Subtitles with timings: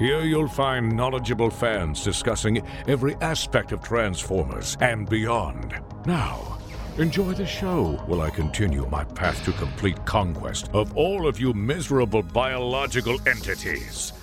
[0.00, 5.78] Here you'll find knowledgeable fans discussing every aspect of Transformers and beyond.
[6.06, 6.58] Now,
[6.96, 11.52] enjoy the show while I continue my path to complete conquest of all of you
[11.52, 14.14] miserable biological entities.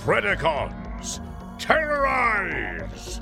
[0.00, 1.20] Predacons,
[1.56, 3.20] terrorize!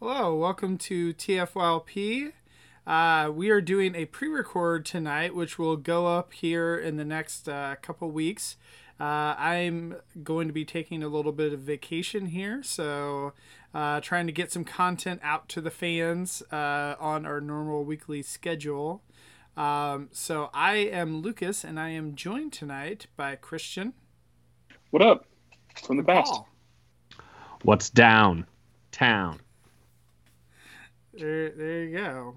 [0.00, 2.32] Hello, welcome to TFYLP.
[2.86, 7.48] Uh, we are doing a pre-record tonight, which will go up here in the next
[7.48, 8.56] uh, couple weeks.
[8.98, 13.32] Uh, I'm going to be taking a little bit of vacation here, so
[13.72, 18.22] uh, trying to get some content out to the fans uh, on our normal weekly
[18.22, 19.02] schedule.
[19.56, 23.92] Um, so I am Lucas, and I am joined tonight by Christian.
[24.90, 25.26] What up?
[25.84, 26.32] From the past.
[26.32, 26.48] Paul.
[27.62, 28.46] What's down?
[28.90, 29.40] Town.
[31.14, 32.36] There, there you go.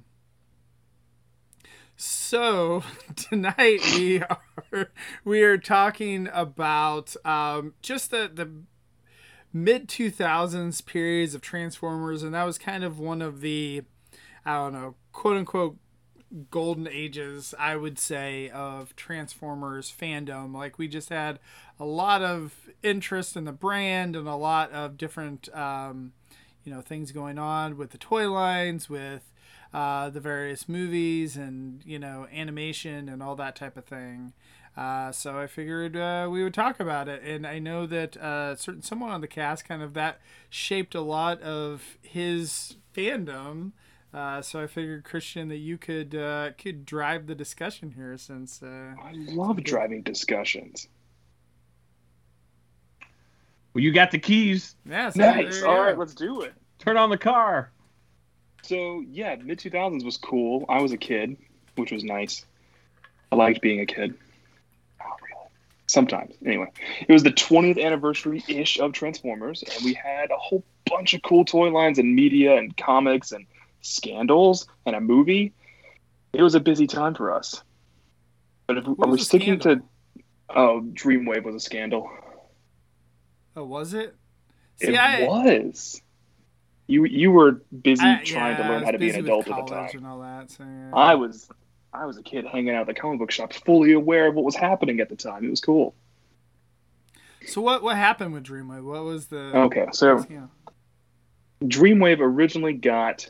[1.98, 2.84] So
[3.16, 4.92] tonight we are
[5.24, 8.50] we are talking about um, just the the
[9.54, 13.84] mid two thousands periods of Transformers, and that was kind of one of the
[14.46, 15.78] I don't know quote unquote
[16.50, 20.54] golden ages I would say of Transformers fandom.
[20.54, 21.40] Like we just had
[21.80, 26.12] a lot of interest in the brand and a lot of different um,
[26.66, 29.32] you know things going on with the toy lines with
[29.74, 34.34] uh, the various movies and you know animation and all that type of thing.
[34.78, 38.56] Uh, so I figured uh, we would talk about it, and I know that uh,
[38.56, 43.72] certain someone on the cast kind of that shaped a lot of his fandom.
[44.14, 48.62] Uh, so I figured Christian that you could uh, could drive the discussion here since
[48.64, 50.88] uh, I love driving discussions.
[53.74, 54.76] Well, you got the keys.
[54.86, 55.62] yeah, so Nice.
[55.64, 56.54] All right, let's do it.
[56.80, 57.72] Turn on the car.
[58.66, 60.66] So yeah, mid two thousands was cool.
[60.68, 61.38] I was a kid,
[61.76, 62.46] which was nice.
[63.32, 64.16] I liked being a kid.
[65.00, 65.50] Not really.
[65.88, 66.72] Sometimes, anyway.
[67.08, 71.22] It was the 20th anniversary ish of Transformers, and we had a whole bunch of
[71.22, 73.46] cool toy lines and media and comics and
[73.82, 75.54] scandals and a movie.
[76.34, 77.62] It was a busy time for us.
[78.68, 79.88] But if What are we sticking scandal?
[80.16, 80.24] to
[80.58, 82.10] oh, Dreamwave was a scandal.
[83.56, 84.16] Oh, was it?
[84.80, 86.02] it I, was.
[86.88, 87.54] You you were
[87.84, 89.90] busy I- trying yeah, to learn how to be an adult at the time.
[90.22, 90.52] that.
[90.52, 90.92] So, yeah.
[90.94, 91.50] I was
[91.94, 94.46] I was a kid hanging out at the comic book shops, fully aware of what
[94.46, 95.46] was happening at the time.
[95.46, 95.96] It was cool.
[97.46, 98.84] So what what happened with Dreamwave?
[98.84, 100.50] What was the Okay, so know,
[101.64, 103.30] Dreamwave originally got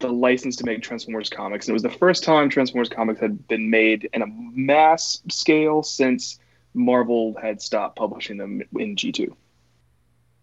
[0.00, 3.46] the license to make Transformers comics, and it was the first time Transformers comics had
[3.48, 6.38] been made in a mass scale since
[6.74, 9.34] Marvel had stopped publishing them in G2.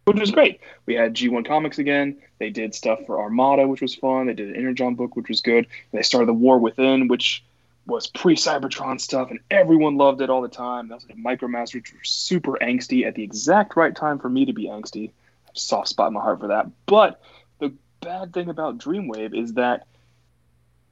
[0.07, 0.61] Which was great.
[0.85, 2.15] We had G1 Comics again.
[2.39, 4.27] They did stuff for Armada, which was fun.
[4.27, 5.65] They did an Energon book, which was good.
[5.65, 7.43] And they started the War Within, which
[7.87, 10.87] was pre-Cybertron stuff, and everyone loved it all the time.
[10.87, 14.45] That was like Micromaster, which were super angsty at the exact right time for me
[14.45, 15.11] to be angsty.
[15.51, 16.67] Soft spot in my heart for that.
[16.85, 17.21] But
[17.59, 19.87] the bad thing about Dreamwave is that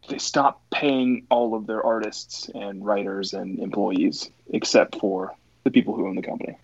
[0.09, 5.33] they stopped paying all of their artists and writers and employees, except for
[5.63, 6.57] the people who own the company.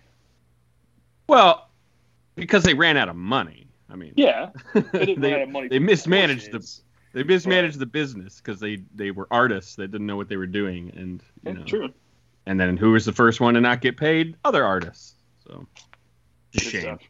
[1.26, 1.66] Well,
[2.34, 3.68] because they ran out of money.
[3.90, 5.68] I mean, Yeah, they didn't They- run out of money.
[5.68, 6.80] they mismanaged the-
[7.14, 10.46] they mismanaged the business because they they were artists that didn't know what they were
[10.46, 11.92] doing, and you Yeah, know, true.
[12.46, 14.36] and then who was the first one to not get paid?
[14.44, 15.14] Other artists.
[15.46, 15.66] So,
[16.52, 16.80] Good shame.
[16.80, 17.00] stuff.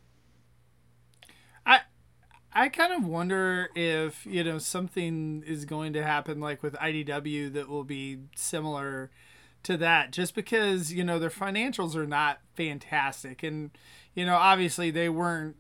[2.55, 7.51] I kind of wonder if you know something is going to happen like with IDW
[7.55, 9.11] that will be similar
[9.65, 13.43] to that just because you know their financials are not fantastic.
[13.43, 13.71] And
[14.15, 15.57] you know obviously they weren't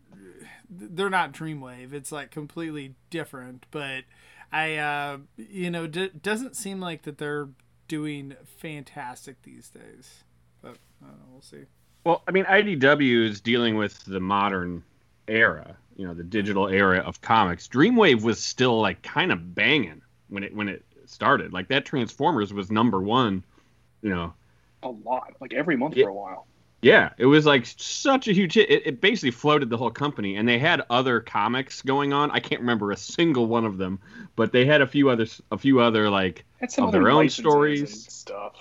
[0.69, 1.93] they're not Dreamwave.
[1.93, 3.66] It's like completely different.
[3.70, 4.04] But
[4.52, 7.49] I uh you know d- doesn't seem like that they're
[7.88, 10.25] doing fantastic these days.
[10.62, 11.64] But I don't know, we'll see.
[12.04, 14.82] Well, I mean, IDW is dealing with the modern
[15.28, 17.69] era, you know, the digital era of comics.
[17.69, 21.52] Dreamwave was still like kind of banging when it when it started.
[21.52, 23.44] Like that Transformers was number one,
[24.02, 24.34] you know.
[24.82, 26.04] A lot, like every month Yeah.
[26.04, 26.46] for a while.
[26.81, 28.69] Yeah, it was like such a huge hit.
[28.69, 32.32] It, it basically floated the whole company, and they had other comics going on.
[32.32, 34.00] I can't remember a single one of them,
[34.34, 37.10] but they had a few others, a few other like Had some of other their
[37.12, 38.12] own stories.
[38.12, 38.54] stuff.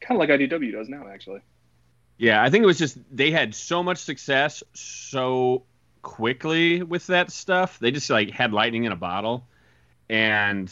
[0.00, 1.40] Kind of like IDW does now, actually.
[2.18, 5.62] Yeah, I think it was just they had so much success so
[6.02, 7.78] quickly with that stuff.
[7.78, 9.46] They just like had lightning in a bottle,
[10.10, 10.70] and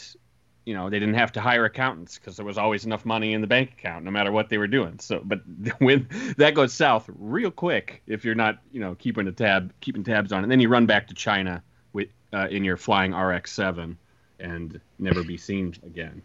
[0.65, 3.41] you know they didn't have to hire accountants because there was always enough money in
[3.41, 4.99] the bank account, no matter what they were doing.
[4.99, 5.41] So, but
[5.79, 6.07] when
[6.37, 10.31] that goes south real quick, if you're not you know keeping a tab, keeping tabs
[10.31, 11.63] on, it, and then you run back to China
[11.93, 13.95] with uh, in your flying RX-7
[14.39, 16.21] and never be seen again.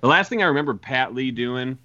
[0.00, 1.78] The last thing I remember Pat Lee doing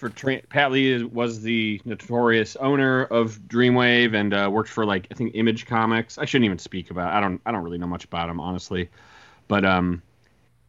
[0.00, 5.06] for tra- Pat Lee was the notorious owner of Dreamwave and uh, worked for like
[5.10, 6.18] I think Image Comics.
[6.18, 7.12] I shouldn't even speak about.
[7.12, 8.88] I don't I don't really know much about him honestly,
[9.46, 10.02] but um,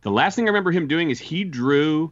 [0.02, 2.12] the last thing I remember him doing is he drew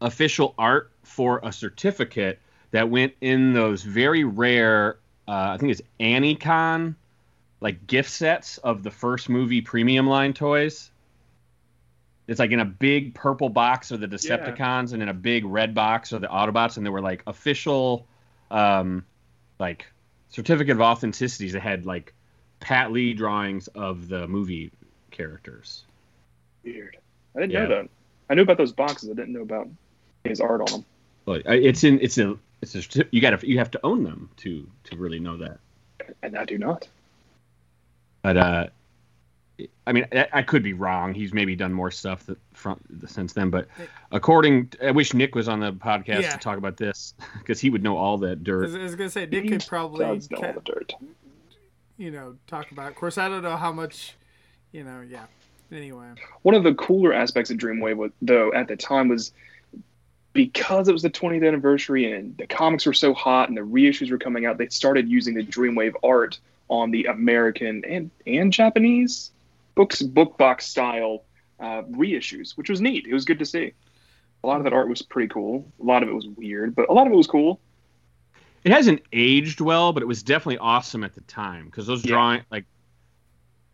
[0.00, 2.40] official art for a certificate
[2.70, 6.96] that went in those very rare uh, I think it's AniCon
[7.60, 10.90] like gift sets of the first movie premium line toys.
[12.26, 15.74] It's like in a big purple box are the Decepticons, and in a big red
[15.74, 18.06] box are the Autobots, and they were like official,
[18.50, 19.04] um,
[19.58, 19.86] like
[20.28, 22.14] certificate of authenticities that had like
[22.60, 24.70] Pat Lee drawings of the movie
[25.10, 25.84] characters.
[26.64, 26.96] Weird.
[27.36, 27.62] I didn't Yeah.
[27.64, 27.90] know that.
[28.30, 29.10] I knew about those boxes.
[29.10, 29.68] I didn't know about
[30.24, 30.84] his art on them.
[31.24, 34.02] But uh, it's in it's in it's a you got to you have to own
[34.04, 35.58] them to to really know that.
[36.22, 36.88] And I do not.
[38.22, 38.66] But uh,
[39.86, 41.14] I mean, I, I could be wrong.
[41.14, 43.50] He's maybe done more stuff that from since then.
[43.50, 43.68] But
[44.12, 46.30] according, I wish Nick was on the podcast Yeah.
[46.30, 48.62] to talk about this because he would know all that I dirt.
[48.64, 50.92] was, I was gonna say Nick could probably, does know all the dirt.
[51.98, 52.86] you know, talk about.
[52.86, 52.90] It.
[52.90, 54.14] Of course, I don't know how much,
[54.72, 55.02] you know.
[55.08, 55.26] Yeah.
[55.72, 56.06] Anyway,
[56.42, 59.32] One of the cooler aspects of Dreamwave, though, at the time was
[60.32, 64.10] because it was the 20th anniversary and the comics were so hot and the reissues
[64.10, 66.38] were coming out, they started using the Dreamwave art
[66.68, 69.30] on the American and, and Japanese
[69.74, 71.22] books, book box style
[71.60, 73.06] uh, reissues, which was neat.
[73.06, 73.72] It was good to see.
[74.42, 75.66] A lot of that art was pretty cool.
[75.80, 77.60] A lot of it was weird, but a lot of it was cool.
[78.64, 82.12] It hasn't aged well, but it was definitely awesome at the time because those Yeah.
[82.12, 82.64] drawing like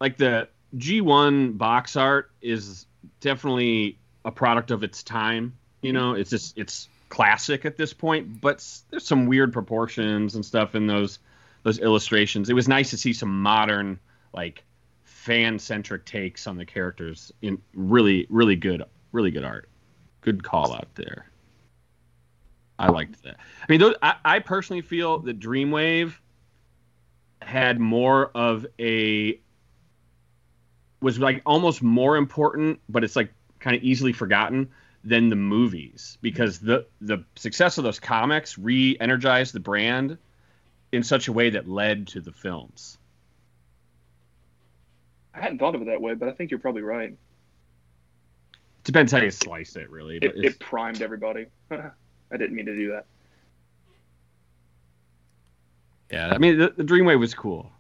[0.01, 2.87] like the G1 box art is
[3.20, 5.56] definitely a product of its time.
[5.82, 10.44] You know, it's just it's classic at this point, but there's some weird proportions and
[10.44, 11.19] stuff in those
[11.62, 12.49] those illustrations.
[12.49, 13.99] It was nice to see some modern
[14.32, 14.64] like
[15.05, 18.82] fan centric takes on the characters in really really good
[19.12, 19.69] really good art.
[20.20, 21.26] Good call out there.
[22.78, 23.37] I liked that.
[23.37, 26.14] I mean, those, I, I personally feel that Dreamwave
[27.43, 29.38] had more of a
[31.00, 34.70] was like almost more important, but it's like kind of easily forgotten
[35.05, 40.19] than the movies because the the success of those comics re-energized the brand
[40.93, 42.99] in such a way that led to the films.
[45.32, 47.17] I hadn't thought of it that way, but I think you're probably right.
[48.85, 50.19] Depends how you slice it, really.
[50.19, 51.46] But It, it primed everybody.
[51.70, 53.06] I didn't mean to do that.
[56.11, 57.70] Yeah, I mean the, the Dreamwave was cool,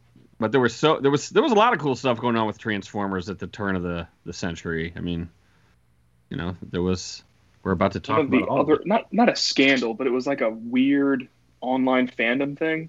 [0.40, 2.46] but there was so there was there was a lot of cool stuff going on
[2.46, 4.92] with Transformers at the turn of the the century.
[4.96, 5.28] I mean,
[6.30, 7.22] you know, there was
[7.62, 8.86] we're about to talk about other, it.
[8.86, 11.28] not not a scandal, but it was like a weird
[11.60, 12.88] online fandom thing.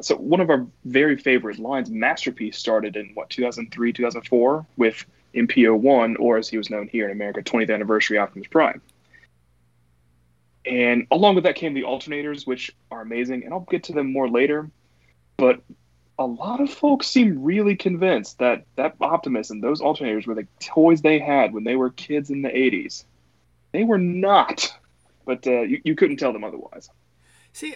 [0.00, 5.04] So one of our very favorite lines, Masterpiece, started in what 2003, 2004 with
[5.34, 8.80] MPO one, or as he was known here in America, 20th anniversary Optimus Prime.
[10.64, 14.12] And along with that came the alternators, which are amazing, and I'll get to them
[14.12, 14.70] more later.
[15.36, 15.60] But
[16.18, 20.46] a lot of folks seem really convinced that that Optimus and those alternators were the
[20.60, 23.04] toys they had when they were kids in the 80s.
[23.72, 24.72] They were not,
[25.24, 26.88] but uh, you, you couldn't tell them otherwise.
[27.52, 27.74] see,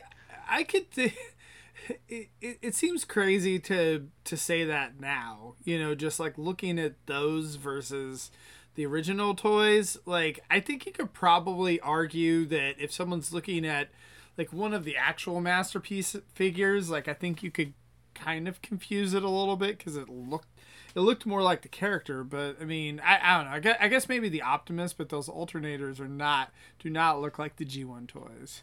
[0.49, 0.91] I could.
[0.91, 1.15] Th-
[2.09, 5.55] it, it, it seems crazy to to say that now.
[5.65, 8.31] You know, just like looking at those versus
[8.75, 9.99] the original toys.
[10.07, 13.91] Like, I think you could probably argue that if someone's looking at
[14.39, 17.75] like one of the actual masterpiece figures, like I think you could
[18.21, 20.49] kind of confuse it a little bit because it looked
[20.95, 22.25] it looked more like the character.
[22.25, 23.57] But I mean, I, I don't know.
[23.57, 27.39] I guess, I guess maybe the Optimus, but those alternators are not do not look
[27.39, 28.63] like the G1 toys.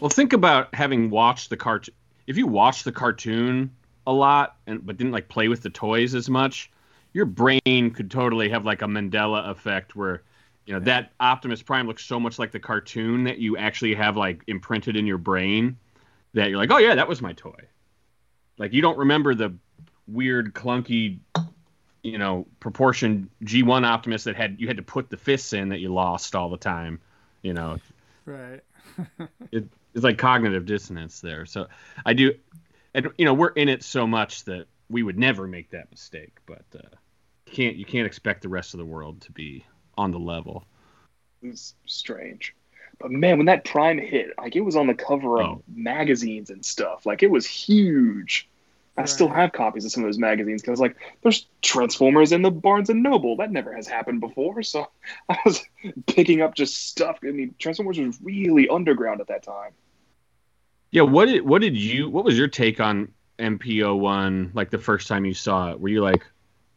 [0.00, 1.94] Well, think about having watched the cartoon.
[2.26, 3.70] If you watched the cartoon
[4.06, 6.70] a lot and but didn't like play with the toys as much,
[7.12, 10.22] your brain could totally have like a Mandela effect where
[10.66, 14.16] you know that Optimus Prime looks so much like the cartoon that you actually have
[14.16, 15.76] like imprinted in your brain
[16.34, 17.56] that you're like, "Oh yeah, that was my toy."
[18.58, 19.54] Like you don't remember the
[20.06, 21.18] weird clunky
[22.06, 25.80] you know, proportion G1 Optimus that had you had to put the fists in that
[25.80, 27.00] you lost all the time,
[27.42, 27.78] you know.
[28.24, 28.60] Right.
[29.52, 31.46] it's like cognitive dissonance there.
[31.46, 31.66] So
[32.04, 32.34] I do,
[32.94, 36.36] and you know, we're in it so much that we would never make that mistake.
[36.46, 36.88] But uh,
[37.46, 39.66] you can't you can't expect the rest of the world to be
[39.98, 40.64] on the level.
[41.42, 42.54] It's strange.
[42.98, 45.62] But man, when that Prime hit, like it was on the cover of Oh.
[45.68, 47.04] magazines and stuff.
[47.06, 48.48] Like it was huge.
[48.98, 52.50] I still have copies of some of those magazines because like there's Transformers in the
[52.50, 53.36] Barnes and Noble.
[53.36, 54.62] That never has happened before.
[54.62, 54.88] So
[55.28, 55.62] I was
[56.06, 57.18] picking up just stuff.
[57.22, 59.72] I mean, Transformers was really underground at that time.
[60.90, 64.78] Yeah, what did what did you what was your take on MPO one like the
[64.78, 65.78] first time you saw it?
[65.80, 66.24] Were you like,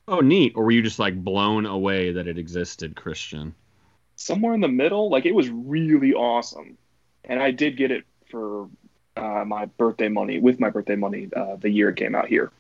[0.09, 3.55] oh neat, or were you just like blown away that it existed, Christian?
[4.19, 6.77] Somewhere in the middle, like it was really awesome.
[7.23, 8.67] And I did get it for
[9.15, 12.51] uh, my birthday money, with my birthday money, uh, the year it came out here.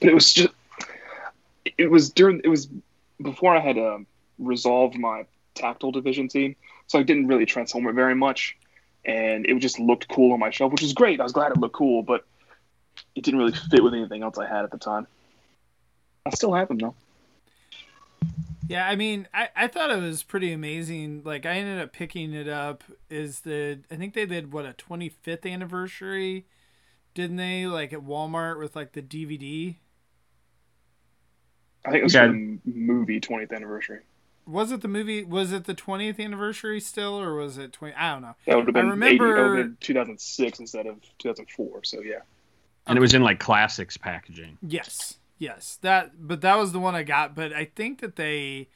[0.00, 0.50] But it was just,
[1.76, 2.68] it was during, it was
[3.20, 4.06] before I had um,
[4.38, 6.56] resolved my tactile deficiency,
[6.86, 8.56] so I didn't really transform it very much,
[9.04, 11.18] and it just looked cool on my shelf, which was great.
[11.18, 12.24] I was glad it looked cool, but
[13.16, 15.08] it didn't really fit with anything else I had at the time.
[16.24, 16.94] I still have them though.
[18.68, 21.22] Yeah, I mean, I, I thought it was pretty amazing.
[21.24, 22.84] Like, I ended up picking it up.
[23.08, 26.44] Is the I think they did what a 25th anniversary,
[27.14, 27.66] didn't they?
[27.66, 29.76] Like at Walmart with like the DVD.
[31.84, 32.26] I think it was Okay.
[32.26, 34.00] for the movie 20th anniversary.
[34.46, 35.24] Was it the movie?
[35.24, 37.94] Was it the 20th anniversary still, or was it 20?
[37.94, 38.34] I don't know.
[38.46, 41.84] That would have I been, remember- 80, would have been 2006 instead of 2004.
[41.84, 42.16] So yeah,
[42.86, 44.58] And it was in like classics packaging.
[44.62, 45.78] Yes, yes.
[45.82, 47.34] That, but that was the one I got.
[47.34, 48.68] But I think that they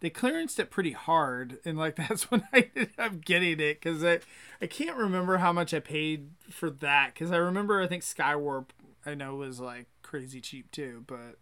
[0.00, 4.04] they clearanced it pretty hard, and like that's when I ended up getting it because
[4.04, 4.20] I
[4.62, 8.66] I can't remember how much I paid for that because I remember I think Skywarp
[9.06, 11.38] I know was like crazy cheap too, but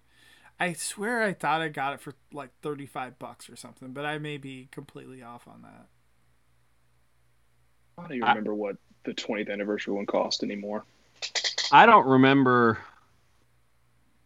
[0.60, 4.06] I swear I thought I got it for like thirty five bucks or something, but
[4.06, 5.88] I may be completely off on that.
[7.98, 10.84] I don't even I- remember what the 20th anniversary one cost anymore.
[11.70, 12.78] I don't remember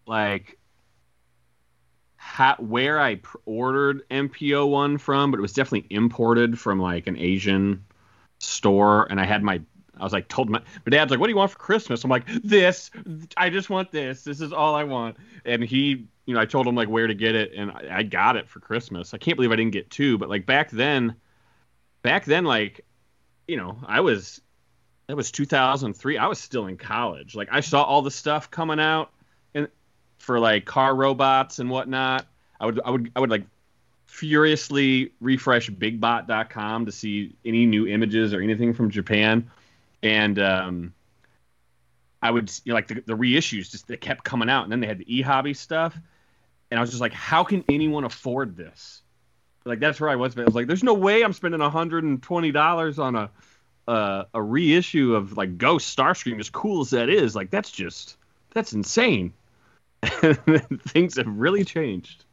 [0.08, 0.58] like
[2.16, 7.16] how, where I ordered MPO one from, but it was definitely imported from like an
[7.16, 7.84] Asian
[8.38, 9.60] store, and I had my.
[10.00, 12.10] I was like, told my, my dad's like, "What do you want for Christmas?" I'm
[12.10, 12.90] like, "This.
[13.36, 14.22] I just want this.
[14.22, 17.14] This is all I want." And he, you know, I told him like where to
[17.14, 19.14] get it, and I, I got it for Christmas.
[19.14, 21.16] I can't believe I didn't get two, but like back then,
[22.02, 22.84] back then, like,
[23.48, 24.40] you know, I was
[25.08, 28.78] that was 2003 i was still in college like i saw all the stuff coming
[28.78, 29.10] out
[30.18, 32.26] for like car robots and whatnot
[32.60, 33.44] i would i would i would like
[34.06, 39.50] furiously refresh bigbot.com to see any new images or anything from japan.
[40.02, 40.94] And um
[42.22, 44.80] i would you know, like the, the reissues just they kept coming out and then
[44.80, 45.96] they had the e-hobby stuff.
[46.70, 49.02] And i was just like how can anyone afford this?
[49.64, 52.98] Like that's where i was but i was like there's no way i'm spending $120
[52.98, 53.30] on a
[53.88, 58.18] uh, a reissue of like Ghost Starscream, as cool as that is, like that's just
[58.52, 59.32] that's insane.
[60.88, 62.24] Things have really changed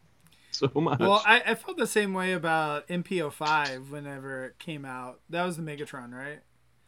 [0.51, 0.99] so much.
[0.99, 5.19] Well, I, I felt the same way about MPO five whenever it came out.
[5.29, 6.41] That was the Megatron, right?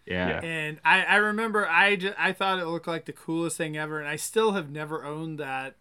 [0.05, 0.39] yeah.
[0.41, 0.41] Yeah.
[0.41, 3.99] And I, I remember I, ju- I thought it looked like the coolest thing ever,
[3.99, 5.75] and I still have never owned that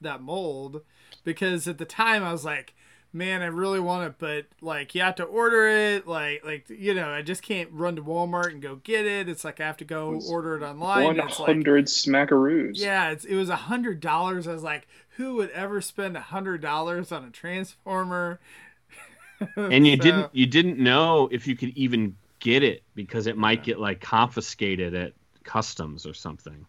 [0.00, 0.82] that mold
[1.24, 2.74] because at the time I was like,
[3.12, 6.94] man, I really want it, but like you have to order it, like like you
[6.94, 9.28] know, I just can't run to Walmart and go get it.
[9.28, 11.04] It's like I have to go was order it online.
[11.04, 12.78] One and It's like hundred smackaroos.
[12.78, 14.46] yeah, it's, it was a hundred dollars.
[14.48, 18.40] I was like, who would ever spend a hundred dollars on a transformer?
[19.56, 23.36] and you So- didn't you didn't know if you could even get it because it
[23.36, 25.12] might get like confiscated at
[25.44, 26.66] customs or something.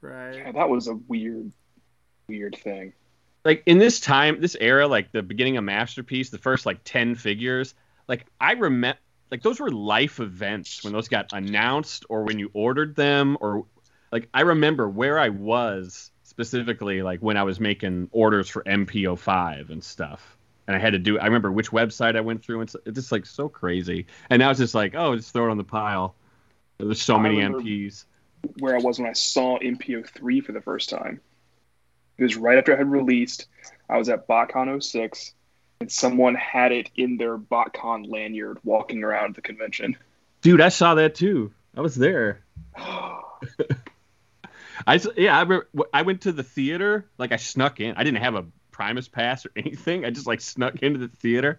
[0.00, 0.36] right?
[0.36, 1.50] Yeah, that was a weird,
[2.28, 2.92] weird thing.
[3.44, 7.14] Like in this time, this era, like the beginning of Masterpiece, the first like ten
[7.14, 7.74] figures,
[8.06, 8.98] like I remember,
[9.30, 13.66] like those were life events when those got announced or when you ordered them, or
[14.10, 19.18] like I remember where I was specifically, like when I was making orders for MPO
[19.18, 21.18] five and stuff, and I had to do.
[21.18, 24.06] I remember which website I went through, and it's, it's just like so crazy.
[24.30, 26.14] And now it's just like, oh, just throw it on the pile.
[26.78, 28.04] There's so I many MPs.
[28.60, 31.20] Where I was when I saw MPO three for the first time.
[32.18, 33.46] It was right after I had released.
[33.88, 35.32] I was at BotCon 06,
[35.80, 39.96] and someone had it in their BotCon lanyard walking around the convention.
[40.42, 41.52] Dude, I saw that too.
[41.76, 42.42] I was there.
[44.86, 47.08] I yeah, I, remember, I went to the theater.
[47.18, 47.94] Like I snuck in.
[47.96, 50.04] I didn't have a Primus pass or anything.
[50.04, 51.58] I just like snuck into the theater,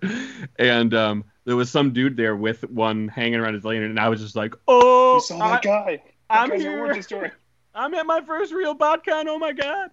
[0.58, 4.10] and um, there was some dude there with one hanging around his lanyard, and I
[4.10, 6.04] was just like, "Oh, you saw that I, guy.
[6.30, 6.80] That I'm guy's here.
[6.80, 7.32] origin story.
[7.80, 9.26] I'm at my first real BotCon.
[9.28, 9.92] Oh my god!"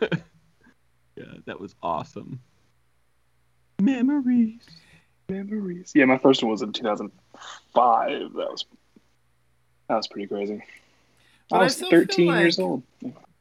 [1.16, 2.40] yeah, that was awesome.
[3.80, 4.62] Memories.
[5.28, 5.92] Memories.
[5.94, 8.10] Yeah, my first one was in 2005.
[8.20, 8.64] That was
[9.88, 10.62] that was pretty crazy.
[11.50, 12.82] But I I was still feel 13 years old.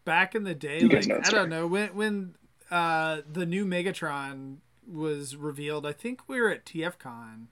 [0.03, 1.49] Back in the day, You like know I don't right.
[1.49, 2.35] know when when
[2.69, 5.85] uh, the new Megatron was revealed.
[5.85, 7.47] I think we were at TFCon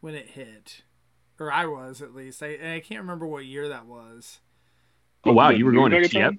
[0.00, 0.82] when it hit,
[1.40, 2.42] or I was at least.
[2.42, 4.40] I and I can't remember what year that was.
[5.24, 6.08] Oh wow, you were going to Megatron?
[6.08, 6.38] TF?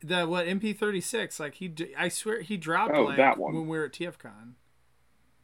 [0.00, 1.38] The what MP36?
[1.40, 3.54] Like he, I swear he dropped Oh, like that one.
[3.54, 4.54] when we were at TFCon.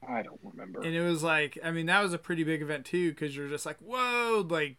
[0.07, 0.83] I don't remember.
[0.83, 3.49] and it was like i mean that was a pretty big event too because you're
[3.49, 4.77] just like whoa like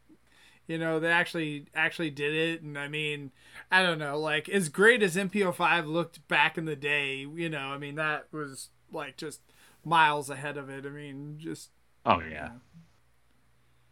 [0.67, 3.31] you know they actually actually did it and i mean
[3.71, 7.69] i don't know like as great as mpo5 looked back in the day you know
[7.69, 9.41] i mean that was like just
[9.83, 11.71] miles ahead of it i mean just
[12.05, 12.49] Oh yeah.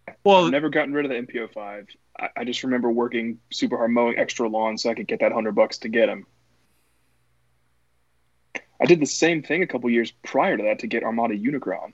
[0.07, 1.87] I've Well, never gotten rid of the MPO5.
[2.19, 5.31] I, I just remember working super hard mowing extra lawn so I could get that
[5.31, 6.25] hundred bucks to get him.
[8.81, 11.93] I did the same thing a couple years prior to that to get Armada Unicron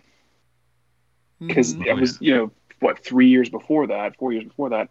[1.40, 1.88] because mhm.
[1.88, 4.90] Oh, I was, you know, what three years before that, four years before that,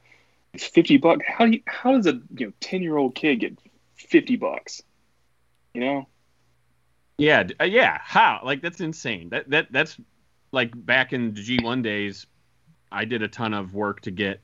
[0.52, 1.24] it's fifty bucks.
[1.26, 3.58] How do you, how does a you know ten year old kid get
[3.96, 4.82] fifty bucks?
[5.74, 6.08] You know,
[7.18, 7.98] Yeah, uh, yeah.
[8.00, 8.40] How?
[8.44, 9.28] Like that's insane.
[9.30, 9.98] That that that's
[10.52, 12.26] like back in the G1 days.
[12.90, 14.40] I did a ton of work to get.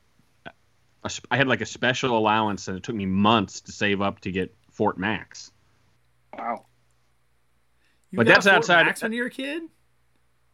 [1.05, 4.01] A, sp- I had like a special allowance, and it took me months to save
[4.01, 5.51] up to get Fort Max.
[6.37, 6.65] wow.
[8.11, 9.63] You but got that's Fort outside- Max when you were a kid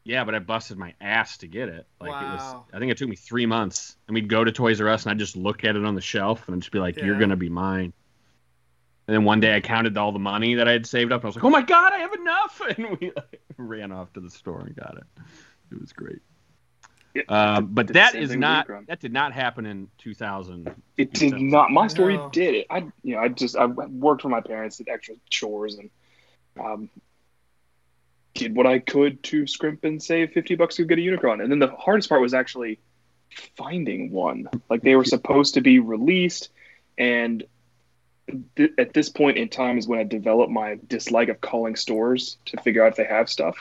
[0.03, 1.87] Yeah, but I busted my ass to get it.
[1.99, 2.39] Like it was.
[2.39, 2.65] Wow.
[2.73, 5.11] I think it took me three months, and we'd go to Toys R Us, and
[5.11, 7.35] I'd just look at it on the shelf, and I'd just be like, "You're gonna
[7.37, 7.93] be mine."
[9.07, 11.25] And then one day I counted all the money that I had saved up, and
[11.25, 14.19] I was like, "Oh my god, I have enough!" And we like, ran off to
[14.19, 15.03] the store and got it.
[15.71, 16.19] It was great.
[17.13, 18.87] Yeah, Um, but did the that same is thing with not Unicron.
[18.87, 20.73] that did not happen in 2000.
[20.97, 21.69] It did not.
[21.71, 22.29] My story No.
[22.29, 22.67] did it.
[22.69, 25.89] I, you know, I just I worked for my parents, did extra chores, and
[26.59, 26.89] um,
[28.33, 31.41] did what I could to scrimp and save fifty bucks to get a Unicron.
[31.43, 32.79] And then the hardest part was actually
[33.57, 34.47] finding one.
[34.69, 36.49] Like they were supposed to be released,
[36.97, 37.43] and
[38.55, 42.37] th- at this point in time is when I developed my dislike of calling stores
[42.45, 43.57] to figure out if they have stuff.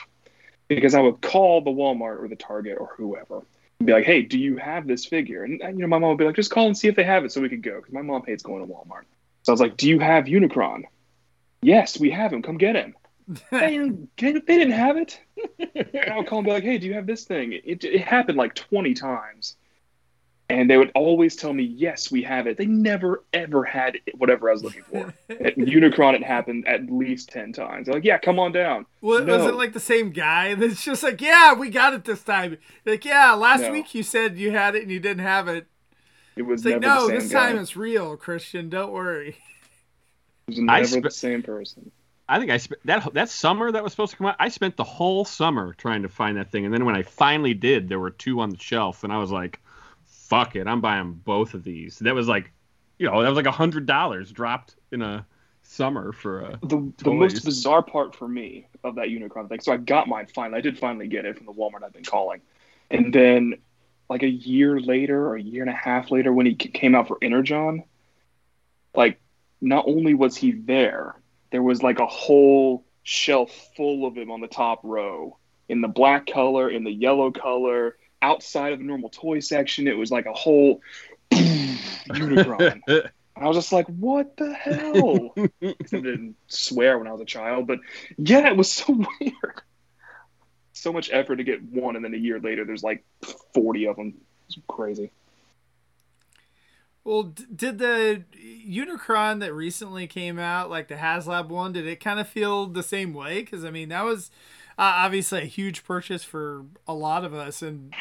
[0.75, 3.45] Because I would call the Walmart or the Target or whoever
[3.79, 6.17] and be like, "Hey, do you have this figure?" And you know, my mom would
[6.17, 7.93] be like, "Just call and see if they have it, so we could go." Because
[7.93, 9.03] my mom hates going to Walmart.
[9.43, 10.83] So I was like, "Do you have Unicron?"
[11.61, 12.41] Yes, we have him.
[12.41, 12.95] Come get him.
[13.51, 15.19] they, didn't, they didn't have it.
[15.75, 18.01] And I would call and be like, "Hey, do you have this thing?" It, it
[18.01, 19.57] happened like twenty times,
[20.51, 24.49] and they would always tell me, "Yes, we have it." They never ever had whatever
[24.49, 25.13] I was looking for.
[25.29, 27.85] At Unicron, it happened at least ten times.
[27.85, 31.03] They're like, "Yeah, come on down." Was, was it like the same guy that's just
[31.03, 32.57] like, yeah, we got it this time?
[32.85, 33.71] Like, yeah, last No.
[33.71, 35.67] week you said you had it and you didn't have it.
[36.35, 37.47] It was It's like, never no, the same this guy.
[37.49, 38.69] time it's real, Christian.
[38.69, 39.37] Don't worry.
[40.47, 41.91] It was never spe- the same person.
[42.29, 44.35] I think I spent that that summer that was supposed to come out.
[44.39, 47.53] I spent the whole summer trying to find that thing, and then when I finally
[47.53, 49.59] did, there were two on the shelf, and I was like,
[50.31, 52.53] "Fuck it, I'm buying both of these." That was like,
[52.97, 55.25] you know, that was like a hundred dollars dropped in a
[55.61, 56.59] summer for a.
[56.63, 59.59] the the most bizarre part for me of that Unicron thing.
[59.59, 60.57] So I got mine finally.
[60.57, 62.39] I did finally get it from the Walmart I've been calling,
[62.89, 63.55] and then
[64.09, 67.09] like a year later or a year and a half later, when he came out
[67.09, 67.83] for Energon,
[68.95, 69.19] like
[69.59, 71.15] not only was he there,
[71.51, 75.87] there was like a whole shelf full of him on the top row in the
[75.87, 79.87] black color, in the yellow color, outside of the normal toy section.
[79.87, 80.81] It was like a whole
[81.31, 82.81] Unicron.
[83.35, 85.33] I was just like, what the hell?
[85.61, 87.79] Except I didn't swear when I was a child, but
[88.17, 89.61] yeah, it was so weird.
[90.73, 93.03] So much effort to get one, and then a year later, there's like
[93.53, 94.13] 40 of them.
[94.47, 95.11] It's crazy.
[97.03, 101.99] Well, d- did the Unicron that recently came out, like the HasLab one, did it
[101.99, 103.41] kind of feel the same way?
[103.41, 104.29] Because I mean, that was
[104.85, 107.93] obviously a huge purchase for a lot of us, and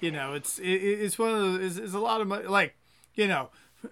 [0.00, 2.46] you know, it's it, it's one of those is is a lot of money.
[2.46, 2.74] Like
[3.14, 3.50] you know,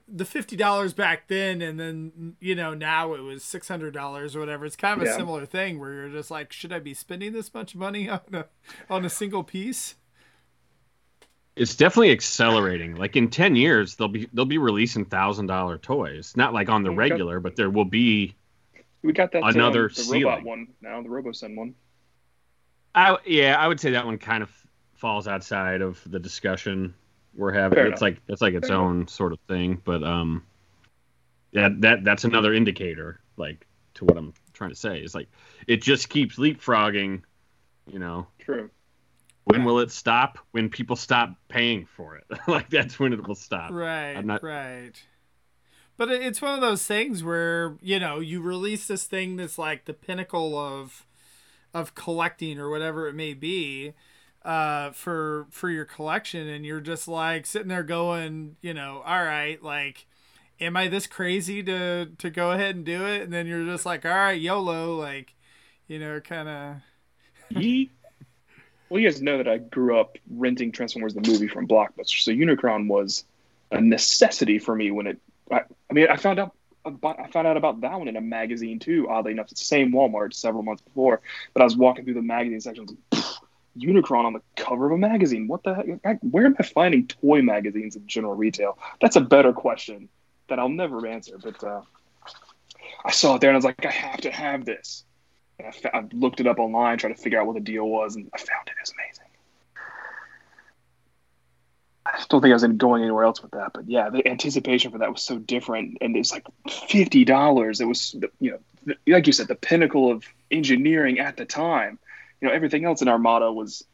[0.09, 4.35] the fifty dollars back then, and then you know now it was six hundred dollars
[4.37, 4.65] or whatever.
[4.65, 7.53] It's kind of a similar thing where you're just like, should I be spending this
[7.55, 8.47] much money on a
[8.89, 9.97] on a single piece?
[11.57, 12.95] It's definitely accelerating.
[12.97, 16.35] Like in ten years, they'll be they'll be releasing thousand dollar toys.
[16.37, 16.97] Not like on the Okay.
[16.99, 18.35] regular, but there will be.
[19.03, 21.75] We got that Another um, the robot one now, the Robosen one.
[22.95, 24.51] I yeah, I would say that one kind of
[24.95, 26.95] falls outside of the discussion
[27.35, 27.77] we're having.
[27.77, 28.03] Fair it's enough.
[28.03, 30.45] like it's like its Fair own sort of thing, but um,
[31.53, 33.21] yeah, that that's another indicator.
[33.37, 35.29] Like to what I'm trying to say is like
[35.67, 37.23] it just keeps leapfrogging.
[37.91, 38.71] You know, True.
[39.45, 40.39] when will it stop?
[40.53, 43.71] When people stop paying for it, like that's when it will stop.
[43.73, 44.93] Right, I'm not- right.
[45.97, 49.85] But it's one of those things where you know you release this thing that's like
[49.85, 51.05] the pinnacle of
[51.73, 53.93] of collecting or whatever it may be
[54.45, 56.49] uh for for your collection.
[56.49, 60.07] And you're just like sitting there going you know all right like
[60.61, 63.23] am i this crazy to to go ahead and do it?
[63.23, 65.35] And then you're just like all right yolo like
[65.89, 66.77] you know kind of
[68.89, 72.23] well you guys know that i grew up renting transformers the movie from blockbuster.
[72.23, 73.25] So unicron was
[73.71, 75.19] a necessity for me when it
[75.51, 76.55] i, I mean i found out
[76.85, 79.09] I found out about that one in a magazine too.
[79.09, 81.21] Oddly enough, it's the same Walmart several months before.
[81.53, 82.87] But I was walking through the magazine section,
[83.79, 85.47] Unicron on the cover of a magazine.
[85.47, 86.21] What the heck?
[86.21, 88.79] Where am I finding toy magazines in general retail?
[89.01, 90.09] That's a better question
[90.49, 91.39] that I'll never answer.
[91.39, 91.83] But uh,
[93.05, 95.05] I saw it there and I was like, I have to have this.
[95.59, 97.87] And I, fa- I looked it up online, tried to figure out what the deal
[97.87, 98.73] was, and I found it.
[98.73, 99.20] It was amazing.
[102.13, 104.99] I don't think I was going anywhere else with that, but yeah, the anticipation for
[104.99, 106.47] that was so different, and it's like
[106.89, 107.81] fifty dollars.
[107.81, 111.99] It was, you know, like you said, the pinnacle of engineering at the time.
[112.41, 113.85] You know, everything else in Armada was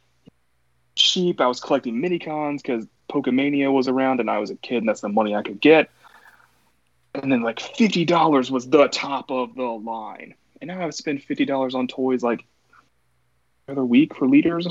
[0.95, 1.41] cheap.
[1.41, 4.89] I was collecting mini cons because Pokemania was around, and I was a kid, and
[4.89, 5.91] that's the money I could get.
[7.15, 11.23] And then like fifty dollars was the top of the line, and now I spend
[11.23, 12.45] fifty dollars on toys like
[13.69, 14.67] every week for leaders.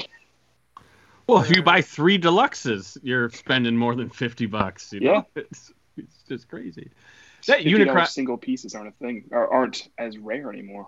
[1.28, 4.94] Well, if you buy three deluxes, you're spending more than fifty bucks.
[4.94, 5.14] You know?
[5.14, 6.92] Yeah, it's, it's just crazy.
[7.48, 10.88] That $50 Unicron single pieces aren't a thing, or aren't as rare anymore.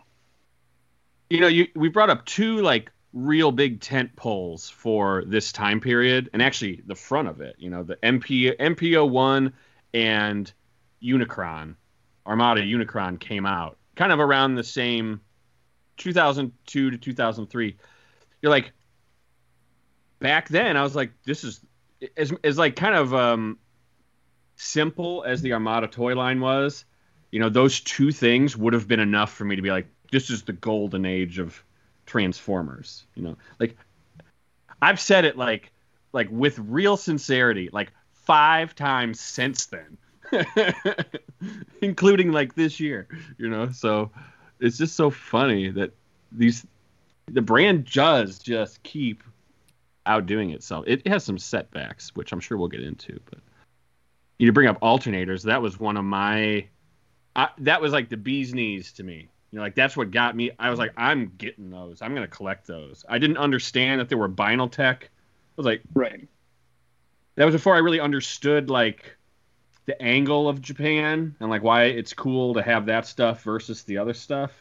[1.30, 5.80] you know, you we brought up two like real big tent poles for this time
[5.80, 7.56] period, and actually the front of it.
[7.58, 9.54] You know, the MP MPO one
[9.94, 10.52] and
[11.02, 11.76] Unicron,
[12.26, 15.22] Armada Unicron came out kind of around the same
[15.98, 17.76] 2002 to 2003.
[18.42, 18.72] You're like,
[20.20, 21.60] back then I was like, this is
[22.16, 23.58] as as like kind of um
[24.56, 26.86] simple as the Armada toy line was.
[27.32, 30.30] You know, those two things would have been enough for me to be like, this
[30.30, 31.62] is the golden age of
[32.06, 33.06] Transformers.
[33.16, 33.78] You know, like
[34.82, 35.72] I've said it like
[36.14, 39.98] like with real sincerity, like five times since then,
[41.82, 43.08] including like this year.
[43.38, 44.12] You know, so
[44.60, 45.92] it's just so funny that
[46.32, 46.66] these
[47.28, 49.24] the brand does just keep
[50.08, 50.86] outdoing itself.
[50.88, 53.20] It has some setbacks, which I'm sure we'll get into.
[53.30, 53.40] But
[54.40, 55.44] you bring up alternators.
[55.44, 56.68] That was one of my.
[57.36, 59.28] I, that was like the bee's knees to me.
[59.52, 60.52] You know, like that's what got me.
[60.60, 62.02] I was like, I'm getting those.
[62.02, 63.06] I'm gonna collect those.
[63.08, 65.04] I didn't understand that they were Binaltech.
[65.04, 65.08] I
[65.56, 66.28] was like, Right.
[67.36, 69.16] that was before I really understood like
[69.86, 73.98] the angle of Japan and like why it's cool to have that stuff versus the
[73.98, 74.52] other stuff.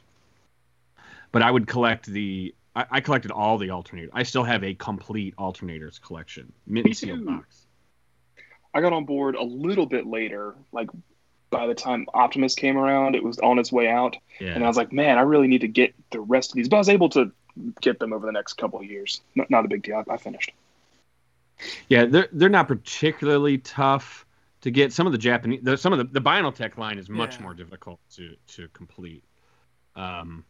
[1.32, 4.10] But I would collect the I, I collected all the alternators.
[4.12, 7.62] I still have a complete alternators collection, mint sealed box.
[8.74, 10.90] I got on board a little bit later, like
[11.48, 14.54] by the time Optimus came around, it was on its way out, Yeah.
[14.54, 16.68] and I was like, man, I really need to get the rest of these.
[16.68, 17.32] But I was able to
[17.80, 19.22] get them over the next couple of years.
[19.34, 20.04] Not, not a big deal.
[20.06, 20.52] I, I finished.
[21.88, 24.26] Yeah, they're they're not particularly tough
[24.60, 24.92] to get.
[24.92, 27.42] Some of the Japanese, the, some of the the Binaltech line is much Yeah.
[27.44, 29.24] more difficult to to complete.
[29.94, 30.44] Um,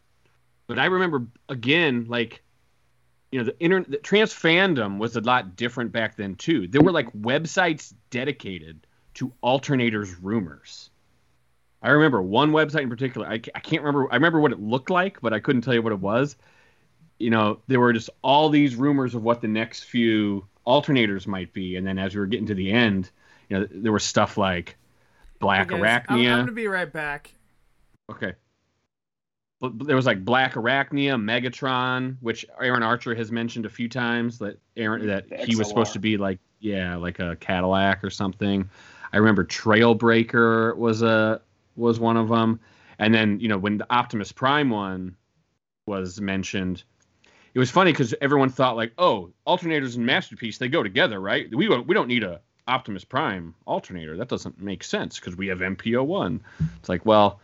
[0.66, 2.42] but I remember again, like
[3.33, 6.68] you know, the internet, the trans fandom was a lot different back then too.
[6.68, 10.90] There were like websites dedicated to alternators rumors.
[11.83, 13.26] I remember one website in particular.
[13.26, 14.11] I, I can't remember.
[14.11, 16.37] I remember what it looked like, but I couldn't tell you what it was.
[17.18, 21.52] You know, there were just all these rumors of what the next few alternators might
[21.52, 23.11] be, and then as we were getting to the end,
[23.48, 24.76] you know, there was stuff like
[25.38, 26.33] Black Hey, guys, I'm, Arachnia.
[26.33, 27.33] I'm gonna be right back.
[28.11, 28.35] Okay.
[29.60, 34.58] There was like Black Arachnia, Megatron, which Aaron Archer has mentioned a few times that
[34.76, 38.68] Aaron that he was supposed to be like yeah, like a Cadillac or something.
[39.12, 41.40] I remember Trailbreaker was a
[41.74, 42.60] was one of them.
[42.98, 45.16] And then, you know, when the Optimus Prime one
[45.86, 46.82] was mentioned,
[47.54, 51.48] it was funny cuz everyone thought like, "Oh, alternators and masterpiece, they go together, right?
[51.54, 54.18] We we don't need a Optimus Prime alternator.
[54.18, 56.40] That doesn't make sense because we have MPO1."
[56.78, 57.40] It's like, well,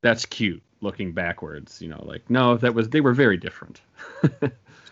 [0.00, 3.80] that's cute looking backwards you know like no that was they were very different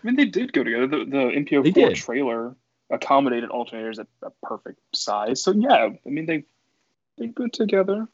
[0.03, 0.87] I mean, they did go together.
[0.87, 2.55] The, the MPO4 trailer
[2.89, 5.43] accommodated alternators at a perfect size.
[5.43, 6.43] So yeah, I mean they
[7.19, 8.07] they go together.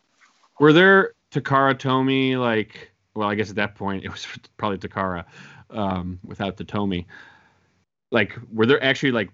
[0.59, 5.25] were there takara tomy like well i guess at that point it was probably takara
[5.69, 7.05] um, without the tomy
[8.11, 9.29] like were there actually like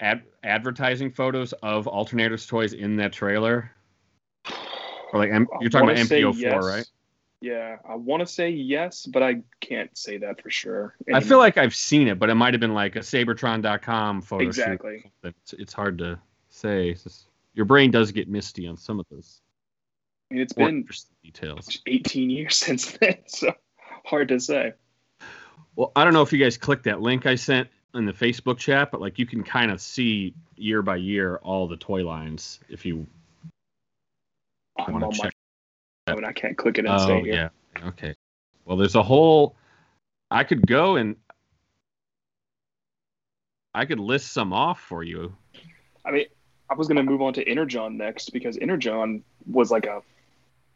[0.00, 3.70] ad- advertising photos of alternators toys in that trailer
[5.12, 6.64] or like M- you're talking about say mpo4 yes.
[6.64, 6.86] right
[7.40, 10.94] Yeah, I want to say yes, but I can't say that for sure.
[11.12, 14.44] i feel like i've seen it but it might have been like a seibertron.com photo
[14.44, 14.48] shoot.
[14.48, 15.12] exactly.
[15.22, 19.40] it's, it's hard to say just- your brain does get misty on some of those
[20.30, 20.86] I mean, it's been
[21.22, 23.52] details 18 years since then, so
[24.04, 24.74] hard to say.
[25.76, 28.58] Well, I don't know if you guys clicked that link I sent in the Facebook
[28.58, 32.60] chat, but like you can kind of see year by year all the toy lines
[32.68, 33.06] if you
[34.78, 35.30] I'm on my
[36.08, 36.24] Oh, check phone.
[36.24, 37.50] I can't click it and Oh stay here.
[37.76, 37.88] yeah.
[37.88, 38.14] Okay.
[38.64, 39.56] Well, there's a whole.
[40.30, 41.16] I could go and
[43.74, 45.34] I could list some off for you.
[46.04, 46.26] I mean,
[46.70, 50.02] I was gonna move on to Energon next because Energon was like a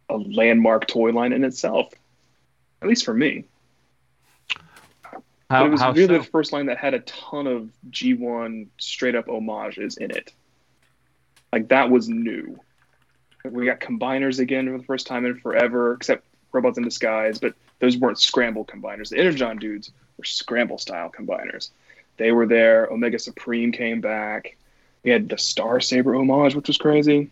[0.09, 1.93] a landmark toy line in itself,
[2.81, 3.45] at least for me.
[5.51, 6.19] How, but it was really so?
[6.19, 10.33] the first line that had a ton of G1 straight up homages in it.
[11.53, 12.59] Like that was new.
[13.45, 17.55] We got combiners again for the first time in forever, except robots in disguise, but
[17.81, 19.09] those weren't scramble combiners.
[19.09, 21.71] The Energon dudes were scramble style combiners.
[22.19, 22.87] They were there.
[22.87, 24.57] Omega Supreme came back.
[25.03, 27.31] We had the Star Saber homage, which was crazy.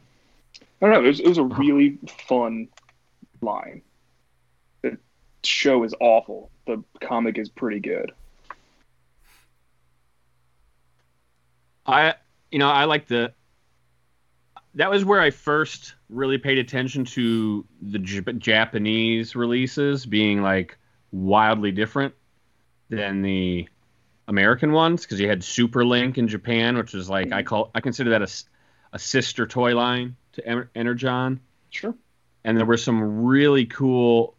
[0.82, 1.04] I don't know.
[1.04, 2.68] It was, it was a really fun
[3.40, 3.82] line.
[4.82, 4.98] The
[5.44, 6.50] show is awful.
[6.66, 8.12] The comic is pretty good.
[11.86, 12.14] I
[12.50, 13.32] you know I like the.
[14.74, 20.78] That was where I first really paid attention to the J- Japanese releases being like
[21.12, 22.14] wildly different
[22.88, 23.68] than the
[24.28, 27.80] American ones because you had Super Link in Japan, which is like I call I
[27.80, 28.44] consider that
[28.92, 31.40] a sister toy line to Ener- Energon.
[31.70, 31.94] Sure.
[32.44, 34.34] and there were some really cool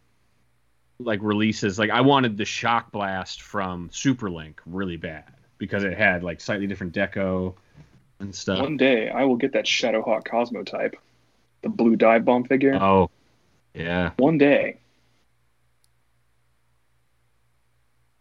[1.00, 6.22] like releases like i wanted the Shockblast from Super Link really bad because it had
[6.24, 7.56] like slightly different deco
[8.22, 10.96] and stuff One day I will get that Shadowhawk Cosmo type,
[11.62, 12.76] the blue dive bomb figure.
[12.76, 13.10] oh
[13.74, 14.78] yeah One day.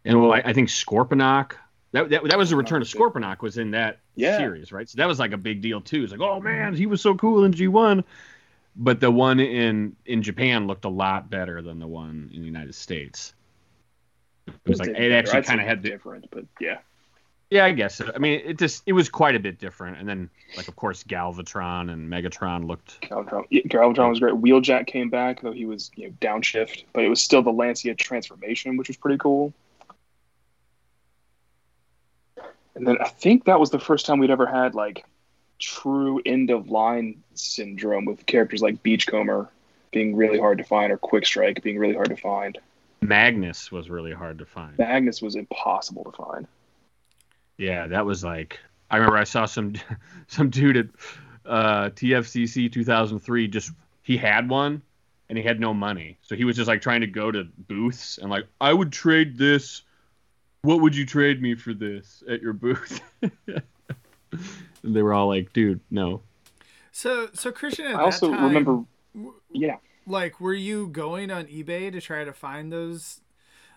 [0.05, 1.53] and well i, I think scorponok
[1.93, 4.37] that, that, that was the return of Scorponok was in that Yeah.
[4.37, 4.87] series, right?
[4.87, 6.03] So that was like a big deal too.
[6.03, 8.05] It's like, oh man, he was so cool in G1.
[8.77, 12.45] But the one in in Japan looked a lot better than the one in the
[12.45, 13.33] United States.
[14.47, 16.77] It was like it actually kind of had the, different, but yeah.
[17.51, 17.95] Yeah, I guess.
[17.95, 18.09] So.
[18.15, 19.97] I mean, it just it was quite a bit different.
[19.97, 23.01] And then, like, of course, Galvatron and Megatron looked.
[23.01, 24.35] Galvatron, yeah, Galvatron was great.
[24.35, 27.93] Wheeljack came back, though he was you know downshift, but it was still the Lancia
[27.93, 29.53] transformation, which was pretty cool.
[32.73, 35.03] And then I think that was the first time we'd ever had like
[35.59, 39.49] true end of line syndrome with characters like Beachcomber
[39.91, 42.57] being really hard to find or Quick Strike being really hard to find.
[43.01, 44.77] Magnus was really hard to find.
[44.77, 46.47] Magnus was impossible to find.
[47.61, 49.75] Yeah, that was like I remember I saw some
[50.27, 50.87] some dude at
[51.45, 53.47] uh, TFCC 2003.
[53.47, 53.71] Just
[54.01, 54.81] he had one
[55.29, 58.17] and he had no money, so he was just like trying to go to booths
[58.17, 59.83] and like I would trade this.
[60.63, 63.01] What would you trade me for this at your booth?
[63.21, 63.63] and
[64.83, 66.21] they were all like, "Dude, no."
[66.91, 68.83] So, so Christian, at I also time, remember,
[69.51, 73.21] yeah, like, were you going on eBay to try to find those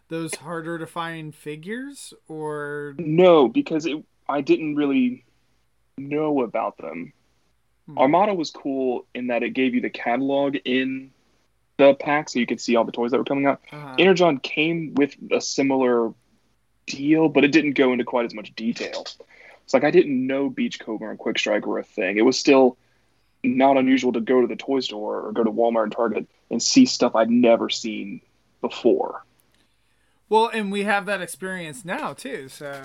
[0.09, 5.25] those harder to find figures, or no, because it, I didn't really
[5.97, 7.12] know about them.
[7.87, 7.99] Hmm.
[7.99, 11.11] Armada was cool in that it gave you the catalog in
[11.77, 13.61] the pack, so you could see all the toys that were coming out.
[13.73, 16.12] uh, Energon came with a similar
[16.87, 19.05] deal, but it didn't go into quite as much detail.
[19.64, 22.19] It's like I didn't know Beachcomber and Quick Strike were a thing.
[22.19, 22.77] It was still
[23.43, 26.62] not unusual to go to the toy store or go to Walmart and Target and
[26.62, 28.21] see stuff I'd never seen
[28.61, 29.25] before.
[30.35, 32.49] Well, and we have that experience now too.
[32.49, 32.83] So,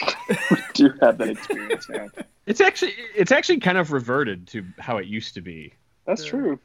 [0.50, 2.08] we Do have that experience now.
[2.46, 5.74] It's actually it's actually kind of reverted to how it used to be.
[6.06, 6.30] That's Yeah.
[6.30, 6.58] true.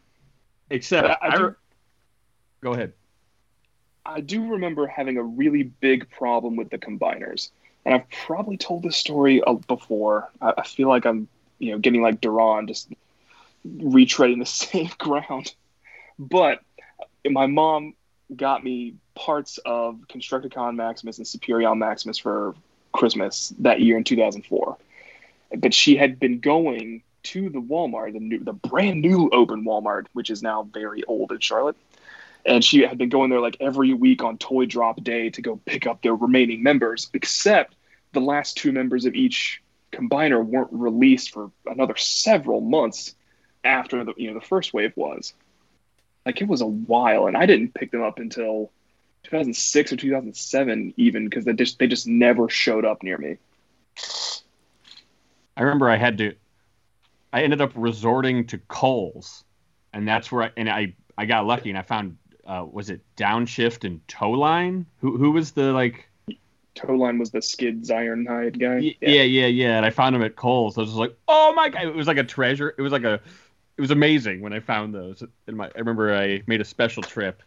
[0.69, 1.53] Except I- I I, do- re-
[2.61, 2.93] go ahead.
[4.05, 7.49] I do remember having a really big problem with the combiners,
[7.83, 10.29] and I've probably told this story uh, before.
[10.41, 11.27] I, I feel like I'm,
[11.59, 12.87] you know, getting like Duran, just
[13.67, 15.53] retreading the same ground.
[16.17, 16.61] But
[17.29, 17.93] my mom
[18.35, 22.55] got me parts of Constructicon Maximus and Superion Maximus for
[22.91, 24.77] Christmas that year in 2004.
[25.57, 30.07] But she had been going to the Walmart, the new, the brand new open Walmart,
[30.13, 31.77] which is now very old in Charlotte
[32.45, 35.59] and she had been going there like every week on toy drop day to go
[35.65, 37.75] pick up the remaining members except
[38.13, 43.15] the last two members of each combiner weren't released for another several months
[43.63, 45.33] after the you know the first wave was
[46.25, 48.71] like it was a while and i didn't pick them up until
[49.23, 53.37] 2006 or 2007 even because they just they just never showed up near me
[55.55, 56.33] I remember I had to.
[57.31, 59.43] I ended up resorting to Kohl's,
[59.93, 63.01] and that's where I and I I got lucky and I found uh, was it
[63.17, 64.85] Downshift and Towline?
[64.99, 66.07] Who who was the like?
[66.75, 69.77] Towline was the skids ironhide guy y- Yeah, yeah, yeah.
[69.77, 70.75] And I found him at Kohl's.
[70.75, 71.83] I was just like, oh my god!
[71.83, 72.73] It was like a treasure.
[72.77, 73.19] It was like a.
[73.77, 75.23] It was amazing when I found those.
[75.47, 77.41] In my, I remember I made a special trip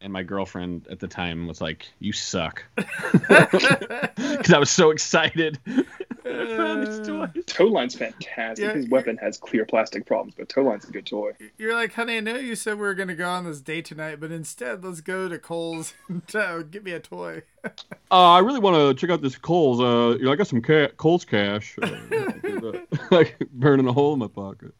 [0.00, 5.58] and my girlfriend at the time was like, "You suck," because I was so excited.
[5.66, 5.84] I
[6.56, 7.44] found these toys.
[7.46, 8.64] Towline's fantastic.
[8.64, 11.32] Yeah, His weapon has clear plastic problems, but Towline's a good toy.
[11.56, 14.20] You're like, honey, I know you said we were gonna go on this date tonight,
[14.20, 17.42] but instead, let's go to Kohl's and uh, get me a toy.
[17.64, 19.80] Uh, I really want to check out this Kohl's.
[19.80, 21.76] Uh, you know, I got some ca- Kohl's cash.
[21.82, 22.72] Uh,
[23.10, 24.72] like burning a hole in my pocket.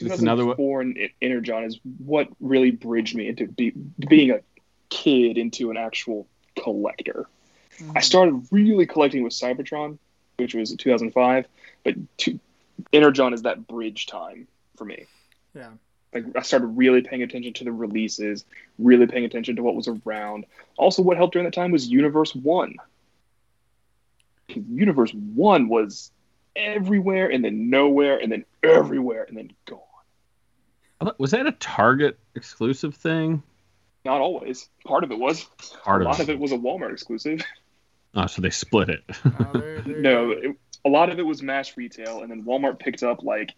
[0.00, 3.72] It's another one- 2004 and Energon is what really bridged me into be,
[4.08, 4.40] being a
[4.88, 6.26] kid into an actual
[6.62, 7.26] collector.
[7.78, 7.98] I mm-hmm.
[8.00, 9.98] started really collecting with Cybertron,
[10.36, 11.46] which was 2005,
[11.84, 12.40] but to,
[12.92, 15.06] Energon is that bridge time for me.
[15.54, 15.70] Yeah.
[16.12, 18.44] Like I started really paying attention to the releases,
[18.78, 20.46] really paying attention to what was around.
[20.78, 22.76] Also, what helped during that time was Universe One.
[24.48, 26.10] Universe One was
[26.56, 29.80] everywhere and then nowhere and then everywhere and then gone.
[31.00, 33.42] I Was that a Target exclusive thing?
[34.04, 34.68] Not always.
[34.86, 35.44] Part of it was.
[35.82, 36.22] Part a of lot it.
[36.22, 37.40] of it was a Walmart exclusive.
[38.18, 39.04] Oh, so they split it.
[39.26, 42.78] Oh, there- there No, it, a lot of it was mass retail, and then Walmart
[42.78, 43.52] picked up like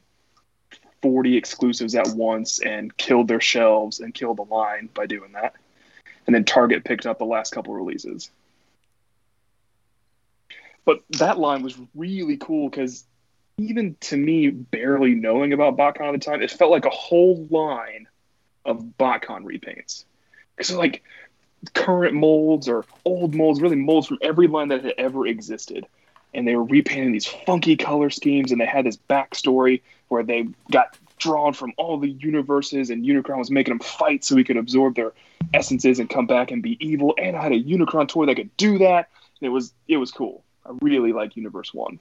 [1.01, 5.55] 40 exclusives at once and killed their shelves and killed the line by doing that.
[6.27, 8.31] And then Target picked up the last couple releases.
[10.85, 13.05] But that line was really cool because
[13.59, 17.47] even to me, barely knowing about BotCon at the time, it felt like a whole
[17.51, 18.09] line
[18.65, 20.05] of BotCon repaints.
[20.57, 21.03] Because like
[21.75, 25.87] current molds or old molds, really molds from every line that had ever existed.
[26.35, 30.49] And they were repainting these funky color schemes, and they had this backstory where they
[30.71, 34.57] got drawn from all the universes, and Unicron was making them fight so he could
[34.57, 35.13] absorb their
[35.53, 37.15] essences and come back and be evil.
[37.19, 39.09] And I had a Unicron toy that could do that.
[39.41, 40.45] It was it was cool.
[40.69, 41.99] I really like Universe One.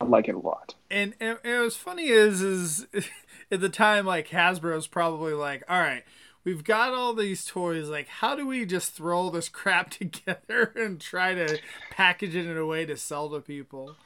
[0.00, 0.74] I like it a lot.
[0.90, 2.86] and, and, and what's funny is is
[3.50, 6.04] at the time like Hasbro's probably like, all right,
[6.44, 7.88] we've got all these toys.
[7.88, 11.58] Like, how do we just throw all this crap together and try to
[11.90, 13.96] package it in a way to sell to people?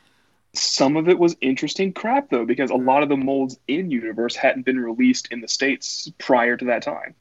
[0.55, 4.37] Some of it was interesting crap though, because a lot of the molds in Universe
[4.37, 7.15] hadn't been released in the states prior to that time.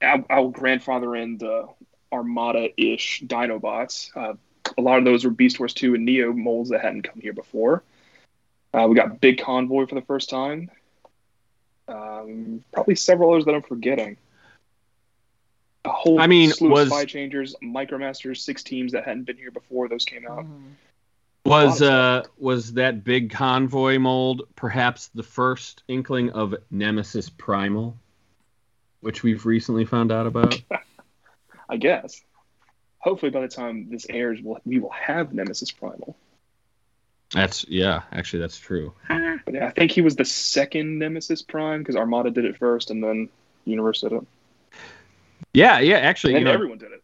[0.00, 1.66] Our, our grandfather in the
[2.12, 4.10] Armada-ish Dinobots.
[4.14, 4.34] Uh,
[4.76, 7.32] a lot of those were Beast Wars 2 and Neo molds that hadn't come here
[7.32, 7.82] before.
[8.74, 10.70] Uh, we got Big Convoy for the first time.
[11.88, 14.16] Um, probably several others that I'm forgetting.
[15.84, 19.36] A whole I mean, slew was- of Spy Changers, Micromasters, six teams that hadn't been
[19.36, 19.88] here before.
[19.88, 20.46] Those came out.
[21.44, 27.96] Was uh was that big convoy mold perhaps the first inkling of Nemesis Primal,
[29.00, 30.62] which we've recently found out about?
[31.68, 32.22] I guess.
[33.02, 36.16] Hopefully, by the time this airs, we'll, we will have Nemesis Primal.
[37.34, 38.92] That's yeah, actually that's true.
[39.08, 42.90] But yeah, I think he was the second Nemesis Prime because Armada did it first,
[42.90, 43.28] and then
[43.64, 44.22] Universe did it.
[45.54, 47.02] Yeah, yeah, actually, And you know, everyone did it.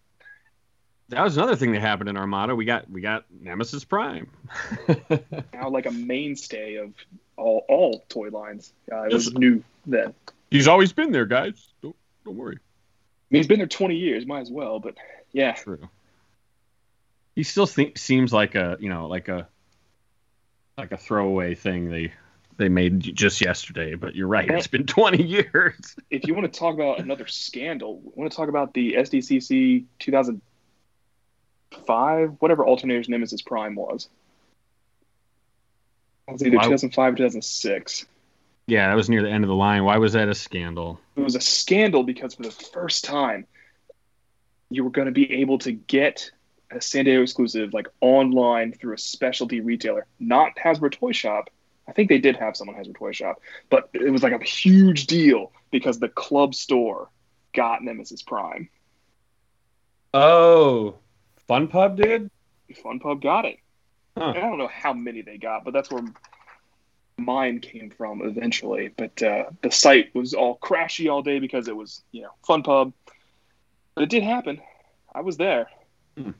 [1.08, 2.54] that was another thing that happened in Armada.
[2.54, 4.28] We got we got Nemesis Prime.
[5.52, 6.92] Now, like a mainstay of
[7.36, 8.72] all all toy lines.
[8.92, 9.34] Uh, it was Yes.
[9.34, 10.14] new then.
[10.50, 11.68] He's always been there, guys.
[11.82, 12.56] Don't don't worry.
[12.56, 12.60] I
[13.30, 14.78] mean, he's been there 20 years, might as well.
[14.78, 14.94] But
[15.32, 15.88] yeah, True.
[17.34, 19.48] He still think, seems like a you know like a
[20.76, 22.12] like a throwaway thing they
[22.56, 23.94] they made just yesterday.
[23.94, 25.96] But you're right, it's been 20 years.
[26.10, 29.84] if you want to talk about another scandal, we want to talk about the SDCC
[30.00, 34.08] 2005, whatever Alternator's Nemesis Prime was.
[36.26, 36.64] It was either Wow.
[36.64, 38.06] 2005 or 2006.
[38.66, 39.84] Yeah, that was near the end of the line.
[39.84, 41.00] Why was that a scandal?
[41.16, 43.46] it was a scandal because for the first time
[44.70, 46.30] you were going to be able to get
[46.70, 51.50] a San Diego exclusive like online through a specialty retailer, not Hasbro Toy Shop.
[51.86, 54.44] I think they did have some on Hasbro Toy Shop, but it was like a
[54.44, 57.08] huge deal because the club store
[57.54, 58.68] got Nemesis Prime.
[60.12, 60.96] Oh,
[61.46, 62.30] Fun Pub did.
[62.82, 63.58] Fun Pub got it.
[64.16, 64.30] Huh.
[64.30, 66.02] I don't know how many they got, but that's where
[67.16, 68.92] mine came from eventually.
[68.94, 72.62] But uh, the site was all crashy all day because it was, you know, Fun
[72.62, 72.92] Pub.
[73.98, 74.60] But it did happen.
[75.12, 75.68] I was there.
[76.16, 76.30] Hmm.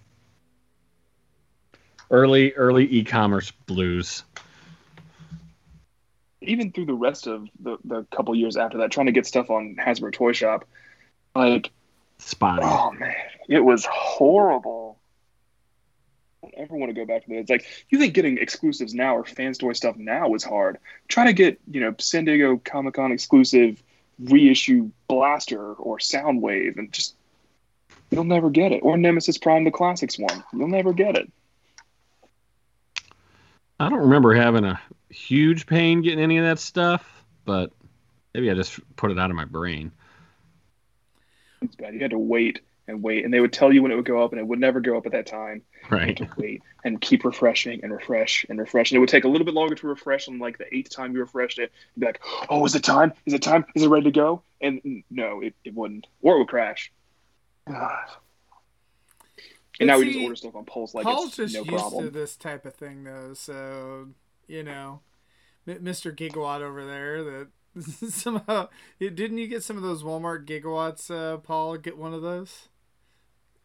[2.08, 4.22] Early early e-commerce blues.
[6.40, 9.50] even through the rest of the, the couple years after that, trying to get stuff
[9.50, 10.66] on Hasbro Toy Shop,
[11.34, 11.70] like,
[12.18, 12.62] Spotty.
[12.64, 13.12] oh man,
[13.48, 14.98] it was horrible.
[16.42, 17.38] I don't ever want to go back to that.
[17.38, 20.78] It's like you think getting exclusives now or fans toy stuff now is hard.
[21.08, 23.82] Try to get you know San Diego Comic Con exclusive
[24.20, 27.17] reissue Blaster or Soundwave, and just
[28.10, 28.80] you'll never get it.
[28.80, 31.30] Or Nemesis Prime, the classics one, you'll never get it.
[33.80, 34.80] I don't remember having a
[35.10, 37.72] huge pain getting any of that stuff, but
[38.34, 39.92] maybe I just put it out of my brain.
[41.62, 41.94] It's bad.
[41.94, 44.22] You had to wait and wait, and they would tell you when it would go
[44.22, 45.62] up, and it would never go up at that time.
[45.90, 46.18] Right.
[46.18, 49.24] You had to wait and keep refreshing and refresh and refresh, and it would take
[49.24, 50.26] a little bit longer to refresh.
[50.26, 53.12] And like the eighth time you refreshed it, you'd be like, "Oh, is it time?
[53.26, 53.64] Is it time?
[53.74, 56.90] Is it ready to go?" And no, it, it wouldn't, or it would crash.
[57.68, 58.08] God.
[59.80, 62.04] And now we just order stuff on Pulse like Paul's it's just no used problem.
[62.04, 63.32] to this type of thing, though.
[63.34, 64.08] So
[64.48, 65.00] you know,
[65.66, 66.14] Mr.
[66.14, 67.48] Gigawatt over there that
[68.10, 71.76] somehow didn't you get some of those Walmart gigawatts, uh, Paul?
[71.76, 72.68] Get one of those.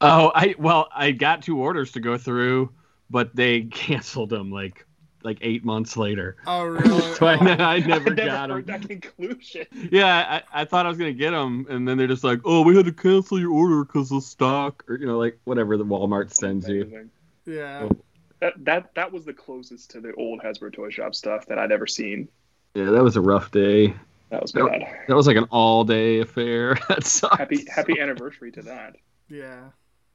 [0.02, 2.72] Oh, I well, I got two orders to go through,
[3.10, 4.86] but they canceled them like
[5.24, 6.36] like eight months later.
[6.48, 7.02] Oh really?
[7.16, 7.46] So I, Oh.
[7.64, 8.58] I I never never got them.
[8.58, 9.66] heard that conclusion.
[9.92, 12.62] Yeah, I, I thought I was gonna get them, and then they're just like, "Oh,
[12.62, 15.86] we had to cancel your order because of stock," or you know, like whatever the
[15.86, 17.10] Walmart sends you.
[17.46, 17.88] Yeah.
[17.92, 17.98] Oh.
[18.40, 21.72] That that that was the closest to the old Hasbro toy shop stuff that I'd
[21.72, 22.28] ever seen.
[22.76, 23.94] Yeah, that was a rough day.
[24.32, 24.88] That was That- bad.
[25.08, 26.76] That was like an all-day affair.
[26.90, 27.38] that sucks.
[27.38, 28.96] Happy happy anniversary to that.
[29.30, 29.62] Yeah.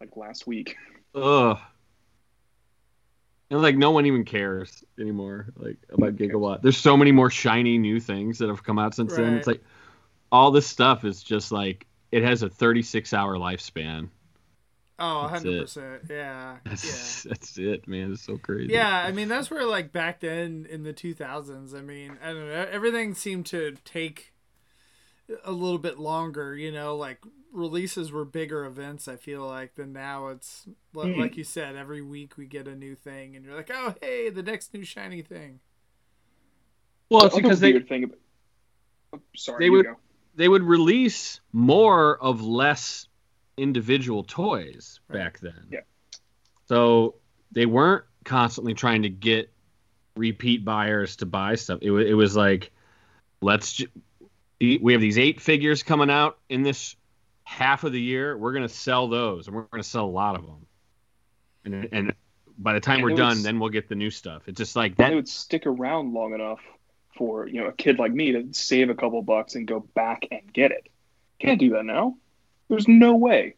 [0.01, 0.77] Like last week.
[1.15, 1.57] Ugh.
[3.51, 6.17] And like no one even cares anymore, like about?
[6.17, 6.61] Gigawatt.
[6.63, 9.35] There's so many more shiny new things that have come out since then.
[9.35, 9.63] It's like
[10.31, 14.09] all this stuff is just like it has a 36 hour lifespan.
[14.99, 16.11] Oh, 100%.
[16.11, 16.17] Yeah.
[16.17, 16.57] Yeah.
[16.65, 18.13] That's that's it, man.
[18.13, 18.73] It's so crazy.
[18.73, 22.49] Yeah, I mean that's where like back then in the 2000s, I mean, I don't
[22.49, 24.33] know, everything seemed to take
[25.45, 27.21] a little bit longer, you know, like
[27.53, 31.21] releases were bigger events, I feel like, than now it's li- Hmm.
[31.21, 34.29] like you said, every week we get a new thing and you're like, "Oh, hey,
[34.31, 35.61] the next new shiny thing."
[37.11, 38.19] Well, it's The other because they weird thing about-
[39.15, 39.97] oh, sorry, they would- go.
[40.35, 43.09] they would release more of less
[43.57, 45.19] individual toys Right.
[45.19, 45.67] back then.
[45.71, 45.81] Yeah.
[46.67, 47.15] So
[47.51, 49.51] they weren't constantly trying to get
[50.17, 51.79] repeat buyers to buy stuff.
[51.81, 52.71] It was it was like
[53.41, 53.89] let's ju-
[54.61, 56.95] we have these eight figures coming out in this
[57.49, 58.37] half of the year.
[58.37, 60.67] We're going to sell those and we're going to sell a lot of them.
[61.65, 62.15] And and
[62.59, 64.43] by the time And we're done, was- then we'll get the new stuff.
[64.49, 66.61] It's just like that would stick around long enough
[67.17, 70.27] for you know a kid like me to save a couple bucks and go back
[70.31, 70.89] and get it.
[71.39, 72.17] Can't do that now.
[72.69, 73.55] There's no way.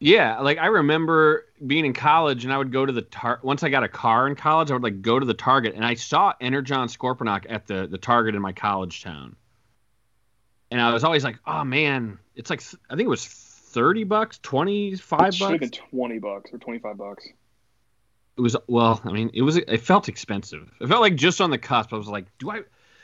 [0.00, 3.62] Yeah, like I remember being in college and I would go to the tar once
[3.64, 5.94] I got a car in college, I would like go to the Target and I
[5.94, 9.36] saw Energon Scorponok at the the Target in my college town.
[10.70, 14.38] And I was always like, "Oh man, it's like I think it was 30 bucks,
[14.42, 17.26] 25 It should have bucks." been twenty bucks or twenty five bucks.
[18.36, 20.70] It was well, I mean, it was it felt expensive.
[20.80, 21.92] It felt like just on the cusp.
[21.92, 22.62] I was like, "Do I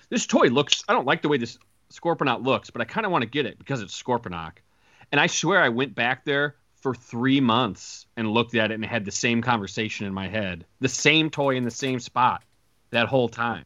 [0.09, 1.59] this toy looks I don't like the way this
[1.93, 4.53] Scorponok looks, but I kind of want to get it because it's Scorponok."
[5.11, 8.85] And I swear I went back there for three months and looked at it and
[8.85, 10.67] had the same conversation in my head.
[10.81, 12.43] The same toy in the same spot
[12.91, 13.65] that whole time.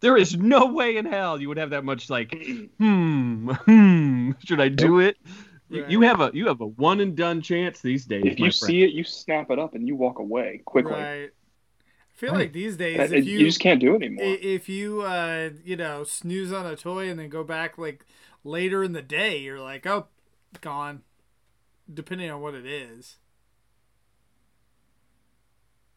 [0.00, 2.30] There is no way in hell you would have that much like,
[2.78, 5.16] hmm, hmm, should I do it?
[5.70, 8.22] You, you have a you have a one and done chance these days.
[8.24, 8.54] If you friend.
[8.54, 10.92] see it, you snap it up and you walk away quickly.
[10.92, 11.24] Right.
[11.24, 11.30] I
[12.14, 12.38] feel Right.
[12.40, 14.24] like these days That- if you, you just can't do it anymore.
[14.40, 18.06] if you uh you know snooze on a toy and then go back like
[18.44, 20.06] later in the day you're like oh
[20.60, 21.02] gone
[21.92, 23.18] depending on what it is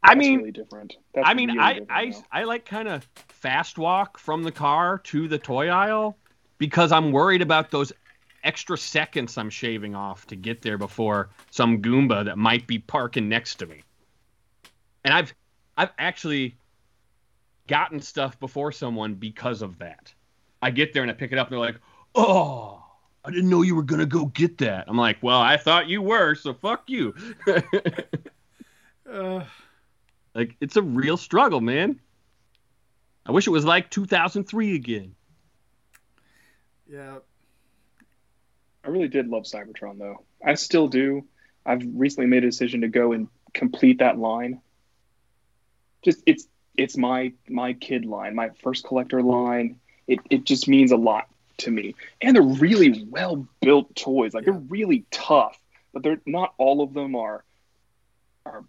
[0.04, 0.95] I mean, really different.
[1.14, 2.24] That's I mean, really I different I, now.
[2.32, 6.18] I like kind of fast walk from the car to the toy aisle
[6.58, 7.93] because I'm worried about those
[8.43, 13.30] extra seconds I'm shaving off to get there before some Goomba that might be parking
[13.30, 13.84] next to me.
[15.04, 15.34] And I've
[15.78, 16.56] I've actually
[17.68, 20.14] gotten stuff before someone because of that.
[20.62, 21.80] I get there and I pick it up and they're like,
[22.16, 22.84] "Oh,
[23.24, 26.02] I didn't know you were gonna go get that." I'm like, "Well, I thought you
[26.02, 27.16] were, so fuck you."
[29.12, 29.43] uh,
[30.34, 31.99] Like it's a real struggle, man.
[33.25, 35.15] I wish it was like 2003 again.
[36.89, 37.17] yeah
[38.84, 40.23] I really did love Cybertron though.
[40.43, 41.25] I still do.
[41.65, 44.61] I've recently made a decision to go and complete that line.
[46.03, 49.79] Just it's it's my my kid line, my first collector line.
[50.07, 51.27] It it just means a lot
[51.57, 51.95] to me.
[52.21, 54.34] And they're really well built toys.
[54.34, 55.59] Like they're really tough,
[55.93, 57.43] but they're not all of them are
[58.45, 58.63] are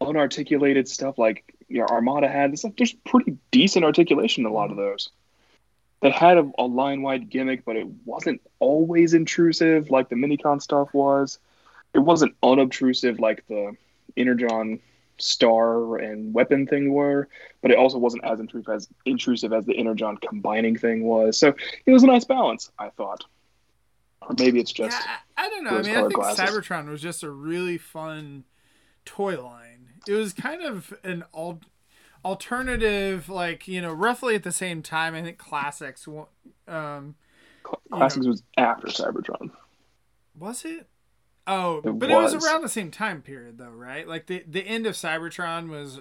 [0.00, 2.52] unarticulated stuff like you know, Armada had.
[2.52, 5.10] It's like there's pretty decent articulation in a lot of those.
[6.00, 10.62] They had a, a line wide gimmick, but it wasn't always intrusive like the Minicon
[10.62, 11.38] stuff was.
[11.94, 13.76] It wasn't unobtrusive like the
[14.16, 14.80] Energon
[15.18, 17.28] star and weapon thing were,
[17.60, 21.38] but it also wasn't as intrusive as intrusive as the Energon combining thing was.
[21.38, 23.24] So it was a nice balance, I thought.
[24.22, 26.38] Or maybe it's just yeah I, I don't know i mean i think glasses.
[26.38, 28.44] cybertron was just a really fun
[29.06, 29.67] toy line
[30.06, 31.60] it was kind of an al-
[32.24, 36.06] alternative like you know roughly at the same time i think classics
[36.66, 37.14] um
[37.64, 39.50] Cl- you Classics know- was after Cybertron.
[40.38, 40.88] Was it?
[41.46, 42.46] Oh, It but it was was.
[42.46, 44.06] around the same time period, though, right?
[44.06, 46.00] Like the the end of Cybertron was.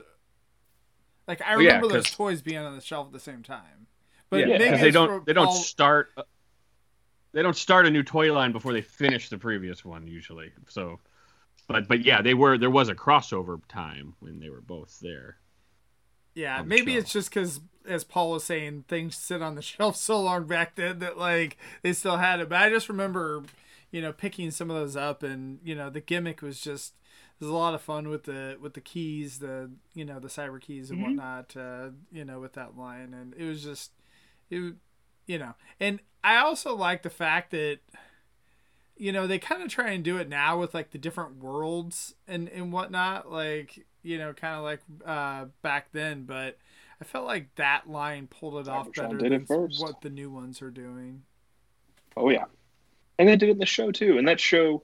[1.27, 3.41] Like I Well, yeah, remember those 'cause- toys being on the shelf at the same
[3.43, 3.87] time.
[4.29, 6.11] But yeah, they don't they don't Paul- start
[7.33, 10.51] they don't start a new toy line before they finish the previous one usually.
[10.69, 10.99] So,
[11.67, 15.37] but but yeah, they were there was a crossover time when they were both there.
[16.35, 17.03] Yeah, on the maybe shelf.
[17.03, 20.75] it's just because, as Paul was saying, things sit on the shelf so long back
[20.75, 22.49] then that like they still had it.
[22.49, 23.43] But I just remember,
[23.91, 26.93] you know, picking some of those up, and you know, the gimmick was just
[27.39, 30.61] there's a lot of fun with the with the keys, the you know, the cyber
[30.61, 31.03] keys and Mhm.
[31.03, 31.57] whatnot.
[31.57, 33.91] Uh, you know, with that line, and it was just
[34.51, 34.75] it,
[35.25, 37.79] you know, and I also like the fact that.
[38.97, 42.15] You know, they kind of try and do it now with like the different worlds
[42.27, 43.31] and, and whatnot.
[43.31, 46.57] Like, you know, kind of like uh, back then, but
[46.99, 49.45] I felt like that line pulled it off better than
[49.77, 51.23] what the new ones are doing.
[52.15, 52.45] Oh yeah,
[53.19, 54.17] and they did it in the show too.
[54.17, 54.83] And that show,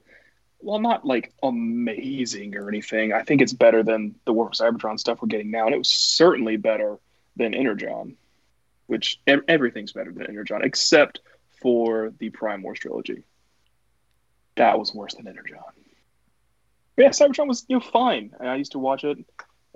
[0.58, 4.98] while not like amazing or anything, I think it's better than the War for Cybertron
[5.00, 6.98] stuff we're getting now, and it was certainly better
[7.36, 8.16] than Energon,
[8.86, 11.20] which everything's better than Energon except
[11.60, 13.24] for the Prime Wars trilogy.
[14.56, 15.58] That was worse than Energon.
[16.96, 18.34] But yeah, Cybertron was you know fine.
[18.40, 19.18] I used to watch it.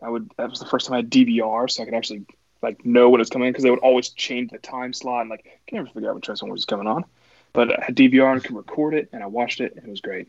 [0.03, 0.31] I would.
[0.37, 2.25] That was the first time I had DVR, so I could actually
[2.63, 5.45] like know what was coming because they would always change the time slot and like
[5.47, 7.05] I can never figure out when Transformers was coming on.
[7.53, 10.01] But I had DVR and could record it, and I watched it, and it was
[10.01, 10.29] great.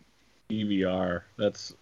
[0.50, 1.76] DVR, That's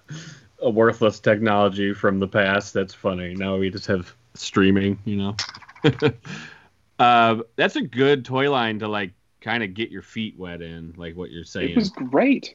[0.62, 2.74] a worthless technology from the past.
[2.74, 3.34] That's funny.
[3.34, 5.36] Now we just have streaming, you know.
[6.98, 9.12] uh, that's a good toy line to like
[9.48, 11.70] kind of get your feet wet in, like what you're saying.
[11.70, 12.54] It was great.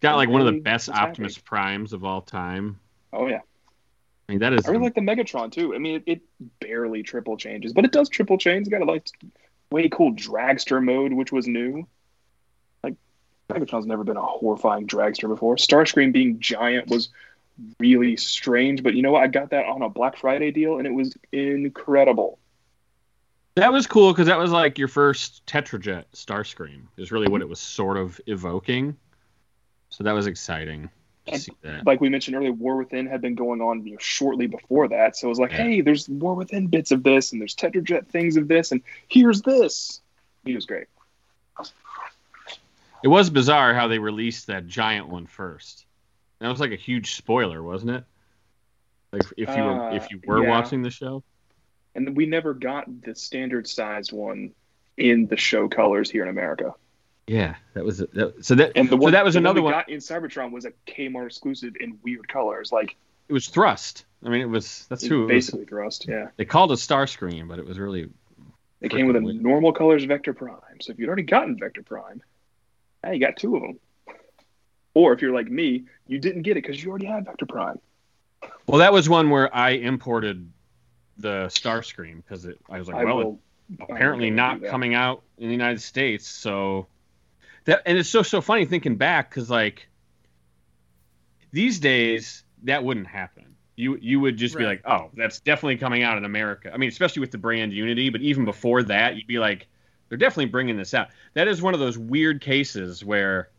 [0.00, 0.88] Got like one of the best.
[0.88, 2.78] Optimus Primes of all time.
[3.12, 3.40] Oh yeah,
[4.28, 5.74] I mean, that is I really like the Megatron too.
[5.74, 6.22] I mean, it, it
[6.60, 8.62] barely triple changes, but it does triple change.
[8.62, 9.06] It's got a like
[9.70, 11.86] way cool dragster mode, which was new.
[12.82, 12.94] Like
[13.48, 15.56] Megatron's never been a horrifying dragster before.
[15.56, 17.10] Starscream being giant was
[17.78, 19.22] really strange, but you know what?
[19.22, 22.38] I got that on a Black Friday deal, and it was incredible.
[23.56, 26.82] That was cool because that was like your first Tetrajet Starscream.
[26.96, 28.96] Is really what it was sort of evoking.
[29.90, 30.90] So that was exciting
[31.28, 31.86] And- that.
[31.86, 35.16] like we mentioned earlier, War Within had been going on you know, shortly before that.
[35.16, 35.58] So it was like, Yeah.
[35.58, 39.42] hey, there's War Within bits of this, and there's Tetrajet things of this, and here's
[39.42, 40.00] this.
[40.44, 40.86] He was great.
[43.04, 45.84] It was bizarre how they released that giant one first.
[46.40, 48.04] That was like a huge spoiler, wasn't it?
[49.12, 50.50] Like if you were Uh, if you were yeah.
[50.50, 51.22] watching the show.
[51.94, 54.52] And we never got the standard sized one
[54.96, 56.74] in the show colors here in America.
[57.26, 59.64] Yeah, that was that, so that And the so one that was the another we
[59.66, 59.72] one.
[59.72, 62.96] got in Cybertron was a Kmart exclusive in weird colors, like
[63.28, 64.04] It was Thrust.
[64.24, 65.28] I mean, it was that's who it was.
[65.28, 66.06] basically thrust.
[66.08, 68.10] Yeah, They called it Starscream, but it was really
[68.80, 69.42] it came with a weird.
[69.42, 70.80] normal colors Vector Prime.
[70.80, 72.22] So if you'd already gotten Vector Prime,
[73.02, 73.78] now you got two of them.
[74.92, 77.78] Or if you're like me, you didn't get it because you already had Vector Prime.
[78.66, 78.78] well.
[78.78, 80.50] That was one where I imported
[81.18, 83.40] the Star Starscream because it, I was like, I well, will
[83.80, 86.26] apparently not coming out in the United States.
[86.26, 86.86] So
[87.64, 89.88] that and it's so so funny thinking back because like
[91.52, 93.56] these days that wouldn't happen.
[93.76, 96.70] You you would just be like, oh, that's definitely coming out in America.
[96.72, 99.66] I mean, especially with the brand Unity, but even before that, you'd be like,
[100.08, 101.08] they're definitely bringing this out.
[101.34, 103.50] That is one of those weird cases where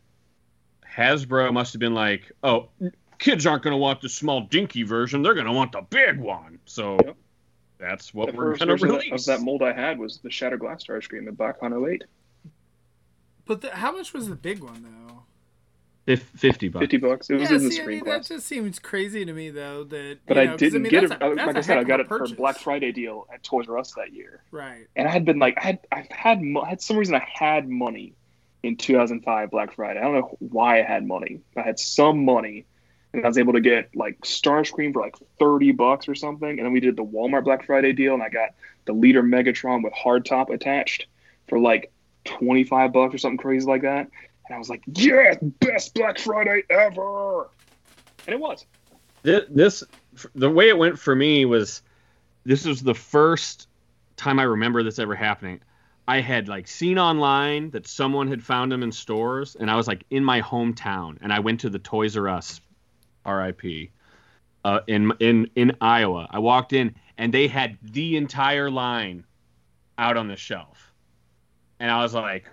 [0.90, 2.70] Hasbro must have been like, oh,
[3.18, 6.18] kids aren't going to want the small dinky version; they're going to want the big
[6.18, 6.60] one.
[6.64, 6.98] So.
[7.04, 7.16] Yep.
[7.78, 9.28] That's what the we're going to version of- release.
[9.28, 12.04] of that mold I had was the Shattered Glass Star Starscream at BotCon 08.
[13.44, 15.22] But the, how much was the big one though?
[16.06, 16.82] Fif- Fifty bucks.
[16.84, 17.30] 50 bucks.
[17.30, 18.28] It was yeah, in the see, I screen mean, class.
[18.28, 19.84] that just seems crazy to me though.
[19.84, 21.10] That But you I know, 'cause, didn't mean, get it.
[21.10, 22.28] a- I- that's like I said, I got it a for a.
[22.28, 24.42] Black Friday deal at Toys R Us that year.
[24.52, 24.86] Right.
[24.96, 27.68] And I had been like, I had, I've had, I had some reason I had
[27.68, 28.14] money
[28.62, 29.98] in 2005 Black Friday.
[30.00, 31.40] I don't know why I had money.
[31.56, 32.66] I had some money,
[33.16, 36.48] and I was able to get like Starscream for like 30 bucks or something.
[36.48, 38.50] And then we did the Walmart Black Friday deal, and I got
[38.84, 41.06] the Leader Megatron with hardtop attached
[41.48, 41.92] for like
[42.24, 44.08] 25 bucks or something crazy like that.
[44.46, 47.48] And I was like, yeah, best Black Friday ever.
[48.26, 48.64] And it was.
[49.22, 49.82] Thi- this
[50.34, 51.82] the way it went for me was
[52.44, 53.68] this was the first
[54.16, 55.60] time I remember this ever happening.
[56.08, 59.88] I had like seen online that someone had found them in stores, and I was
[59.88, 62.60] like in my hometown, and I went to the Toys R Us,
[63.26, 63.90] R.I.P.
[64.64, 66.26] Uh, in in in Iowa.
[66.30, 69.24] I walked in, and they had the entire line
[69.98, 70.92] out on the shelf,
[71.78, 72.48] and I was like,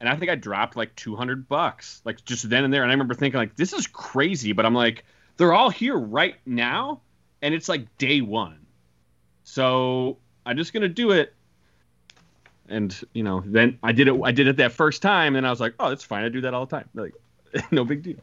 [0.00, 2.82] and I think I dropped like two hundred bucks, like just then and there.
[2.82, 5.04] And I remember thinking like, this is crazy, but I'm like,
[5.36, 7.02] they're all here right now,
[7.42, 8.66] and it's like day one.
[9.44, 11.34] So I'm just gonna do it.
[12.68, 14.20] And you know, then I did it.
[14.22, 16.24] I did it that first time, and I was like, oh, that's fine.
[16.24, 16.88] I do that all the time.
[16.94, 17.14] Like,
[17.70, 18.18] no big deal.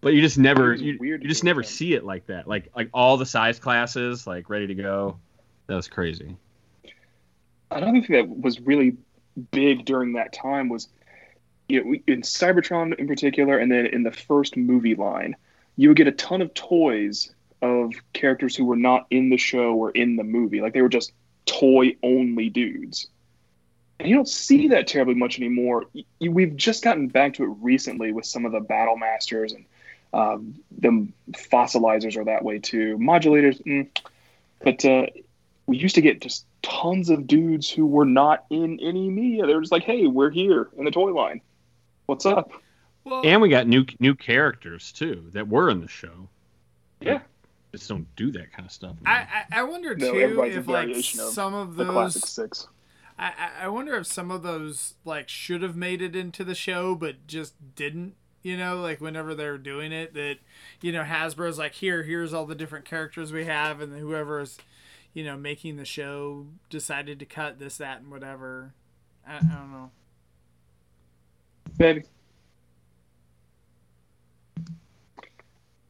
[0.00, 1.68] But you just never, you, weird you just never that.
[1.68, 2.46] see it like that.
[2.46, 5.18] Like, like all the size classes, like ready to go.
[5.66, 6.36] That was crazy.
[7.70, 8.96] Another thing that was really
[9.50, 10.88] big during that time was,
[11.68, 15.36] you know, in Cybertron in particular, and then in the first movie line,
[15.76, 19.74] you would get a ton of toys of characters who were not in the show
[19.74, 20.60] or in the movie.
[20.60, 21.12] Like they were just
[21.44, 23.08] toy only dudes.
[23.98, 25.86] And you don't see that terribly much anymore.
[26.20, 29.64] We've just gotten back to it recently with some of the Battle Masters and
[30.12, 32.96] um, the fossilizers are that way too.
[32.98, 33.88] Modulators, mm.
[34.60, 35.06] but uh,
[35.66, 39.46] we used to get just tons of dudes who were not in any media.
[39.46, 41.40] They were just like, "Hey, we're here in the toy line.
[42.06, 42.50] What's up?"
[43.04, 46.28] Well, And we got new new characters too that were in the show.
[47.00, 47.20] Yeah,
[47.72, 48.96] Just don't do that kind of stuff.
[49.06, 52.66] I, I I wonder No, too if like variation of some of the classic six.
[53.18, 56.54] I, I- I wonder if some of those like should have made it into the
[56.54, 60.36] show but just didn't you know like whenever they're doing it that
[60.80, 64.58] you know hasbro's like here here's all the different characters we have and whoever's
[65.12, 68.72] you know making the show decided to cut this that and whatever
[69.26, 69.90] i, I don't know
[71.76, 72.02] Baby,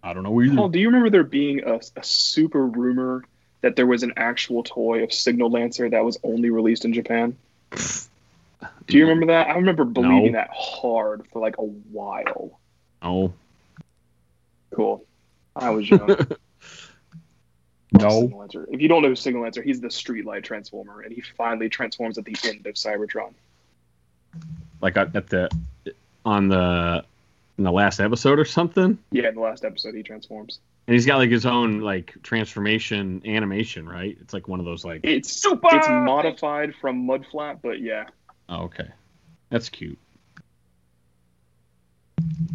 [0.03, 0.55] I don't know either.
[0.55, 3.25] Paul, do you remember there being a, a super rumor
[3.63, 7.37] that there was an actual toy of Signal Lancer that was only released in Japan?
[8.87, 9.49] Do you remember that?
[9.49, 10.39] I remember believing No.
[10.39, 12.59] that hard for like a while.
[13.03, 13.33] No.
[14.75, 15.05] Cool.
[15.57, 16.09] I was young.
[17.93, 18.47] No.
[18.71, 22.27] If you don't know Signal Lancer, he's the Streetlight Transformer, and he finally transforms at
[22.27, 23.33] the end of Cybertron.
[24.83, 25.49] Like at at the
[26.27, 27.03] on the
[27.57, 28.99] in the last episode or something.
[29.11, 30.59] Yeah, in the last episode, he transforms.
[30.87, 34.19] And he's got like his own like transformation animation, right?
[34.21, 35.69] It's like one of those like It's Super!
[35.73, 38.05] it's modified from Mudflap, but yeah,
[38.49, 38.89] Oh, okay.
[39.51, 39.99] That's cute.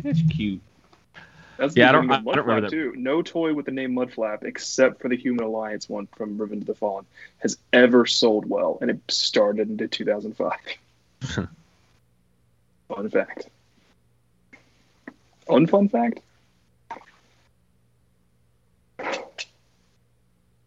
[0.03, 0.61] That's cute.
[1.57, 2.71] that's Yeah, I don't- I don't remember that.
[2.71, 2.93] too.
[2.95, 6.67] No toy with the name Mudflap, except for the Human Alliance one from Revenge of
[6.67, 7.05] the Fallen,
[7.39, 10.51] has ever sold well, and it started into 2005.
[12.89, 13.49] Fun fact.
[15.47, 16.19] Unfun fact.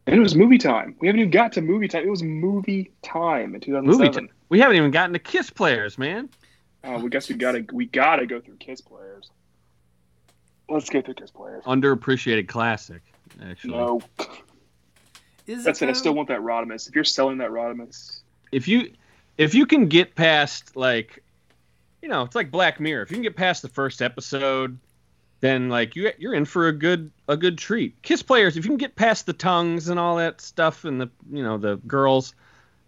[0.08, 0.94] And it was movie time.
[1.00, 2.04] We haven't even got to movie time.
[2.04, 3.86] It was movie time in 2007.
[4.06, 4.35] Movie time.
[4.48, 6.28] We haven't even gotten to Kiss players, man.
[6.84, 9.30] Uh, we guess we gotta we gotta go through Kiss players.
[10.68, 11.64] Let's go through Kiss players.
[11.64, 13.02] Underappreciated classic,
[13.42, 13.74] actually.
[13.74, 14.00] No,
[15.46, 15.88] is that's it.
[15.88, 16.88] I still want that Rodimus.
[16.88, 18.20] If you're selling that Rodimus,
[18.52, 18.92] If you
[19.36, 21.22] if you can get past like
[22.02, 23.02] you know, it's like Black Mirror.
[23.02, 24.78] If you can get past the first episode,
[25.40, 28.00] then like you you're in for a good a good treat.
[28.02, 31.10] Kiss players, if you can get past the tongues and all that stuff and the
[31.30, 32.34] you know the girls,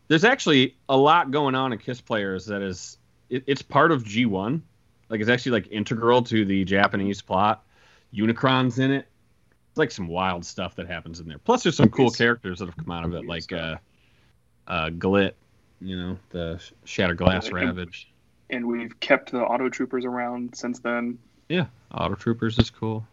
[0.09, 2.99] there's actually a lot going on in Kiss players that is
[3.31, 4.61] it, it's part of G1.
[5.09, 7.65] Like it's actually like integral to the Japanese plot.
[8.15, 9.07] Unicron's in it.
[9.71, 11.39] It's like some wild stuff that happens in there.
[11.39, 13.77] Plus there's some cool It's- characters that have come out of it, like uh
[14.67, 15.33] uh Glit,
[15.81, 18.11] you know, the Shattered Glass Ravage.
[18.51, 21.19] and we've kept the Auto Troopers around since then.
[21.49, 23.07] Yeah, Auto Troopers is cool.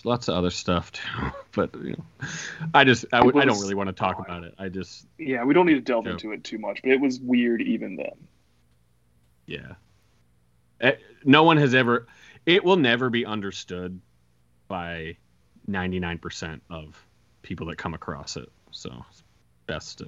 [0.00, 1.02] There's lots of other stuff too,
[1.52, 2.28] but you know,
[2.72, 4.54] I just I, would, I don't really want to talk about it.
[4.58, 6.12] I just Yeah, we don't need to delve Yeah.
[6.12, 8.12] into it too much, but it was weird even then.
[9.46, 9.74] yeah.
[10.80, 10.94] Eh,
[11.24, 12.06] No one has ever.
[12.46, 14.00] It will never be understood
[14.68, 15.16] by
[15.68, 16.96] 99% of
[17.42, 18.48] people that come across it.
[18.70, 19.22] So it's
[19.66, 20.06] best to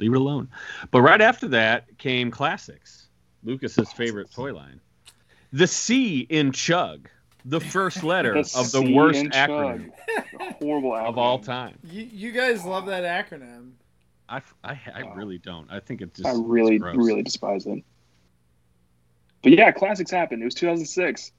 [0.00, 0.48] leave it alone.
[0.90, 3.06] But right after that came classics.
[3.44, 4.80] Lucas's favorite toy line.
[5.52, 7.08] The C in Chug,
[7.44, 9.90] the first letter of the C worst acronym
[10.58, 11.06] horrible acronym.
[11.08, 11.78] of all time.
[11.84, 13.72] you, you guys love that acronym
[14.28, 15.14] I, I, I Wow.
[15.16, 15.70] really don't.
[15.70, 16.96] I think it just I really, gross.
[16.96, 17.84] really despise it.
[19.42, 20.40] But yeah, classics happened.
[20.40, 21.30] It was 2006.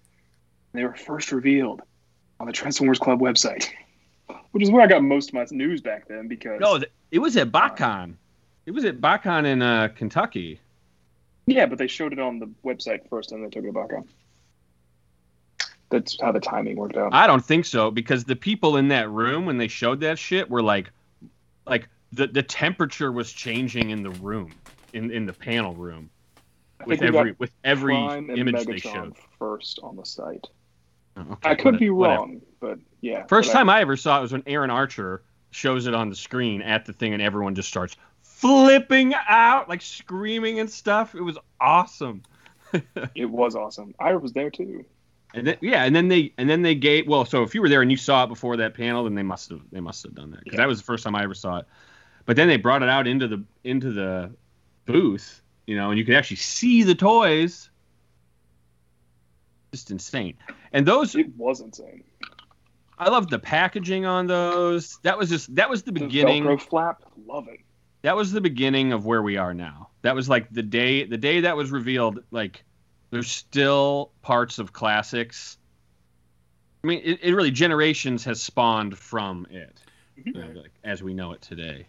[0.73, 1.81] They were first revealed
[2.39, 3.69] on the Transformers Club website,
[4.51, 6.79] which is where I got most of my news back then because No,
[7.09, 8.13] it was at BotCon.
[8.67, 10.59] It was at BotCon in uh, Kentucky.
[11.47, 14.07] yeah, but they showed it on the website first and they took it back on.
[15.95, 17.13] That's how the timing worked out.
[17.13, 20.49] I don't think so because the people in that room when they showed that shit
[20.49, 20.91] were like,
[21.65, 24.51] like the the temperature was changing in the room,
[24.91, 26.09] in in the panel room,
[26.85, 29.15] with every with every image they showed.
[29.39, 30.45] first on the site.
[31.15, 32.19] Oh, okay, I could be whatever.
[32.19, 33.25] wrong, but yeah.
[33.27, 33.53] First whatever.
[33.53, 36.85] time I ever saw it was when Aaron Archer shows it on the screen at
[36.85, 41.15] the thing, and everyone just starts flipping out, like screaming and stuff.
[41.15, 42.21] It was awesome.
[43.15, 43.95] it was awesome.
[43.97, 44.83] I was there too.
[45.35, 47.25] And then, yeah, and then they and then they gave well.
[47.25, 49.49] So if you were there and you saw it before that panel, then they must
[49.49, 50.63] have they must have done that because Yeah.
[50.63, 51.65] that was the first time I ever saw it.
[52.25, 54.31] But then they brought it out into the into the
[54.85, 57.69] booth, you know, and you could actually see the toys.
[59.73, 60.35] Just insane.
[60.71, 62.03] And those, It was insane.
[62.97, 64.97] I loved the packaging on those.
[65.03, 66.45] That was just that was the The beginning.
[66.45, 67.59] Velcro flap, love it.
[68.03, 69.89] that was the beginning of where we are now.
[70.03, 72.23] That was like the day the day that was revealed.
[72.31, 72.63] Like
[73.11, 75.57] there's still parts of classics.
[76.83, 79.79] I mean, it, it really generations has spawned from it,
[80.19, 80.55] Mhm.
[80.55, 81.87] like, as we know it today.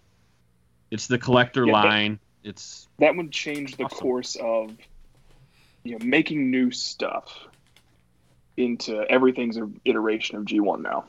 [0.91, 2.19] It's the collector Yeah, but- line.
[2.45, 3.99] It's That would change the Awesome.
[3.99, 4.77] course of
[5.83, 7.47] you know making new stuff
[8.57, 11.05] into everything's an iteration of G1 now.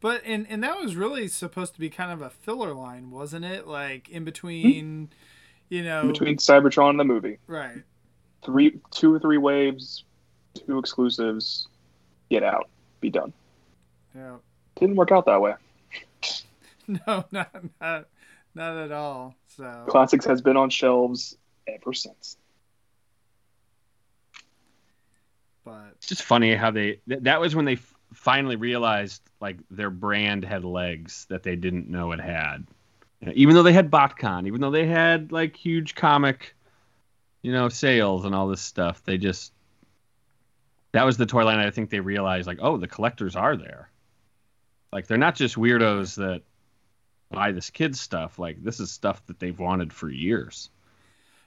[0.00, 3.44] But and and that was really supposed to be kind of a filler line, wasn't
[3.44, 3.66] it?
[3.66, 5.10] Like in between,
[5.68, 7.82] you know, between Cybertron and the movie, right?
[8.44, 10.04] three, two or three waves,
[10.54, 11.66] two exclusives,
[12.30, 12.68] get out,
[13.00, 13.32] be done.
[14.14, 14.36] Yeah.
[14.78, 15.54] Didn't work out that way.
[17.06, 17.50] No, not
[17.82, 18.06] not
[18.54, 19.34] not at all.
[19.48, 22.38] So Classics has been on shelves ever since.
[25.66, 29.58] but it's just funny how they th- that was when they f- finally realized like
[29.70, 32.66] their brand had legs that they didn't know it had.
[33.20, 36.54] You know, even though they had BotCon, even though they had like huge comic,
[37.42, 39.52] you know, sales and all this stuff, they just
[40.92, 41.58] that was the toy line.
[41.58, 43.90] I think they realized like, oh, the collectors are there.
[44.92, 46.42] Like they're not just weirdos that
[47.30, 48.38] buy this kids stuff.
[48.38, 50.70] Like this is stuff that they've wanted for years.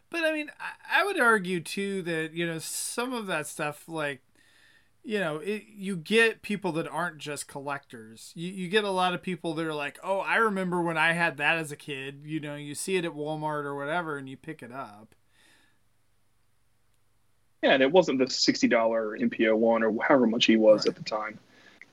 [0.10, 3.88] But I mean, I, I would argue too that you know some of that stuff,
[3.88, 4.22] like
[5.04, 8.32] you know, it, you get people that aren't just collectors.
[8.36, 11.14] You you get a lot of people that are like, oh, I remember when I
[11.14, 12.22] had that as a kid.
[12.24, 15.16] You know, you see it at Walmart or whatever, and you pick it up.
[17.64, 20.96] Yeah, and it wasn't the sixty dollar MPO one or however much he was at
[20.96, 21.40] the time.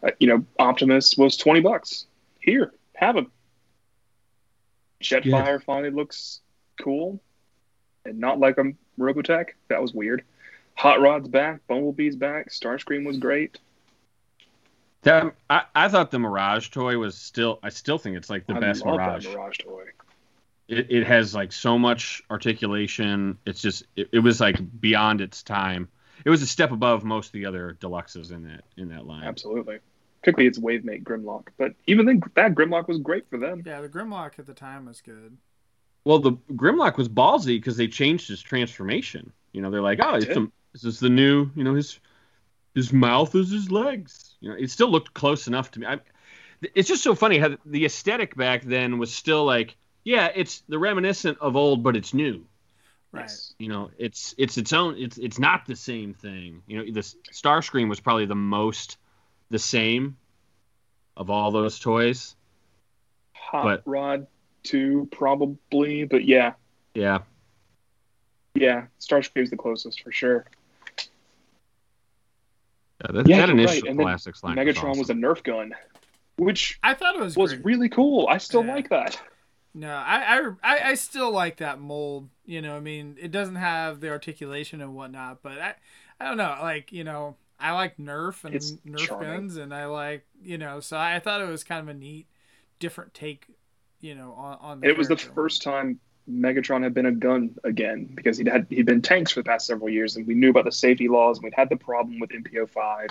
[0.03, 2.07] Uh, you know, Optimus was twenty bucks.
[2.41, 3.31] Here, have him.
[5.03, 6.41] Jetfire finally looks
[6.83, 7.21] cool,
[8.05, 9.51] and not like a Robotech.
[9.69, 10.25] That was weird.
[10.79, 11.61] Hot Rod's back.
[11.69, 12.51] Bumblebee's back.
[12.51, 13.59] Starscream was great.
[15.03, 17.59] That I, I thought the Mirage toy was still.
[17.65, 19.27] I still think it's like the I best love Mirage.
[19.27, 19.85] that Mirage toy.
[20.69, 23.39] It, it has like so much articulation.
[23.45, 25.89] It's just it, it was like beyond its time.
[26.25, 29.25] It was a step above most of the other deluxes in that in that line.
[29.25, 29.79] Absolutely.
[30.21, 31.49] Particularly its Wavemate Grimlock.
[31.59, 33.65] But even then, that Grimlock was great for them.
[33.67, 35.37] Yeah, the Grimlock at the time was good.
[36.05, 39.33] Well, the Grimlock was ballsy because they changed his transformation.
[39.53, 40.53] You know, they're like, oh, it's did.
[40.83, 41.51] This is the new.
[41.55, 41.99] You know, his
[42.75, 44.37] his mouth is his legs.
[44.41, 45.87] You know, it still looked close enough to me.
[45.87, 45.99] I,
[46.75, 50.79] it's just so funny how the aesthetic back then was still like, yeah, it's the
[50.79, 52.45] reminiscent of old, but it's new.
[53.11, 53.23] Right.
[53.23, 53.55] Yes.
[53.59, 57.01] you know it's it's its own it's it's not the same thing you know the
[57.33, 58.99] starscream was probably the most
[59.49, 60.19] the same
[61.17, 62.37] of all those toys
[63.33, 64.27] Hot But- Rod
[64.65, 66.05] 2, probably.
[66.05, 66.53] But yeah,
[66.93, 67.21] yeah
[68.55, 70.45] yeah, Starscream's the closest for sure.
[73.05, 73.85] Yeah that, Yeah, that initial right.
[73.87, 75.75] And then Megatron was, was a Nerf gun,
[76.37, 77.65] which I thought it was was great.
[77.65, 78.27] really cool.
[78.29, 78.75] I still Yeah.
[78.75, 79.21] like that.
[79.75, 82.31] No, I, I I I still like that mold.
[82.45, 85.75] You know, I mean, it doesn't have the articulation and whatnot, but I
[86.21, 89.21] I don't know, like you know, I like Nerf and It's Nerf charming.
[89.21, 92.29] guns, and I like you know, so I thought it was kind of a neat,
[92.81, 93.47] different take,
[94.01, 94.81] you know, on on.
[94.81, 95.33] The It was the character.
[95.35, 96.01] first time
[96.31, 99.67] Megatron had been a gun again because he'd had he'd been tanks for the past
[99.67, 102.31] several years, and we knew about the safety laws, and we'd had the problem with
[102.31, 103.09] MPO five,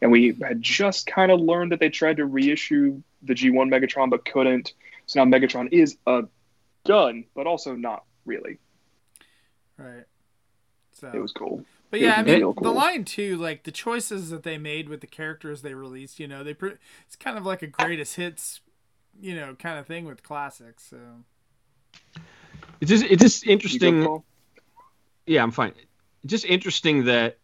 [0.00, 4.10] and we had just kind of learned that they tried to reissue the G1 Megatron
[4.10, 4.74] but couldn't.
[5.06, 6.24] So now Megatron is a
[6.86, 8.58] gun, but also not really.
[9.78, 10.04] right.
[10.92, 11.64] So It was cool.
[11.90, 15.02] But yeah, I mean, real the line too, like the choices that they made with
[15.02, 18.60] the characters they released, you know, they pre- it's kind of like a greatest hits,
[19.20, 20.88] you know, kind of thing with classics.
[20.88, 20.96] So
[22.80, 24.22] it's just it's just interesting
[25.26, 25.72] yeah i'm fine
[26.26, 27.38] just interesting that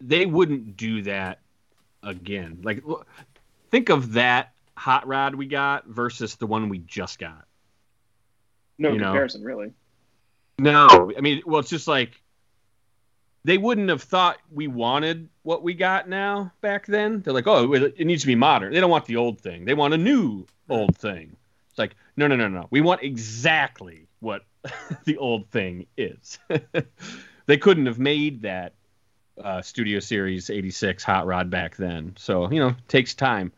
[0.00, 1.40] they wouldn't do that
[2.02, 2.82] again like
[3.70, 7.44] think of that hot rod we got versus the one we just got
[8.78, 9.06] No you know.
[9.06, 9.72] comparison, really.
[10.58, 12.20] No, I mean, well, it's just like
[13.44, 17.20] they wouldn't have thought we wanted what we got now back then.
[17.20, 18.72] They're like, oh, it needs to be modern.
[18.72, 19.66] They don't want the old thing.
[19.66, 21.36] They want a new old thing.
[21.68, 22.66] It's like, no, no, no, no.
[22.70, 24.44] We want exactly what
[25.04, 26.38] the old thing is.
[27.46, 28.74] they couldn't have made that
[29.42, 32.14] uh, Studio Series 86 hot rod back then.
[32.16, 33.52] So, you know, takes time.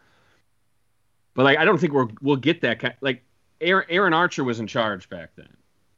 [1.35, 2.95] But like, I don't think we're, we'll get that kind.
[3.01, 3.25] Like,
[3.61, 5.49] Aaron, Aaron Archer was in charge back then.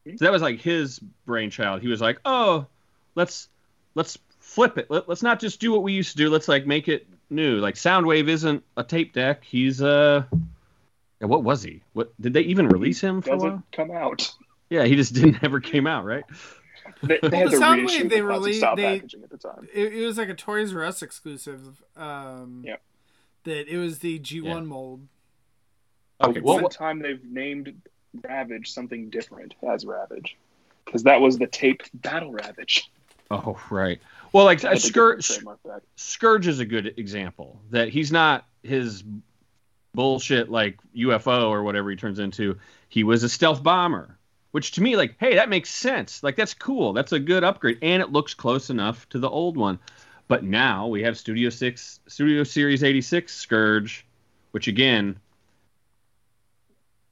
[0.07, 1.81] So that was like his brainchild.
[1.81, 2.67] He was like, "Oh,
[3.15, 3.49] let's
[3.95, 4.91] let's flip it.
[4.91, 6.29] Let, let's not just do what we used to do.
[6.29, 7.57] Let's like make it new.
[7.59, 9.45] Like Soundwave isn't a tape deck.
[9.45, 10.29] He's a
[11.21, 11.83] Yeah, what was he?
[11.95, 14.31] What did they even release him for Doesn't come out.
[14.71, 16.25] Yeah, he just didn't ever came out, right?
[17.03, 19.69] They, they Well, had the to Soundwave they the released- they- packaging at the time.
[19.73, 21.83] It, it was like a Toys R Us exclusive.
[21.97, 22.83] Um, Yep.
[23.45, 24.61] That it was the G1 Yeah.
[24.61, 25.07] mold.
[26.21, 27.75] Okay, Well, well, one time they've named
[28.23, 30.37] Ravage something different as Ravage,
[30.85, 32.91] because that was the tape Battle Ravage.
[33.31, 34.01] oh right.
[34.33, 35.81] Well, like They a had to get the Scourge.
[35.97, 39.05] Scourge is a good example that he's not his
[39.95, 42.59] bullshit like UFO or whatever he turns into.
[42.89, 44.14] He was a stealth bomber,
[44.55, 46.23] which to me, like, hey, that makes sense.
[46.23, 46.93] Like, that's cool.
[46.93, 49.81] That's a good upgrade, and it looks close enough to the old one.
[50.29, 54.07] But now we have Studio Six, Studio Series eighty six Scourge,
[54.53, 55.19] which again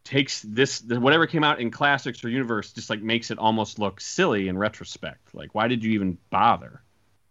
[0.05, 4.01] takes this whatever came out in classics or universe just like makes it almost look
[4.01, 6.82] silly in retrospect like why did you even bother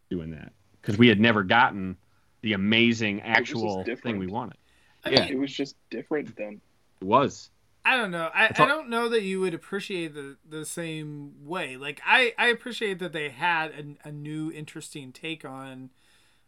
[0.10, 1.98] doing that because we had never gotten
[2.42, 4.56] the amazing actual thing we wanted
[5.04, 5.24] I Yeah.
[5.24, 6.62] mean, It was just different then.
[7.02, 7.50] it was
[7.84, 8.30] I don't know.
[8.34, 11.78] I, It's I don't know that you would appreciate the the same way.
[11.78, 15.90] Like I, I appreciate that they had a, a new interesting take on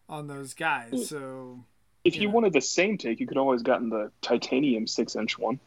[0.07, 1.09] on those guys.
[1.09, 1.63] So
[2.03, 2.33] If you Yeah.
[2.33, 5.59] wanted the same take, you could always gotten the titanium six inch one.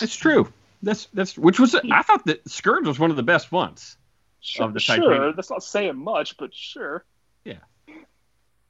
[0.00, 3.52] it's true that's that's which was i thought that scourge was one of the best
[3.52, 3.96] ones
[4.42, 5.32] Sure, Of the sure.
[5.34, 7.04] That's not saying much, but sure.
[7.44, 7.58] Yeah.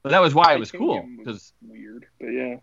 [0.03, 2.57] But that was why it was cool Titanium because weird, but yeah.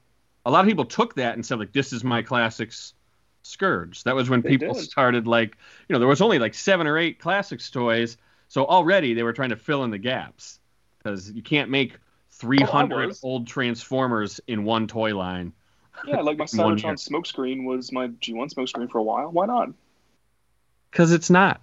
[0.45, 2.93] a lot of people took that and said like this is my classics
[3.49, 4.83] scourge that was when They people did.
[4.85, 5.57] started like
[5.89, 8.17] you know there was only like seven or eight classics toys
[8.49, 10.61] so already they were trying to fill in the gaps
[10.99, 11.97] because you can't make
[12.33, 13.25] 300 was.
[13.25, 15.53] old transformers in one toy line
[16.07, 16.59] Yeah, like my In.
[16.59, 19.31] Cybertron smokescreen was my G1 smokescreen for a while.
[19.31, 19.71] Why not?
[20.91, 21.61] because it's not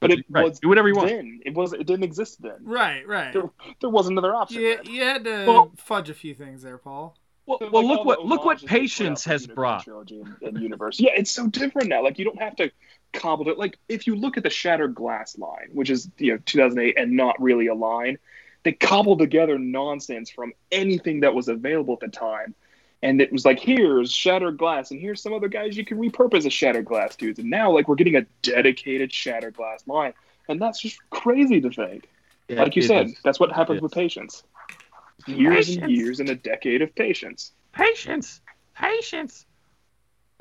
[0.00, 0.44] But it right.
[0.48, 1.40] was do whatever you want then.
[1.44, 1.72] It was.
[1.72, 2.58] It didn't exist then.
[2.62, 3.32] right, right.
[3.32, 4.60] There, there was another option.
[4.60, 7.16] You, you had to Well- fudge a few things there, Paul.
[7.48, 9.84] Well, Like well all look what look what homages they put out patience has brought
[9.84, 11.00] Trilogy and, and universe.
[11.00, 12.02] Yeah, it's so different now.
[12.02, 12.70] Like you don't have to
[13.12, 13.58] cobble it.
[13.58, 17.12] Like if you look at the Shattered Glass line, which is you know 2008 and
[17.16, 18.18] not really a line,
[18.64, 22.54] they cobbled together nonsense from anything that was available at the time.
[23.00, 26.44] And it was like, here's Shattered Glass, and here's some other guys you can repurpose
[26.44, 27.38] as Shattered Glass dudes.
[27.38, 30.14] And now, like, we're getting a dedicated Shattered Glass line,
[30.48, 32.08] and that's just crazy to think.
[32.48, 33.16] Yeah, like you said, is.
[33.22, 33.82] that's what happens Yes.
[33.82, 34.42] with patience.
[35.28, 37.52] Years and years and a decade of patience.
[37.72, 38.40] patience
[38.74, 39.44] patience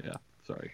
[0.03, 0.13] yeah
[0.45, 0.71] sorry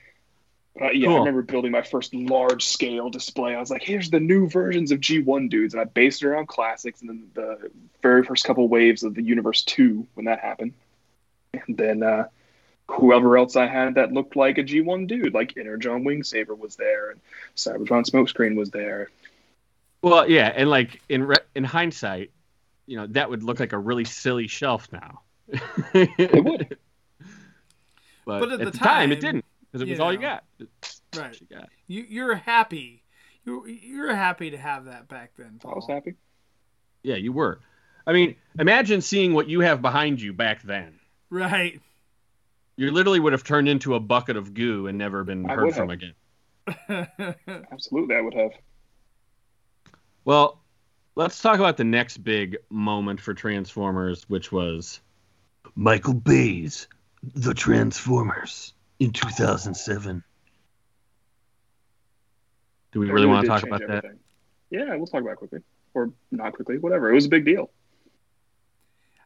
[0.81, 1.15] Uh, yeah, Cool.
[1.15, 3.53] I remember building my first large scale display.
[3.55, 5.73] I was like, here's the new versions of G1 dudes.
[5.75, 7.69] And I based it around classics and then the
[8.01, 10.73] very first couple waves of the Universe 2 when that happened.
[11.53, 12.25] And then uh,
[12.87, 17.11] whoever else I had that looked like a G1 dude, like Energon Wingsaber was there
[17.11, 17.19] and
[17.55, 19.09] Cybertron Smokescreen was there.
[20.01, 22.31] well yeah and like in re- in hindsight
[22.85, 25.21] you know that would look like a really silly shelf now
[25.93, 26.77] It would.
[28.25, 30.19] but, But at, at the, the time, it didn't because it you was all you
[30.19, 30.43] got
[31.15, 31.39] Right.
[31.39, 33.03] you got You you're happy.
[33.45, 36.15] You you're happy to have that back then, I was happy.
[37.03, 37.59] Yeah, you were.
[38.07, 40.99] I mean, imagine seeing what you have behind you back then.
[41.29, 41.79] Right.
[42.77, 45.75] You literally would have turned into a bucket of goo and never been I heard
[45.75, 45.99] from have.
[46.89, 47.37] again.
[47.71, 48.51] Absolutely, I would have.
[50.25, 50.62] Well,
[51.15, 55.01] let's talk about the next big moment for Transformers, which was
[55.75, 56.87] Michael Bay's
[57.35, 60.23] The Transformers in 2007.
[62.91, 64.05] Do we It really, want to talk change about that?
[64.69, 65.59] Yeah, we'll talk about it quickly.
[65.93, 67.11] Or not quickly, whatever.
[67.11, 67.69] It was a big deal.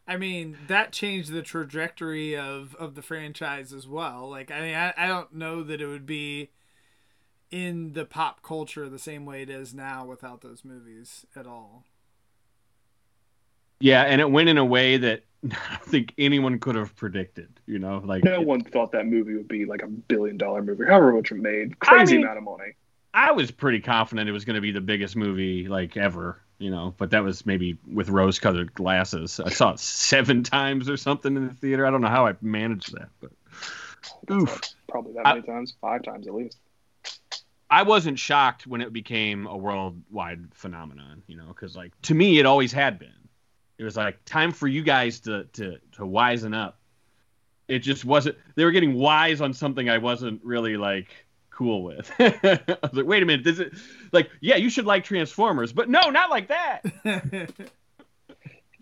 [0.08, 4.30] I mean, that changed the trajectory of, of the franchise as well.
[4.30, 6.50] Like, I mean, I, I don't know that it would be
[7.52, 11.86] in the pop culture the same way it is now without those movies at all.
[13.80, 17.50] Yeah, and it went in a way that I don't think anyone could have predicted.
[17.66, 20.86] You know, like No one thought that movie would be like a billion dollar movie,
[20.86, 21.80] however much it made.
[21.80, 22.74] Crazy mean- amount of money.
[23.14, 26.70] I was pretty confident it was going to be the biggest movie like ever, you
[26.70, 29.40] know, but that was maybe with rose-colored glasses.
[29.40, 31.88] I saw it seven times or something in the theater.
[31.88, 33.32] I don't know how I managed that, but
[34.30, 34.60] oof.
[34.88, 36.58] Probably that I- many times, five times at least.
[37.70, 42.40] I wasn't shocked when it became a worldwide phenomenon, you know, because like to me
[42.40, 43.10] it always had been.
[43.78, 46.80] It was like time for you guys to to to wisen up.
[47.68, 48.38] It just wasn't.
[48.56, 51.10] They were getting wise on something I wasn't really like
[51.58, 52.12] cool with.
[52.20, 53.82] I was like, wait a minute, this is
[54.14, 56.84] like, yeah, you should like Transformers, but no, not like that.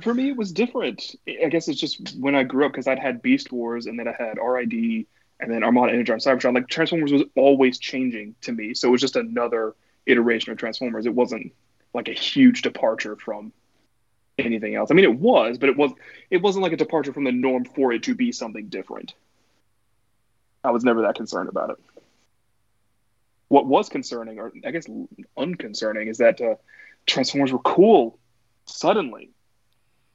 [0.02, 1.16] For me, it was different.
[1.28, 4.10] I guess it's just when I grew up because I'd had Beast Wars and then
[4.10, 5.06] I had RID
[5.40, 6.56] and then Armada Energon Cybertron.
[6.56, 9.76] Like Transformers was always changing to me, so it was just another
[10.06, 11.06] iteration of Transformers.
[11.06, 11.54] It wasn't
[11.94, 13.52] like a huge departure from
[14.38, 14.92] anything else.
[14.92, 15.92] I mean, it was, but it was
[16.30, 19.14] it wasn't like a departure from the norm for it to be something different.
[20.64, 21.78] I was never that concerned about it.
[23.48, 24.88] What was concerning, or I guess
[25.38, 26.56] unconcerning, is that uh,
[27.06, 28.18] Transformers were cool
[28.66, 29.30] suddenly.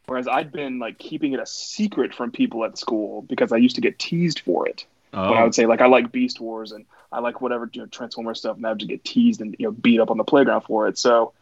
[0.06, 3.76] Whereas I'd been like keeping it a secret from people at school because I used
[3.76, 4.84] to get teased for it.
[5.12, 7.82] Oh, When I would say like I like Beast Wars and I like whatever you
[7.82, 10.24] know, Transformer stuff, and I would get teased and you know beat up on the
[10.24, 10.98] playground for it.
[10.98, 11.32] So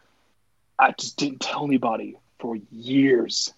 [0.77, 3.53] I just didn't tell anybody for years.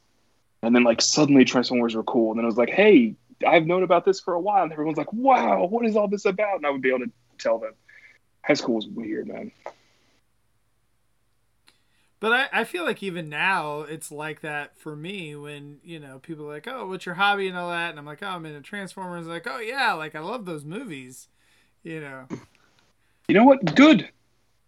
[0.62, 3.16] And then like suddenly Transformers were cool, and then I was like, hey,
[3.48, 6.26] I've known about this for a while, and everyone's like, wow, what is all this
[6.26, 6.58] about?
[6.58, 7.74] And I would be able to tell them.
[8.44, 9.52] High school was weird, man.
[12.22, 16.20] But I, I feel like even now it's like that for me when, you know,
[16.20, 17.90] people are like, Oh, what's your hobby and all that?
[17.90, 19.26] And I'm like, Oh, I'm into Transformers.
[19.26, 21.28] Like, oh yeah, like I love those movies.
[21.84, 22.28] You know.
[23.28, 23.76] You know what?
[23.76, 24.08] Good.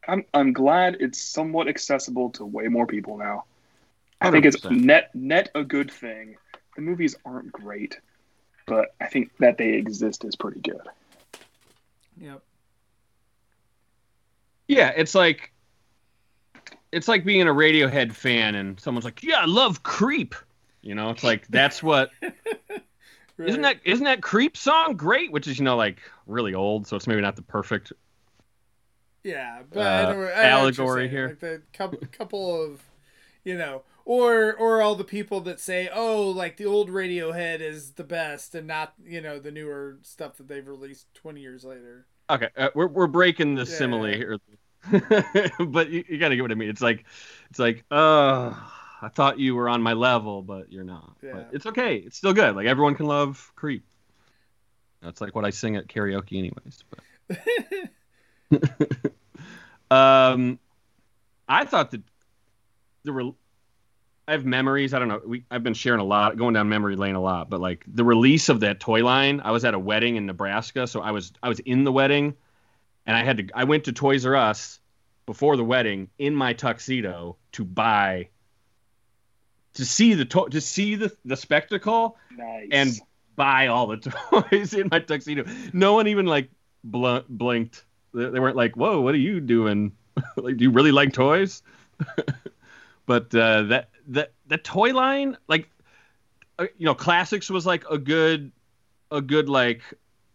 [0.08, 3.46] I'm I'm glad it's somewhat accessible to way more people now.
[4.20, 6.38] I think it's net net a good thing.
[6.76, 8.00] The movies aren't great,
[8.66, 10.82] but I think that they exist is pretty good.
[12.18, 12.42] Yep.
[14.68, 15.53] yeah, it's like
[16.94, 20.36] it's like being a Radiohead fan and someone's like, "Yeah, I love Creep."
[20.82, 22.14] You know, it's like that's what
[23.38, 23.46] Right.
[23.46, 25.32] isn't that isn't that Creep song great?
[25.32, 27.92] Which is you know like really old, so it's maybe not the perfect.
[29.24, 31.34] Yeah, but uh, I know, I allegory here.
[31.34, 32.84] Like the couple, couple of,
[33.46, 37.94] you know, or or all the people that say, oh, like the old Radiohead is
[37.94, 42.08] the best, and not you know the newer stuff that they've released twenty years later.
[42.30, 44.24] Okay, uh, we're we're breaking the Yeah, simile yeah.
[45.60, 46.70] but you, you gotta get what I mean.
[46.70, 47.06] It's like
[47.50, 48.54] it's like, uh,
[49.02, 51.18] I thought you were on my level, but you're not.
[51.22, 51.32] Yeah.
[51.34, 51.98] But it's okay.
[51.98, 52.56] It's still good.
[52.56, 53.84] Like everyone can love Creep.
[55.02, 56.84] That's like what I sing at karaoke, anyways.
[56.90, 58.72] But
[59.92, 60.60] um,
[61.48, 62.02] I thought that
[63.04, 63.32] there were.
[64.26, 64.94] I have memories.
[64.94, 65.22] I don't know.
[65.26, 67.50] We I've been sharing a lot, going down memory lane a lot.
[67.50, 70.88] But like the release of that toy line, I was at a wedding in Nebraska,
[70.88, 72.34] so I was I was in the wedding,
[73.06, 73.48] and I had to.
[73.54, 74.80] I went to Toys R Us
[75.26, 78.30] before the wedding in my tuxedo to buy.
[79.76, 82.68] To see the to, to see the the spectacle Nice.
[82.72, 82.92] and
[83.36, 83.98] buy all the
[84.52, 85.46] toys in my tuxedo.
[85.74, 86.50] No one even like
[86.84, 87.86] bl- blinked.
[88.14, 89.94] They, they weren't like, "Whoa, what are you doing?
[90.38, 91.64] like, do you really like toys?"
[93.06, 95.70] but uh, that that the toy line, like,
[96.60, 98.52] uh, you know, classics was like a good,
[99.10, 99.82] a good like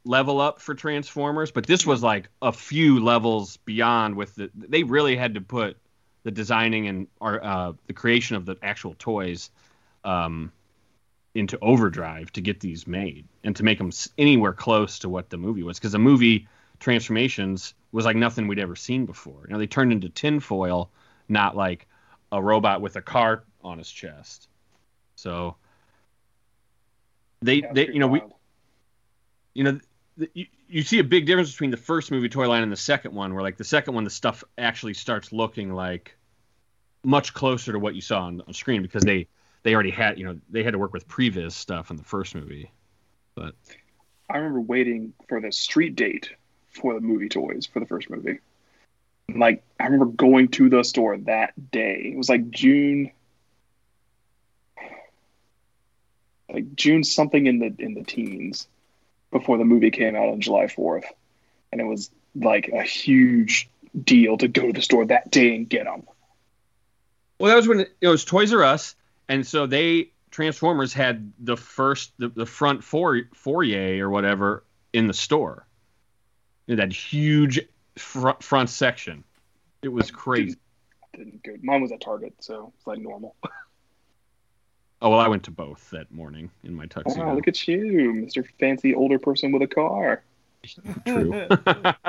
[0.05, 1.51] level up for Transformers.
[1.51, 4.17] But this was like a few levels beyond.
[4.17, 5.77] With the, they really had to put
[6.25, 9.51] the designing and or, uh, the creation of the actual toys.
[10.05, 10.53] Um,
[11.35, 15.37] into overdrive to get these made and to make them anywhere close to what the
[15.37, 16.49] movie was because the movie
[16.81, 20.91] transformations was like nothing we'd ever seen before you know they turned into tinfoil
[21.29, 21.87] not like
[22.33, 24.49] a robot with a car on his chest
[25.17, 25.57] so
[27.41, 28.23] they Yeah, they you know we
[29.55, 29.79] you know
[30.35, 33.15] you, you see a big difference between the first movie toy line and the second
[33.15, 36.17] one where like the second one the stuff actually starts looking like
[37.05, 39.27] much closer to what you saw on, on screen because they
[39.63, 42.35] they already had you know they had to work with previous stuff in the first
[42.35, 42.71] movie
[43.35, 43.55] but
[44.29, 46.31] I remember waiting for the street date
[46.71, 48.41] for the movie toys for the first movie.
[49.35, 52.13] Like I remember going to the store that day.
[52.13, 53.11] It was like June
[56.53, 58.67] like June something in the in the teens
[59.31, 61.05] before the movie came out on July 4th.
[61.73, 63.69] And it was like a huge
[64.05, 66.03] deal to go to the store that day and get them.
[67.39, 68.95] well that was when it, was toys r us
[69.29, 74.63] and so they transformers had the first the, the front four, foyer or whatever
[74.93, 75.67] in the store
[76.67, 77.61] that huge
[77.97, 79.25] front, front section
[79.83, 80.57] it was crazy
[81.15, 81.55] Didn't go.
[81.63, 83.35] Mine was at Target, so it's like normal.
[85.03, 88.13] oh well i went to both that morning in my tuxedo Wow, look at you,
[88.13, 88.47] Mr.
[88.59, 90.23] Fancy older person with a car.
[91.07, 91.47] true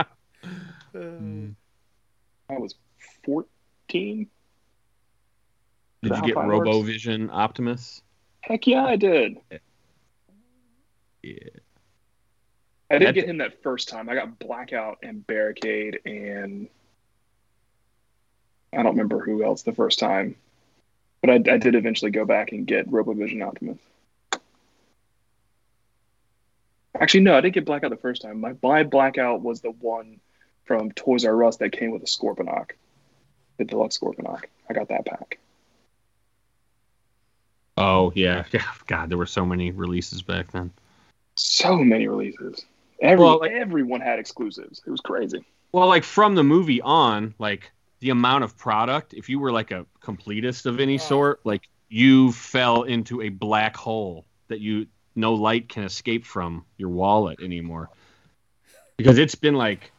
[2.52, 2.74] I was
[3.26, 4.28] 14.
[6.02, 6.68] Did you get how fire works?
[6.70, 8.02] RoboVision Optimus?
[8.42, 9.38] Heck yeah, I did.
[11.22, 11.34] Yeah.
[12.90, 14.10] I didn't get him that first time.
[14.10, 16.68] I got Blackout and Barricade and
[18.74, 20.36] I don't remember who else the first time.
[21.22, 23.78] But I, I did eventually go back and get RoboVision Optimus.
[27.00, 28.42] Actually, no, I didn't get Blackout the first time.
[28.42, 30.20] My, my Blackout was the one
[30.66, 32.72] from Toys R Us that came with a Scorponok,
[33.58, 34.44] the deluxe Scorponok.
[34.70, 35.40] I got that pack.
[37.78, 38.66] Oh yeah, yeah.
[38.88, 40.72] God, there were so many releases back then.
[41.36, 42.66] So many releases.
[43.02, 44.82] Every, Well, like- everyone had exclusives.
[44.86, 45.46] It was crazy.
[45.72, 49.14] Well, like from the movie on, like the amount of product.
[49.14, 50.98] If you were like a completist of any Oh.
[50.98, 56.66] sort, like you fell into a black hole that you no light can escape from
[56.78, 57.90] your wallet anymore.
[58.98, 59.92] because it's been like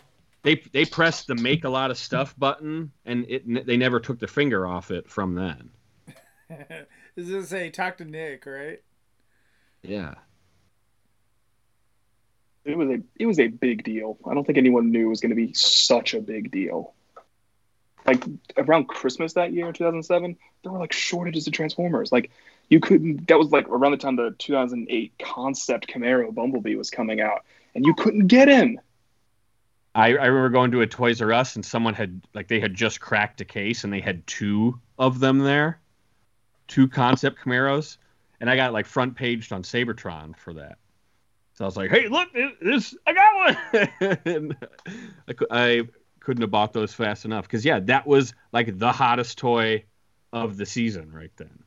[0.42, 4.18] they they pressed the make a lot of stuff button and it they never took
[4.18, 5.70] the finger off it from then.
[7.16, 8.80] Does it say talk to Nick, right?
[9.82, 10.14] Yeah.
[12.64, 14.18] It was a it was a big deal.
[14.28, 16.94] I don't think anyone knew it was going to be such a big deal.
[18.06, 18.24] Like
[18.56, 22.12] around Christmas that year in 2007, there were like shortages of Transformers.
[22.12, 22.30] Like
[22.68, 23.28] you couldn't.
[23.28, 27.44] That was like around the time the 2008 concept Camaro Bumblebee was coming out,
[27.74, 28.80] and you couldn't get him.
[29.94, 32.74] I, I remember going to a Toys R Us and someone had like they had
[32.74, 35.80] just cracked a case and they had two of them there,
[36.68, 37.96] two concept Camaros,
[38.40, 40.78] and I got like front paged on Seibertron for that.
[41.54, 42.28] So I was like, "Hey, look,
[42.62, 43.80] this I got
[44.30, 44.56] one."
[45.28, 45.88] I, I
[46.30, 49.82] couldn't have bought those fast enough because yeah, that was like the hottest toy
[50.32, 51.64] of the season right then.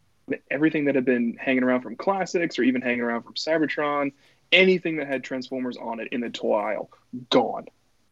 [0.50, 4.14] Everything that had been hanging around from classics or even hanging around from Cybertron,
[4.54, 6.90] anything that had Transformers on it in the toy aisle,
[7.30, 7.66] gone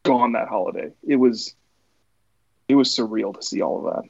[0.04, 0.92] gone that holiday.
[1.08, 1.56] It was
[2.68, 4.04] it was surreal to see all of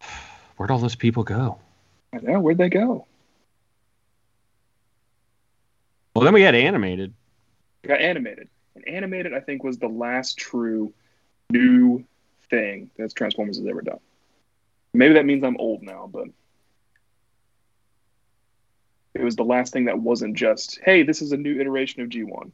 [0.00, 0.08] that.
[0.56, 1.58] Where'd all those people go?
[2.12, 3.04] I know, where'd they go?
[6.14, 7.14] Well, then we had animated.
[7.82, 8.48] We got animated.
[8.74, 10.92] And animated, I think, was the last true
[11.50, 12.04] new
[12.48, 14.00] thing that Transformers has ever done.
[14.92, 16.28] Maybe that means I'm old now, but
[19.14, 22.08] it was the last thing that wasn't just, hey, this is a new iteration of
[22.08, 22.50] G1.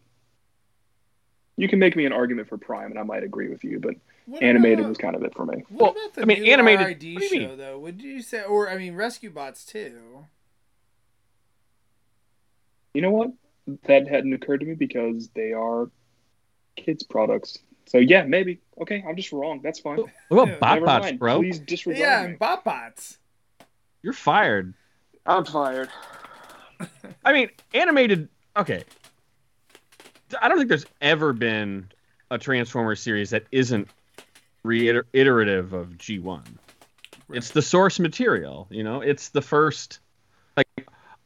[1.56, 3.94] You can make me an argument for Prime, and I might agree with you, but
[4.26, 5.64] what animated about, was kind of it for me.
[5.68, 7.78] What well, about the I mean, animated RID show though?
[7.78, 10.26] Would you say, or I mean, Rescue Bots too?
[12.92, 13.30] You know what?
[13.84, 15.90] That hadn't occurred to me because they are
[16.76, 17.58] kids' products.
[17.86, 18.60] So yeah, maybe.
[18.80, 19.60] Okay, I'm just wrong.
[19.62, 19.98] That's fine.
[20.28, 21.38] What about BotBots, bro?
[21.38, 22.36] Please disregard yeah, me.
[22.36, 23.16] BotBots.
[24.02, 24.74] You're fired.
[25.24, 25.88] I'm fired.
[27.24, 28.28] I mean, animated.
[28.56, 28.84] Okay,
[30.40, 31.88] I don't think there's ever been
[32.30, 33.88] a Transformers series that isn't
[34.62, 36.42] reiterative of G1.
[37.28, 37.38] Right.
[37.38, 39.00] It's the source material, you know.
[39.00, 40.00] It's the first,
[40.56, 40.66] like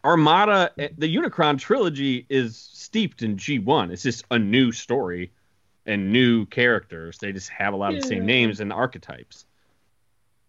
[0.05, 0.70] Armada.
[0.78, 3.90] Eh, the Unicron trilogy is steeped in G1.
[3.90, 5.32] It's just a new story
[5.86, 7.18] and new characters.
[7.18, 9.44] They just have a lot of the same names and archetypes.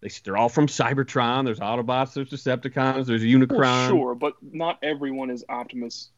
[0.00, 1.44] They, they're all from Cybertron.
[1.44, 2.14] There's Autobots.
[2.14, 3.06] There's Decepticons.
[3.06, 3.58] There's Unicron.
[3.58, 6.10] Well, sure, but not everyone is Optimus,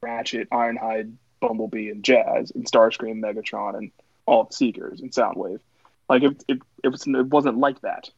[0.00, 3.90] Ratchet, Ironhide, Bumblebee, and Jazz, and Starscream, Megatron, and
[4.26, 5.60] all the Seekers and Soundwave.
[6.08, 8.10] Like it, it, it, was, it wasn't like that.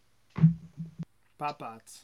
[1.39, 2.01] BotBots.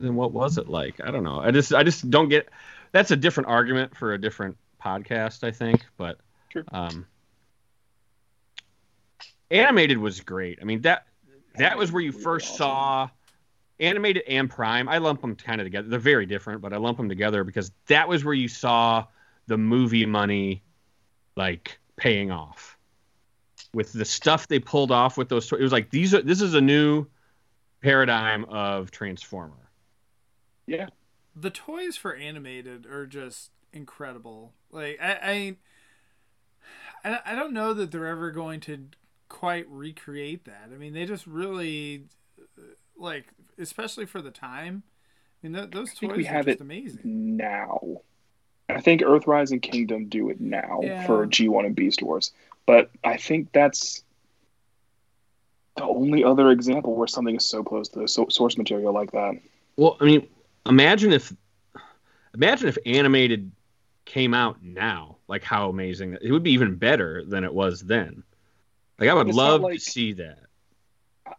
[0.00, 1.00] Then what was it like?
[1.04, 1.40] I don't know.
[1.40, 2.48] I just I just don't get.
[2.92, 5.84] That's a different argument for a different podcast, I think.
[5.96, 6.64] But sure.
[6.72, 7.06] um,
[9.50, 10.58] animated was great.
[10.60, 11.06] I mean that
[11.56, 13.08] that was where you first saw
[13.78, 14.88] animated and prime.
[14.88, 15.88] I lump them kind of together.
[15.88, 19.06] They're very different, but I lump them together because that was where you saw
[19.46, 20.62] the movie money
[21.36, 22.78] like paying off
[23.74, 25.50] with the stuff they pulled off with those.
[25.52, 27.06] It was like these are this is a new
[27.82, 29.69] paradigm of Transformer.
[30.70, 30.86] Yeah,
[31.34, 34.52] the toys for animated are just incredible.
[34.70, 35.56] Like I,
[37.04, 38.86] I, I don't know that they're ever going to
[39.28, 40.70] quite recreate that.
[40.72, 42.04] I mean, they just really
[42.38, 42.62] uh,
[42.96, 43.26] like,
[43.58, 44.84] especially for the time.
[45.42, 47.36] I mean, th- those toys are just amazing.
[47.36, 47.80] Now,
[48.68, 51.04] I think Earthrise and Kingdom do it now yeah.
[51.04, 52.32] for G1 and Beast Wars,
[52.66, 54.04] but I think that's
[55.76, 59.40] the only other example where something is so close to the source material like that.
[59.76, 60.28] Well, I mean,
[60.70, 61.32] imagine if
[62.34, 63.52] imagine if animated
[64.06, 68.22] came out now, like how amazing it would be even better than it was then.
[68.98, 70.38] Like I would it's love like, to see that.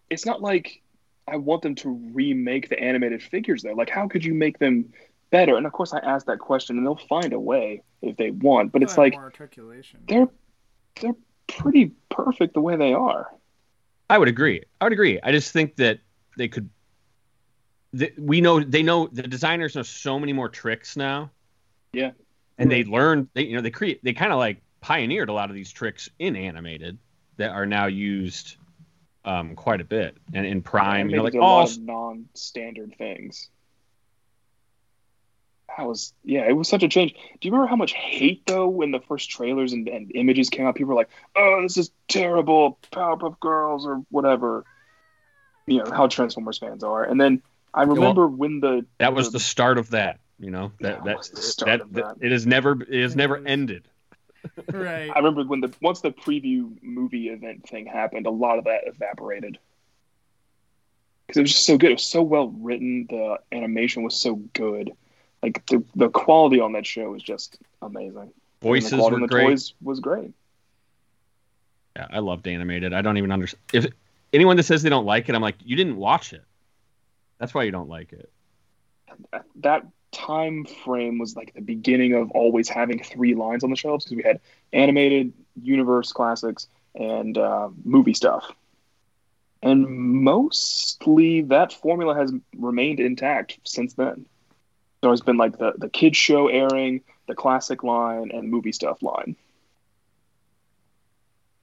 [0.09, 0.81] It's not like
[1.27, 3.73] I want them to remake the animated figures though.
[3.73, 4.93] Like how could you make them
[5.31, 5.57] better?
[5.57, 8.71] And of course I ask that question and they'll find a way if they want,
[8.71, 10.01] but it's like articulation.
[10.07, 10.29] they're
[11.01, 11.15] they're
[11.47, 13.27] pretty perfect the way they are.
[14.09, 14.63] I would agree.
[14.81, 15.19] I would agree.
[15.23, 15.99] I just think that
[16.37, 16.69] they could
[17.93, 21.31] the, we know they know the designers know so many more tricks now.
[21.93, 22.11] Yeah.
[22.57, 25.49] And they learned they you know they create they kind of like pioneered a lot
[25.49, 26.97] of these tricks in animated
[27.37, 28.57] that are now used
[29.25, 30.17] um, quite a bit.
[30.33, 33.49] And in Prime, yeah, you know, like all non-standard things.
[35.77, 37.13] That was yeah, it was such a change.
[37.13, 40.65] Do you remember how much hate though when the first trailers and, and images came
[40.65, 40.75] out?
[40.75, 44.65] People were like, "Oh, this is terrible, Powerpuff Girls or whatever."
[45.67, 47.41] You know how Transformers fans are, and then
[47.73, 50.19] I remember well, when the that was the, the, start of that.
[50.39, 51.29] You know that that,
[51.65, 53.87] that, that, it has never it has never ended
[54.71, 55.09] right.
[55.13, 58.81] I remember when the once the preview movie event thing happened, a lot of that
[58.87, 59.57] evaporated
[61.27, 61.91] because it was just so good.
[61.91, 63.07] It was so well written.
[63.09, 64.91] The animation was so good.
[65.41, 68.17] Like the the quality on that show was just amazing.
[68.17, 68.29] And
[68.61, 69.47] the Voices were the great.
[69.47, 70.31] toys was great.
[71.95, 72.93] Yeah, I loved animated.
[72.93, 73.85] I don't even understand if
[74.33, 75.35] anyone that says they don't like it.
[75.35, 76.43] I'm like, you didn't watch it.
[77.41, 78.31] That's why you don't like it.
[79.57, 84.05] that time frame was like the beginning of always having three lines on the shelves
[84.05, 84.39] because we had
[84.73, 88.53] animated universe classics and uh, movie stuff
[89.63, 94.25] and mostly that formula has remained intact since then
[95.01, 99.01] there's always been like the, the kids show airing the classic line and movie stuff
[99.03, 99.35] line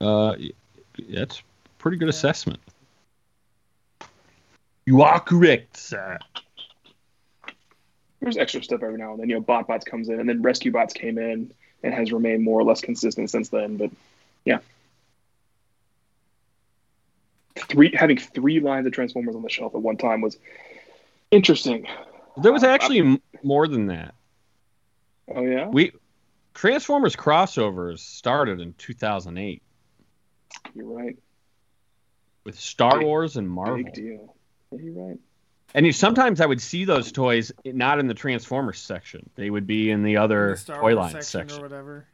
[0.01, 0.51] Uh, y-
[1.11, 1.43] that's
[1.79, 2.61] pretty good assessment.
[4.89, 6.19] You are correct, sir.
[8.21, 9.29] there's extra stuff every now and then.
[9.29, 11.53] You know botbots comes in and then rescue bots came in
[11.83, 13.91] and has remained more or less consistent since then but
[14.47, 14.61] yeah.
[17.57, 20.39] Three having three lines of transformers on the shelf at one time was
[21.31, 21.87] interesting.
[22.39, 24.15] There was uh, actually m- more than that.
[25.35, 25.69] oh yeah?
[25.69, 25.93] We
[26.55, 29.63] Transformers crossovers started in 2008
[30.75, 31.19] you're right.
[32.45, 33.77] With Star Big- Wars and Marvel.
[33.85, 34.05] big deal.
[34.15, 34.33] yeah,
[34.73, 35.19] you're right
[35.75, 39.29] And you, sometimes I would see those toys not in the Transformers section.
[39.35, 41.59] They would be in the other the Star toy Wars line section, section.
[41.61, 42.07] or whatever.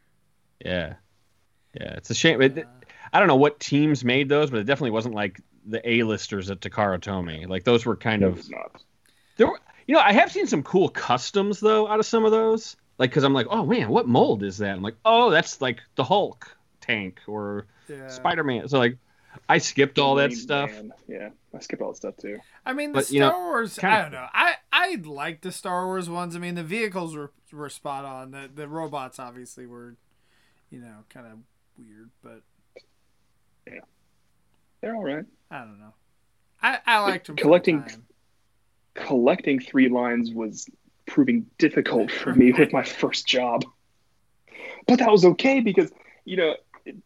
[0.63, 0.95] Yeah.
[1.73, 2.41] Yeah, it's a shame.
[2.41, 2.65] It,
[3.11, 6.59] I don't know what teams made those, but it definitely wasn't like the A-listers at
[6.61, 7.47] Takara Tomy.
[7.47, 8.81] Like those were kind it of not
[9.37, 9.47] there.
[9.47, 12.75] Were, you know, I have seen some cool customs though out of some of those.
[12.97, 14.75] Like, because I'm like, oh man, what mold is that?
[14.75, 18.07] I'm like, oh, that's like the Hulk tank or Yeah.
[18.07, 18.69] Spider-Man.
[18.69, 18.97] So like,
[19.49, 20.69] I skipped all that Green stuff.
[20.71, 20.93] Man.
[21.07, 23.77] yeah i skipped all that stuff too I mean, the But, Star you know, Wars.
[23.77, 24.27] kinda- I don't know.
[24.33, 26.35] I I like the Star Wars ones.
[26.35, 28.31] I mean, the vehicles were were spot on.
[28.31, 29.95] The the robots obviously were,
[30.71, 31.37] you know, kind of
[31.77, 32.41] weird, but
[33.67, 33.79] yeah,
[34.81, 35.93] they're all right I don't know.
[36.61, 37.35] I I liked them.
[37.35, 37.83] Collecting-
[38.95, 40.67] collecting three lines was
[41.05, 43.63] proving difficult for me with my first job.
[44.87, 45.91] But that was okay because,
[46.25, 46.55] you know,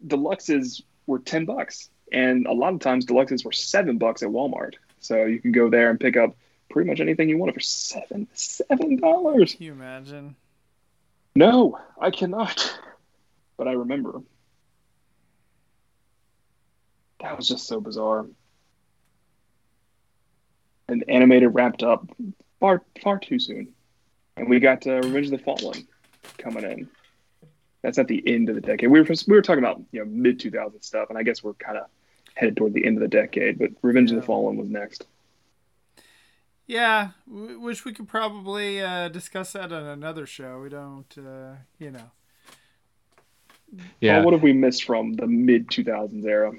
[0.08, 1.90] deluxes were 10 bucks.
[2.12, 4.76] And a lot of times deluxes were seven bucks at Walmart.
[5.00, 6.36] So you can go there and pick up
[6.70, 9.56] pretty much anything you wanted for seven, seven dollars.
[9.56, 10.36] Can you imagine?
[11.36, 12.78] No, I cannot.
[13.58, 14.22] But I remember.
[17.20, 18.26] That was just so bizarre.
[20.88, 22.10] And animated wrapped up
[22.62, 23.74] far far too soon.
[24.38, 25.86] And we got uh, Revenge of the Fallen
[26.38, 26.90] coming in.
[27.82, 28.90] That's at the end of the decade.
[28.90, 31.54] We were we were talking about you know mid 2000 stuff, and I guess we're
[31.56, 31.88] kind of
[32.40, 33.60] headed toward the end of the decade.
[33.60, 35.06] But Revenge of the Fallen was next.
[36.68, 40.62] Yeah, w- wish we could probably uh, discuss that on another show.
[40.62, 42.12] We don't, uh, you know.
[44.00, 44.18] Yeah.
[44.18, 46.52] Well, what have we missed from the mid 2000s era?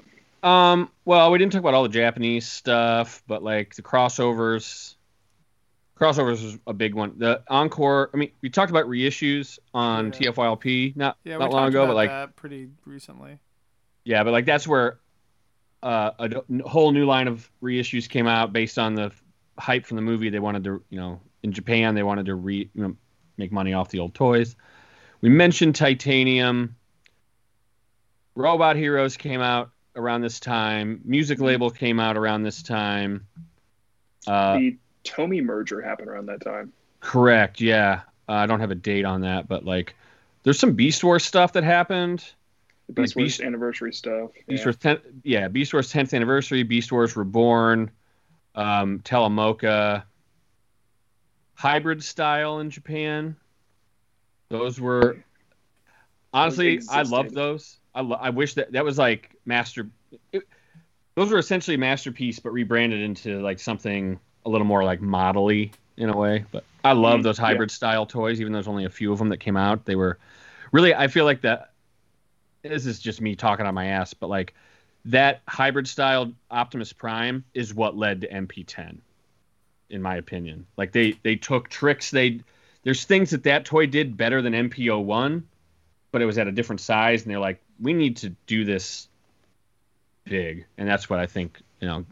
[0.43, 4.95] Um, well, we didn't talk about all the Japanese stuff, but like the crossovers.
[5.99, 7.13] Crossovers was a big one.
[7.17, 8.09] The encore.
[8.13, 10.31] I mean, we talked about reissues on Yeah.
[10.31, 13.37] TFYLP not Yeah, not talked long ago, about but like that pretty recently.
[14.03, 14.97] yeah, but like that's where
[15.83, 19.11] uh, a whole new line of reissues came out based on the
[19.57, 20.29] hype from the movie.
[20.29, 22.95] They wanted to, you know, in Japan they wanted to re you know
[23.37, 24.55] make money off the old toys.
[25.21, 26.75] We mentioned Titanium.
[28.35, 31.01] Robot Heroes came out around this time.
[31.03, 33.27] Music label came out around this time.
[34.25, 36.71] Uh, the Tomy merger happened around that time.
[36.99, 38.01] correct, yeah.
[38.29, 39.95] Uh, I don't have a date on that, but like,
[40.43, 42.23] there's some Beast Wars stuff that happened.
[42.93, 44.31] The Like Beast Wars Beast- anniversary stuff.
[44.47, 44.65] Beast yeah.
[44.65, 47.89] Wars 10, yeah, Beast Wars 10th anniversary, Beast Wars Reborn,
[48.55, 49.01] um,
[51.55, 53.35] hybrid style in Japan.
[54.49, 55.17] Those were
[56.33, 57.77] honestly, Those I love those.
[57.93, 59.89] I, lo- I wish that that was like master.
[60.31, 60.43] It,
[61.15, 66.09] those were essentially masterpiece, but rebranded into like something a little more like modelly in
[66.09, 66.45] a way.
[66.51, 67.45] But I love Mhm, those yeah.
[67.45, 69.85] hybrid style toys, even though there's only a few of them that came out.
[69.85, 70.17] They were
[70.71, 70.93] really.
[70.95, 71.70] I feel like that.
[72.63, 74.53] This is just me talking on my ass, but like
[75.05, 78.97] that hybrid style Optimus Prime is what led to MP10,
[79.89, 80.67] in my opinion.
[80.77, 82.11] Like they they took tricks.
[82.11, 82.41] They
[82.83, 85.43] there's things that that toy did better than MP01,
[86.11, 89.07] but it was at a different size, and they're like, we need to do this
[90.23, 91.59] big, and that's what I think.
[91.79, 92.05] You know,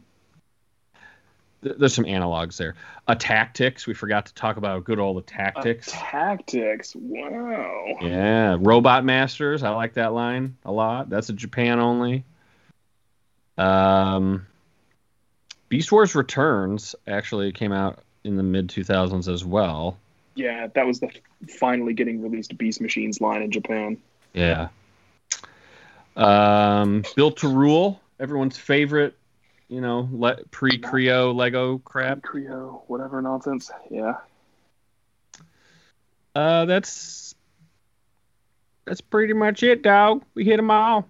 [1.64, 2.76] th- there's some analogs there.
[3.07, 3.86] A tactics.
[3.88, 5.90] We forgot to talk about good old Uh, tactics.
[5.91, 6.95] tactics.
[6.95, 7.98] Wow.
[8.02, 9.64] Yeah, Robot Masters.
[9.64, 11.10] I like that line a lot.
[11.10, 12.23] That's a Japan only.
[13.57, 14.45] Um,
[15.69, 19.98] Beast Wars Returns actually came out in the mid 2000s as well.
[20.36, 21.10] Yeah, that was the
[21.57, 23.98] finally getting released Beast Machines line in Japan.
[24.34, 24.69] Yeah.
[26.15, 29.15] Um, Built to Rule, everyone's favorite,
[29.69, 32.21] you know, le- pre Kre-O Lego crap.
[32.21, 33.71] Kre-O, whatever nonsense.
[33.89, 34.15] Yeah.
[36.35, 37.35] Uh, that's
[38.85, 40.23] that's pretty much it, dog.
[40.35, 41.07] We hit them all.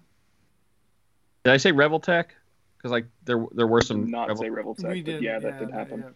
[1.44, 2.34] Did I say Revel Tech?
[2.76, 4.10] Because like there there were some.
[4.10, 6.00] Not Revel- say Revoltech, We but did, yeah, that did happen.
[6.00, 6.10] yeah.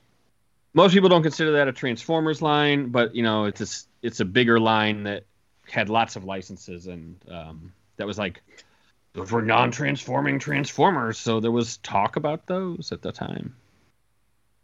[0.73, 4.21] Most people don't consider that a Transformers line, but you know it's a s- it's
[4.21, 5.25] a bigger line that
[5.71, 8.43] had lots of licenses and um, that was like
[9.15, 13.55] those were non-transforming Transformers, so there was talk about those at the time.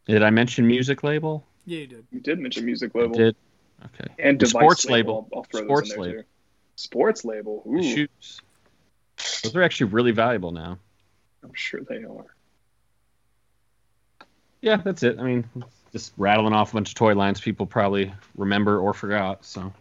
[0.06, 1.47] Did I mention music label?
[1.66, 2.06] Yeah, you did.
[2.10, 3.36] You did mention music I label did.
[3.85, 4.12] Okay.
[4.18, 5.14] and device sports label.
[5.22, 5.28] label.
[5.32, 6.22] I'll, I'll throw Sports those in label.
[6.22, 6.28] too.
[6.77, 7.62] Sports label.
[7.66, 8.40] Ooh, The shoes.
[9.43, 10.78] Those are actually really valuable now.
[11.43, 12.27] I'm sure they are.
[14.62, 15.18] Yeah, that's it.
[15.18, 15.48] I mean,
[15.93, 19.44] just rattling off a bunch of toy lines people probably remember or forgot.
[19.44, 19.72] So,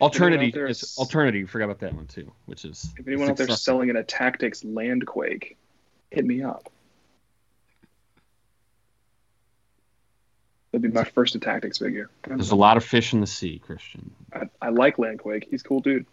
[0.00, 1.40] Alternity is Alternity.
[1.40, 4.04] You forgot about that one too, which is If anyone out there selling in a
[4.04, 5.56] Tactics Landquake,
[6.10, 6.70] hit me up.
[10.72, 12.10] That'd be my first Tactics figure.
[12.26, 14.10] There's a lot of fish in the sea, Christian.
[14.34, 15.44] I, I like Landquake.
[15.50, 16.04] He's a cool dude.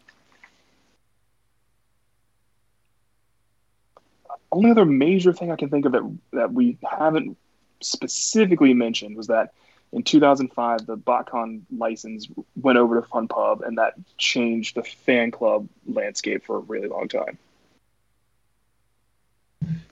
[4.51, 7.38] Only other major thing I can think of that that we haven't
[7.81, 9.53] specifically mentioned was that
[9.94, 12.28] in 2005 the BotCon license
[12.61, 17.07] went over to FunPub and that changed the fan club landscape for a really long
[17.07, 17.38] time.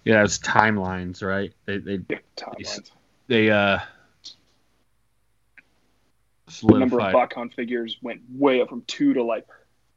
[0.04, 1.54] Yeah, it's timelines, right?
[1.66, 2.92] They they Yeah, timelines.
[3.28, 3.80] they uh
[6.68, 7.14] The number of solidified.
[7.14, 9.48] BotCon figures went way up from two to like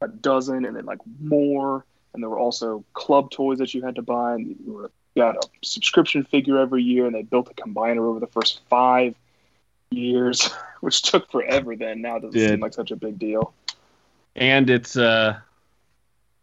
[0.01, 1.85] a dozen, and then like more.
[2.13, 5.35] And there were also club toys that you had to buy, and you were, got
[5.35, 7.05] a subscription figure every year.
[7.05, 9.15] And they built a combiner over the first five
[9.91, 10.49] years,
[10.81, 11.75] which took forever.
[11.75, 12.49] Then now it doesn't Did.
[12.51, 13.53] seem like such a big deal.
[14.35, 15.37] and it's uh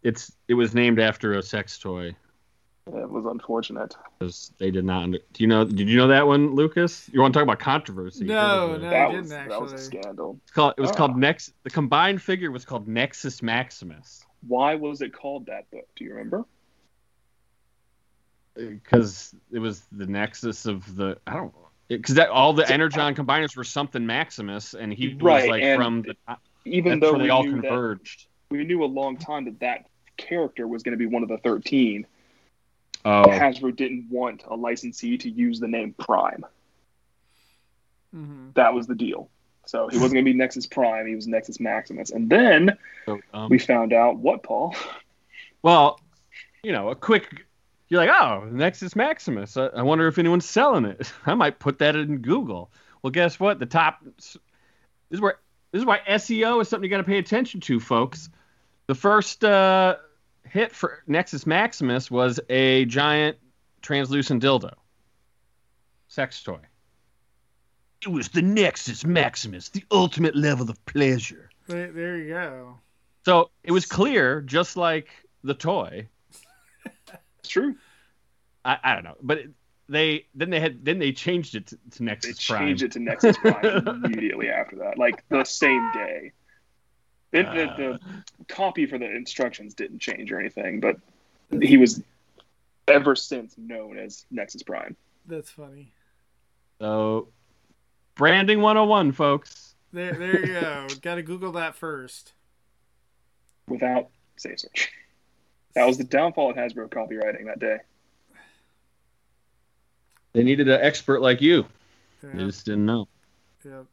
[0.01, 2.07] it's it was named after a sex toy
[2.87, 3.95] It was unfortunate.
[4.19, 7.21] because they did not under, do you know did you know that one lucas you
[7.21, 8.87] want to talk about controversy No, It was, uh, no.
[8.87, 10.39] I that didn't was that was a scandal.
[10.43, 10.95] it's called, it was Ah.
[10.95, 15.65] called nex the combined figure was called nexus maximus Why was it called that?
[15.71, 15.81] Though?
[15.95, 16.43] Do you remember?
[18.55, 21.53] because it was the nexus of the i don't
[21.97, 26.01] because that all the energon combiners were something maximus and he was like and from
[26.01, 26.15] the
[26.65, 29.85] Even though we they all knew that converged we knew a long time that that
[30.17, 32.05] character was going to be one of the thirteen.
[33.03, 36.45] oh Hasbro didn't want a licensee to use the name Prime.
[38.15, 38.49] mm-hmm.
[38.53, 39.29] That was the deal.
[39.65, 41.07] So he wasn't going to be Nexus Prime.
[41.07, 42.11] He was Nexus Maximus.
[42.11, 44.75] And then so, um, we found out what, Paul?
[45.61, 45.99] Well,
[46.63, 47.45] you know, a quick.
[47.89, 49.57] You're like, oh, Nexus Maximus.
[49.57, 51.11] I, I wonder if anyone's selling it.
[51.25, 52.71] I might put that in Google.
[53.01, 53.59] Well, guess what?
[53.59, 53.99] The top.
[54.03, 54.37] This
[55.11, 55.35] is where.
[55.71, 58.29] This is why SEO is something you got to pay attention to, folks.
[58.85, 59.95] The first uh,
[60.47, 63.37] hit for Nexus Maximus was a giant
[63.81, 64.73] translucent dildo,
[66.07, 66.59] sex toy.
[68.03, 71.49] It was the Nexus Maximus, the ultimate level of pleasure.
[71.67, 72.77] There, there you go.
[73.25, 75.07] So it was clear, just like
[75.43, 76.07] the toy,
[77.43, 77.75] It's true.
[78.65, 79.49] I, I don't know, but it,
[79.89, 82.67] they then they had then they changed it to, to They Nexus Prime.
[82.67, 86.31] changed it to Nexus Prime immediately after that, like the same day.
[87.33, 87.75] It, the, Uh.
[87.77, 87.99] the
[88.47, 90.97] copy for the instructions didn't change or anything, but
[91.61, 92.01] he was
[92.87, 94.95] ever since known as Nexus Prime.
[95.25, 95.91] That's funny.
[96.79, 97.27] So
[98.15, 99.73] branding 101, folks.
[99.91, 100.87] There, there you go.
[101.01, 102.33] Got to Google that first.
[103.67, 104.91] without safe search.
[105.75, 107.77] That was the downfall of Hasbro copywriting that day.
[110.33, 111.65] They needed an expert like you.
[112.21, 113.07] They just didn't know.
[113.63, 113.83] yeah.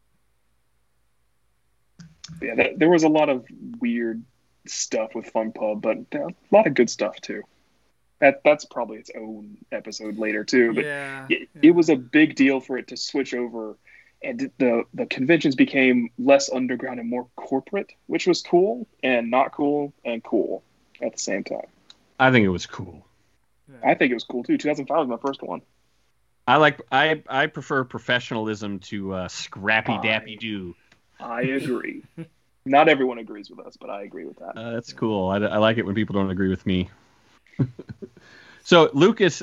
[2.40, 3.44] Yeah, there, there was a lot of
[3.81, 4.23] weird
[4.66, 7.43] stuff with FunPub, but uh, a lot of good stuff too.
[8.20, 10.73] That that's probably its own episode later too.
[10.73, 11.70] But yeah, it, yeah.
[11.70, 13.77] it was a big deal for it to switch over,
[14.23, 19.52] and the the conventions became less underground and more corporate, which was cool and not
[19.52, 20.62] cool and cool
[21.03, 21.67] at the same time.
[22.19, 23.07] I think it was cool.
[23.83, 24.59] I think it was cool too.
[24.59, 25.63] 2005 was my first one.
[26.47, 30.03] I like I I prefer professionalism to uh, scrappy Fine.
[30.03, 30.75] dappy do.
[31.19, 32.03] I agree.
[32.65, 34.57] not everyone agrees with us, but I agree with that.
[34.57, 35.29] Uh, that's cool.
[35.29, 36.91] I, I like it when people don't agree with me.
[38.65, 39.43] so Lucas,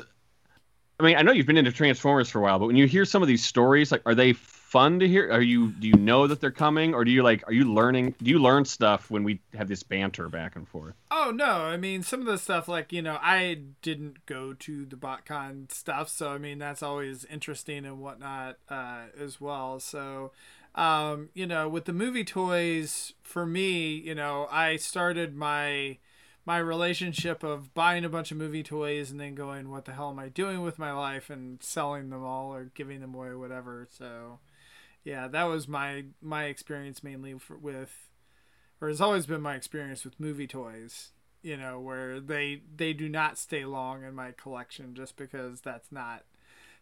[0.99, 3.05] I mean, I know you've been into Transformers for a while, but when you hear
[3.05, 4.33] some of these stories, like, are they
[4.67, 5.31] fun to hear?
[5.31, 8.15] Are you do you know that they're coming, or do you like are you learning?
[8.21, 10.93] Do you learn stuff when we have this banter back and forth?
[11.09, 14.85] Oh no, I mean some of the stuff like you know I didn't go to
[14.85, 19.79] the BotCon stuff, so I mean that's always interesting and whatnot uh, as well.
[19.79, 20.31] So,
[20.75, 25.97] um, you know, with the movie toys, for me, you know, I started my
[26.45, 30.09] my relationship of buying a bunch of movie toys and then going, what the hell
[30.09, 33.85] am I doing with my life and selling them all or giving them away, whatever.
[33.91, 34.39] So,
[35.07, 38.09] yeah, that was my my experience mainly for, with,
[38.81, 41.11] or has always been my experience with movie toys.
[41.41, 45.93] You know, where they they do not stay long in my collection just because that's
[45.93, 46.25] not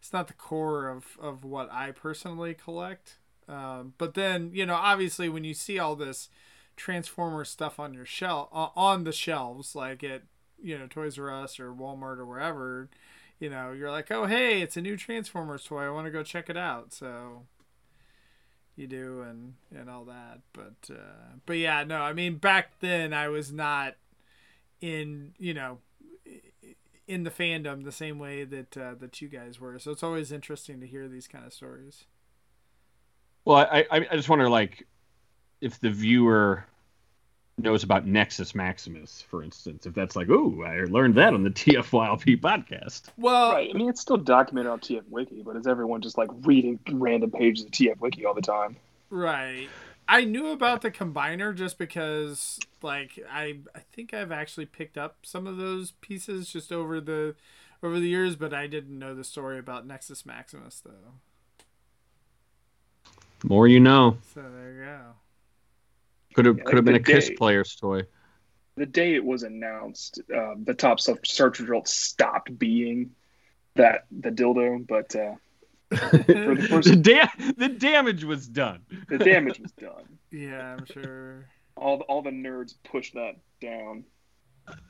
[0.00, 3.18] it's not the core of of what I personally collect.
[3.48, 6.28] Um, but then you know, obviously, when you see all this
[6.74, 10.22] Transformer stuff on your shelf on the shelves, like at
[10.60, 12.88] you know Toys R Us or Walmart or wherever,
[13.38, 15.84] you know, you're like, oh hey, it's a new Transformers toy.
[15.84, 16.92] I want to go check it out.
[16.92, 17.44] So
[18.76, 23.12] you do and and all that but uh but yeah no i mean back then
[23.12, 23.94] i was not
[24.80, 25.78] in you know
[27.08, 30.32] in the fandom the same way that uh, that you guys were so it's always
[30.32, 32.04] interesting to hear these kind of stories.
[33.44, 34.86] Well i i, I just wonder like
[35.60, 36.66] if the viewer
[37.58, 41.50] knows about Nexus Maximus, for instance, if that's like, ooh, I learned that on the
[41.50, 43.02] TFYLP podcast.
[43.16, 43.70] Well, right.
[43.72, 47.30] I mean, it's still documented on TF Wiki, but is everyone just like reading random
[47.30, 48.76] pages of TF Wiki all the time?
[49.08, 49.68] Right.
[50.08, 55.16] I knew about the combiner just because, like, I I think I've actually picked up
[55.22, 57.34] some of those pieces just over the
[57.82, 61.14] over the years, but I didn't know the story about Nexus Maximus though.
[63.42, 64.18] More you know.
[64.32, 65.00] So there you go.
[66.36, 68.02] Could have yeah, could have been a Kiss player's toy.
[68.76, 73.12] The day it was announced, uh, the top search result stopped being
[73.74, 75.36] that the dildo, but uh,
[75.96, 78.82] for the, first, the, da- the damage was done.
[79.08, 80.04] The damage was done.
[80.30, 81.46] Yeah, I'm sure.
[81.76, 84.04] All the, all the nerds pushed that down.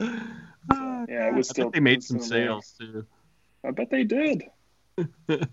[0.72, 1.70] So, yeah, it was still.
[1.70, 2.88] they made some sales there.
[2.88, 3.06] too.
[3.64, 4.42] I bet they did.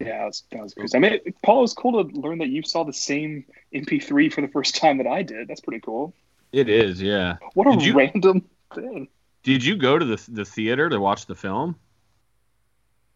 [0.00, 0.94] Yeah, that was, that was.
[0.94, 3.44] I mean, Paul, it was cool to learn that you saw the same
[3.74, 5.46] MP3 for the first time that I did.
[5.46, 6.14] That's pretty cool.
[6.52, 7.36] It is, yeah.
[7.54, 9.08] What a you, random thing.
[9.42, 11.76] Did you go to the the theater to watch the film?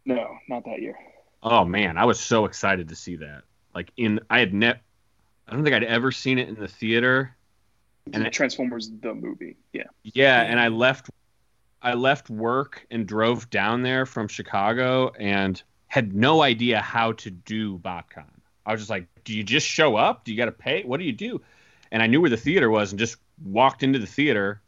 [0.05, 0.99] No, not that year.
[1.43, 3.43] Oh man, I was so excited to see that.
[3.75, 4.83] Like in, I had net.
[5.49, 7.37] I don't think I'd ever seen it in the theater.
[8.13, 9.85] And Transformers the movie, yeah.
[10.03, 11.11] Yeah, and I left.
[11.83, 15.63] I left work and drove down there from Chicago and
[15.95, 18.25] had no idea how to do BotCon.
[18.67, 20.25] I was just like, do you just show up?
[20.25, 20.83] Do you got to pay?
[20.83, 21.41] What do you do?
[21.93, 24.61] And I knew where the theater was and just walked into the theater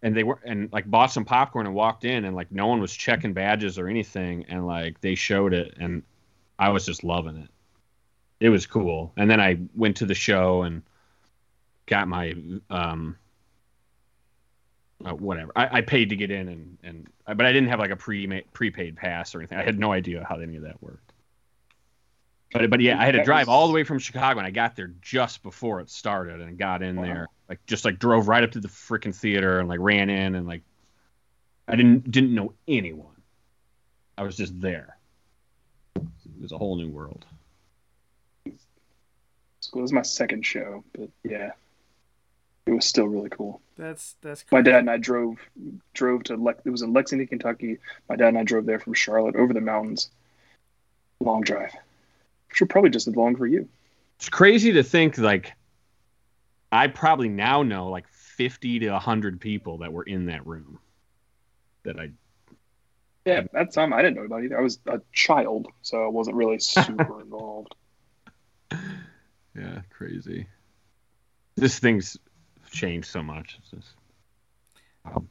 [0.00, 2.80] and they were and like bought some popcorn and walked in and like no one
[2.80, 6.04] was checking badges or anything and like they showed it and
[6.56, 7.50] I was just loving it.
[8.38, 9.12] It was cool.
[9.16, 10.82] And then I went to the show and
[11.86, 12.36] got my
[12.70, 13.16] um
[15.04, 15.52] uh, whatever.
[15.54, 18.42] I, I, paid to get in, and and but I didn't have like a pre
[18.52, 19.58] prepaid pass or anything.
[19.58, 21.12] I had no idea how any of that worked.
[22.52, 24.76] But but yeah, I had to drive all the way from Chicago, and I got
[24.76, 27.02] there just before it started, and got in wow.
[27.02, 30.34] there like just like drove right up to the freaking theater and like ran in
[30.34, 30.62] and like
[31.66, 33.06] I didn't didn't know anyone.
[34.16, 34.96] I was just there.
[35.96, 36.02] It
[36.40, 37.24] was a whole new world.
[39.60, 41.52] School was my second show, but yeah,
[42.68, 43.62] it was still really cool.
[43.78, 44.42] That's that's.
[44.42, 44.58] Cool.
[44.58, 45.38] My dad and I drove
[45.94, 47.78] drove to Le- it was in Lexington, Kentucky.
[48.08, 50.10] My dad and I drove there from Charlotte over the mountains.
[51.18, 51.72] Long drive.
[52.52, 53.68] Should probably just as long for you.
[54.16, 55.54] It's crazy to think like
[56.70, 60.78] I probably now know like fifty to hundred people that were in that room.
[61.84, 62.10] That I.
[63.24, 64.58] Yeah, at time I didn't know about either.
[64.58, 67.74] I was a child, so I wasn't really super involved.
[68.70, 70.46] Yeah, crazy.
[71.56, 72.16] This thing's
[72.70, 73.58] changed so much.
[73.70, 73.88] Just,
[75.04, 75.28] um,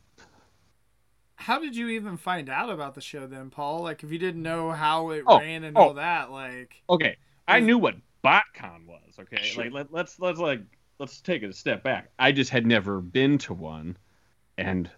[1.36, 3.82] how did you even find out about the show then, Paul?
[3.82, 6.82] Like, if you didn't know how it oh, ran and oh, all that, like.
[6.90, 7.16] Okay,
[7.48, 9.18] I knew what BotCon was.
[9.20, 9.64] Okay, sure.
[9.66, 10.62] like let, let's let's like
[11.00, 12.10] let's take it a step back.
[12.20, 13.98] I just had never been to one,
[14.58, 14.90] and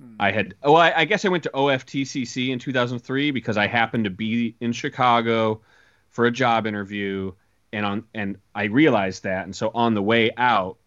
[0.00, 0.14] hmm.
[0.18, 0.54] I had.
[0.62, 4.56] Oh, I, I guess I went to OFTCC in 2003 because I happened to be
[4.60, 5.60] in Chicago
[6.08, 7.32] for a job interview,
[7.72, 10.78] and on and I realized that, and so on the way out,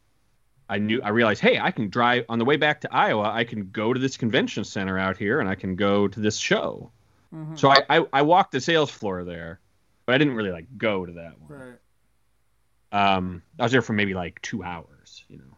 [0.72, 3.30] I knew I realized, hey, I can drive on the way back to Iowa.
[3.30, 6.38] I can go to this convention center out here, and I can go to this
[6.38, 6.92] show.
[7.36, 7.58] Mm-hmm.
[7.58, 9.60] So I, I, I walked the sales floor there,
[10.06, 11.60] but I didn't really like go to that one.
[11.60, 13.16] Right.
[13.16, 15.58] Um, I was there for maybe like two hours, you know,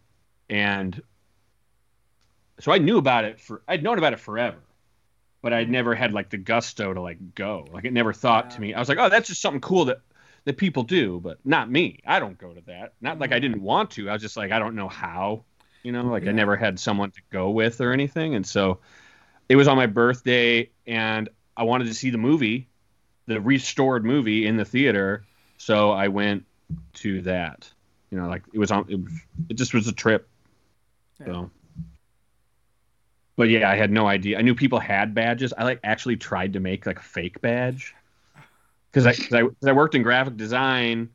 [0.49, 0.99] and
[2.59, 4.61] so I knew about it for I'd known about it forever,
[5.43, 7.67] but I'd never had like the gusto to like go.
[7.71, 8.55] Like it never thought yeah.
[8.55, 8.73] to me.
[8.73, 10.01] I was like, oh, that's just something cool that
[10.45, 11.99] that people do, but not me.
[12.05, 12.93] I don't go to that.
[13.01, 13.41] Not like I mm-hmm.
[13.41, 14.09] didn't want to.
[14.09, 15.45] I was just like I don't know how.
[15.83, 16.29] You know, like yeah.
[16.29, 18.79] I never had someone to go with or anything, and so
[19.49, 22.69] it was on my birthday, and I wanted to see the movie,
[23.25, 25.25] the restored movie in the theater.
[25.57, 26.45] So I went
[26.95, 27.69] to that.
[28.11, 28.85] You know, like it was on.
[28.87, 29.13] It, was,
[29.49, 30.29] it just was a trip.
[31.19, 31.25] Yeah.
[31.25, 31.51] So.
[33.35, 34.37] But yeah, I had no idea.
[34.37, 35.53] I knew people had badges.
[35.57, 37.95] I like actually tried to make like a fake badge
[38.93, 41.09] because I, 'cause I 'cause I worked in graphic design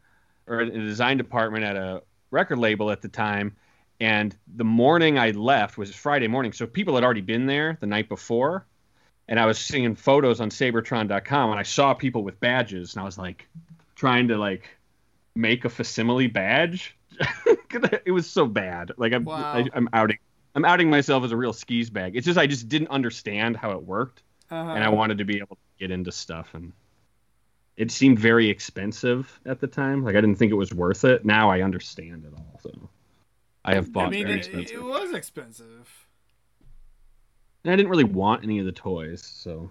[0.49, 2.03] or in the design department at a
[2.33, 3.57] record label at the time,
[4.01, 7.87] and the morning I left was Friday morning, so people had already been there the
[7.87, 8.67] night before,
[9.29, 13.05] and I was seeing photos on Seibertron.com, and I saw people with badges, and I
[13.07, 13.49] was like,
[13.97, 14.79] trying to like
[15.37, 16.97] make a facsimile badge.
[18.07, 18.93] it was so bad.
[18.99, 19.51] Like I'm, Wow.
[19.53, 20.19] I, I'm outing,
[20.55, 22.17] I'm outing myself as a real skis bag.
[22.17, 24.71] It's just I just didn't understand how it worked Uh-huh.
[24.73, 26.73] and I wanted to be able to get into stuff and
[27.79, 30.05] it seemed very expensive at the time.
[30.05, 31.25] Like I didn't think it was worth it.
[31.25, 32.61] Now I understand it all.
[32.61, 32.91] So
[33.65, 34.77] I have bought I mean, very it, expensive.
[34.77, 35.89] it was expensive.
[37.65, 39.71] and I didn't really want any of the toys, so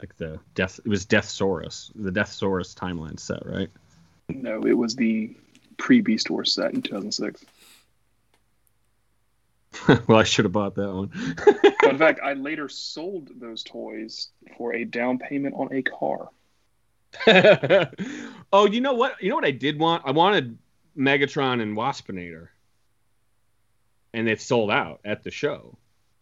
[0.00, 3.68] like the death it was Deathsaurus, the Deathsaurus timeline set, right?
[4.28, 5.36] No, it was the
[5.76, 7.44] pre Beast Wars set in 2006.
[10.06, 11.10] well, I should have bought that one.
[11.80, 16.30] But in fact, I later sold those toys for a down payment on a car.
[18.52, 19.22] oh, you know what?
[19.22, 20.02] You know what I did want?
[20.04, 20.58] I wanted
[20.96, 22.48] Megatron and Waspinator.
[24.14, 25.76] And it sold out at the show.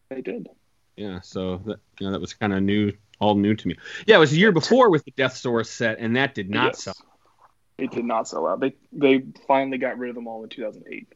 [0.08, 0.48] They did.
[0.96, 3.76] Yeah, so that you know that was kind of new, all new to me.
[4.06, 6.84] Yeah, it was a year before with the Deathsaurus set, and that did not Yes.
[6.84, 6.96] sell.
[7.78, 8.60] It did not sell out.
[8.60, 11.12] They they finally got rid of them all in 2008.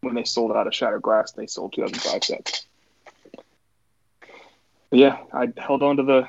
[0.00, 2.66] When they sold out of Shattered Glass, they sold 2005 sets.
[4.88, 6.28] But yeah, I held on to the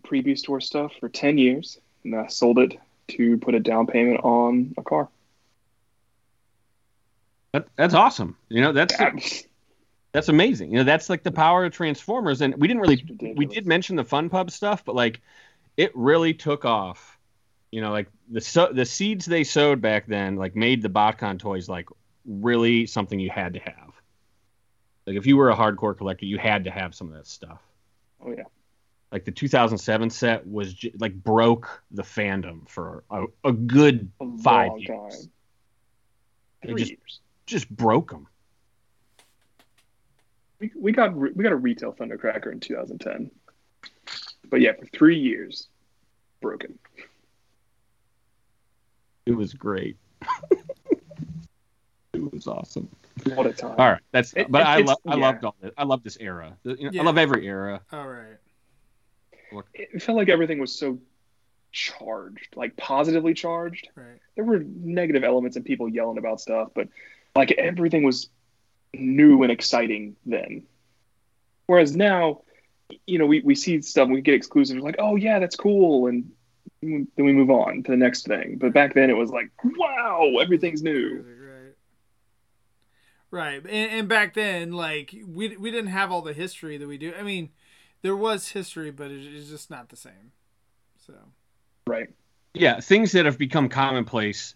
[0.00, 2.78] preview Wars stuff for 10 years, and I sold it
[3.08, 5.08] to put a down payment on a car.
[7.52, 8.36] That, that's awesome.
[8.48, 9.12] You know, that's Yeah,
[10.12, 10.70] that's amazing.
[10.70, 12.40] You know, that's like the power of Transformers.
[12.40, 15.20] And we didn't really we did mention the Fun Pub stuff, but like
[15.76, 17.18] it really took off.
[17.70, 21.38] You know, like the so, the seeds they sowed back then, like made the Botcon
[21.38, 21.88] toys like
[22.24, 23.92] really something you had to have.
[25.06, 27.60] Like if you were a hardcore collector, you had to have some of that stuff.
[28.24, 28.44] Oh yeah.
[29.12, 34.38] Like the 2007 set was j- like broke the fandom for a, a good A
[34.38, 34.86] five years.
[34.88, 35.30] time.
[36.62, 37.20] It Three just- years.
[37.46, 38.28] Just broke them.
[40.60, 43.28] We, we got re- we got a retail Thundercracker in 2010.
[44.50, 45.68] But yeah, for three years,
[46.40, 46.78] broken.
[49.26, 49.96] It was great.
[52.12, 52.88] it was awesome.
[53.34, 53.74] What a time.
[53.78, 54.32] All right, that's.
[54.34, 54.98] It- but it- I it's- love.
[55.06, 55.26] I yeah.
[55.26, 55.72] loved all this.
[55.76, 56.56] I love this era.
[56.62, 57.00] You know, Yeah.
[57.00, 57.80] I love every era.
[57.92, 58.36] All right.
[59.74, 60.98] It felt like everything was so
[61.72, 63.88] charged, like positively charged.
[63.94, 64.20] Right.
[64.34, 66.88] There were negative elements and people yelling about stuff, but
[67.34, 68.28] like everything was
[68.92, 70.64] new and exciting then.
[71.66, 72.42] Whereas now,
[73.06, 76.32] you know, we, we see stuff, we get exclusives, like, oh yeah, that's cool, and
[76.82, 78.56] then we move on to the next thing.
[78.58, 81.24] But back then, it was like, wow, everything's new.
[81.24, 81.36] Right.
[83.32, 83.62] Right.
[83.64, 87.14] And, and back then, like we we didn't have all the history that we do.
[87.16, 87.50] I mean,
[88.02, 90.32] there was history, but it, it's just not the same.
[91.06, 91.14] So.
[91.86, 92.08] Right.
[92.54, 94.54] Yeah, things that have become commonplace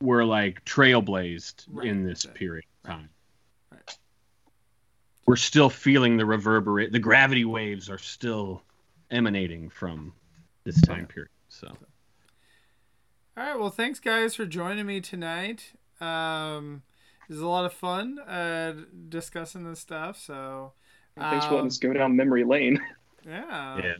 [0.00, 3.08] were like trailblazed Right, in this right, period of time.
[3.70, 3.98] Right.
[5.26, 6.92] We're still feeling the reverberate.
[6.92, 8.62] The gravity waves are still
[9.10, 10.12] emanating from
[10.64, 11.30] this time period.
[11.48, 11.76] So All
[13.44, 13.58] right.
[13.58, 15.72] Well, thanks guys for joining me tonight.
[16.00, 16.82] Um,
[17.28, 18.74] it was a lot of fun uh,
[19.08, 20.18] discussing this stuff.
[20.18, 20.72] So.
[21.16, 22.80] Thanks for letting um, us go down memory lane.
[23.26, 23.78] Yeah.
[23.78, 23.94] yeah,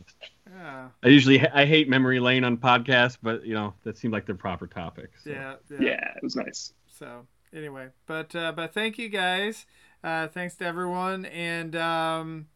[0.51, 0.89] Yeah.
[1.03, 4.35] I usually I hate memory lane on podcasts, but you know that seemed like the
[4.35, 5.09] proper topic.
[5.23, 5.31] So.
[5.31, 5.55] Yeah.
[5.71, 5.77] Yeah.
[5.79, 6.73] Yeah, it was nice.
[6.87, 9.65] So anyway, but uh, but thank you guys.
[10.03, 12.47] Uh, thanks to everyone, and um,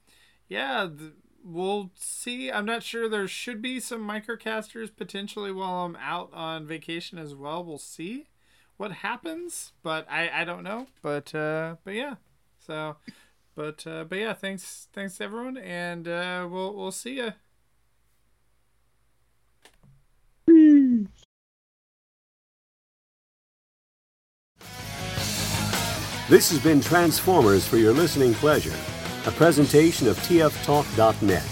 [0.47, 1.13] yeah, th-
[1.43, 2.51] we'll see.
[2.51, 3.09] I'm not sure.
[3.09, 7.63] There should be some microcasters potentially while I'm out on vacation as well.
[7.63, 8.27] We'll see
[8.77, 10.85] what happens, but I I don't know.
[11.01, 12.15] But uh, but yeah,
[12.59, 12.97] so.
[13.59, 17.33] But uh, but yeah, thanks thanks everyone, and uh, we'll we'll see you.
[26.29, 28.73] This has been Transformers for your listening pleasure,
[29.25, 31.43] a presentation of TFTalk.net.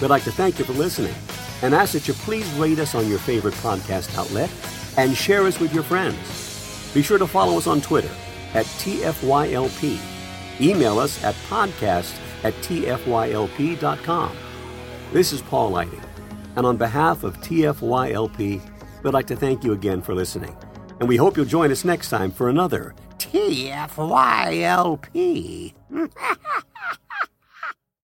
[0.00, 1.14] We'd like to thank you for listening
[1.62, 4.50] and ask that you please rate us on your favorite podcast outlet
[4.96, 6.90] and share us with your friends.
[6.92, 8.10] Be sure to follow us on Twitter
[8.54, 10.17] at TFYLP.
[10.60, 14.36] Email us at podcast at TFYLP.com.
[15.12, 16.02] This is Paul Lighting,
[16.56, 18.60] and on behalf of TFYLP,
[19.02, 20.56] we'd like to thank you again for listening.
[21.00, 23.94] And we hope you'll join us next time for another TFYLP.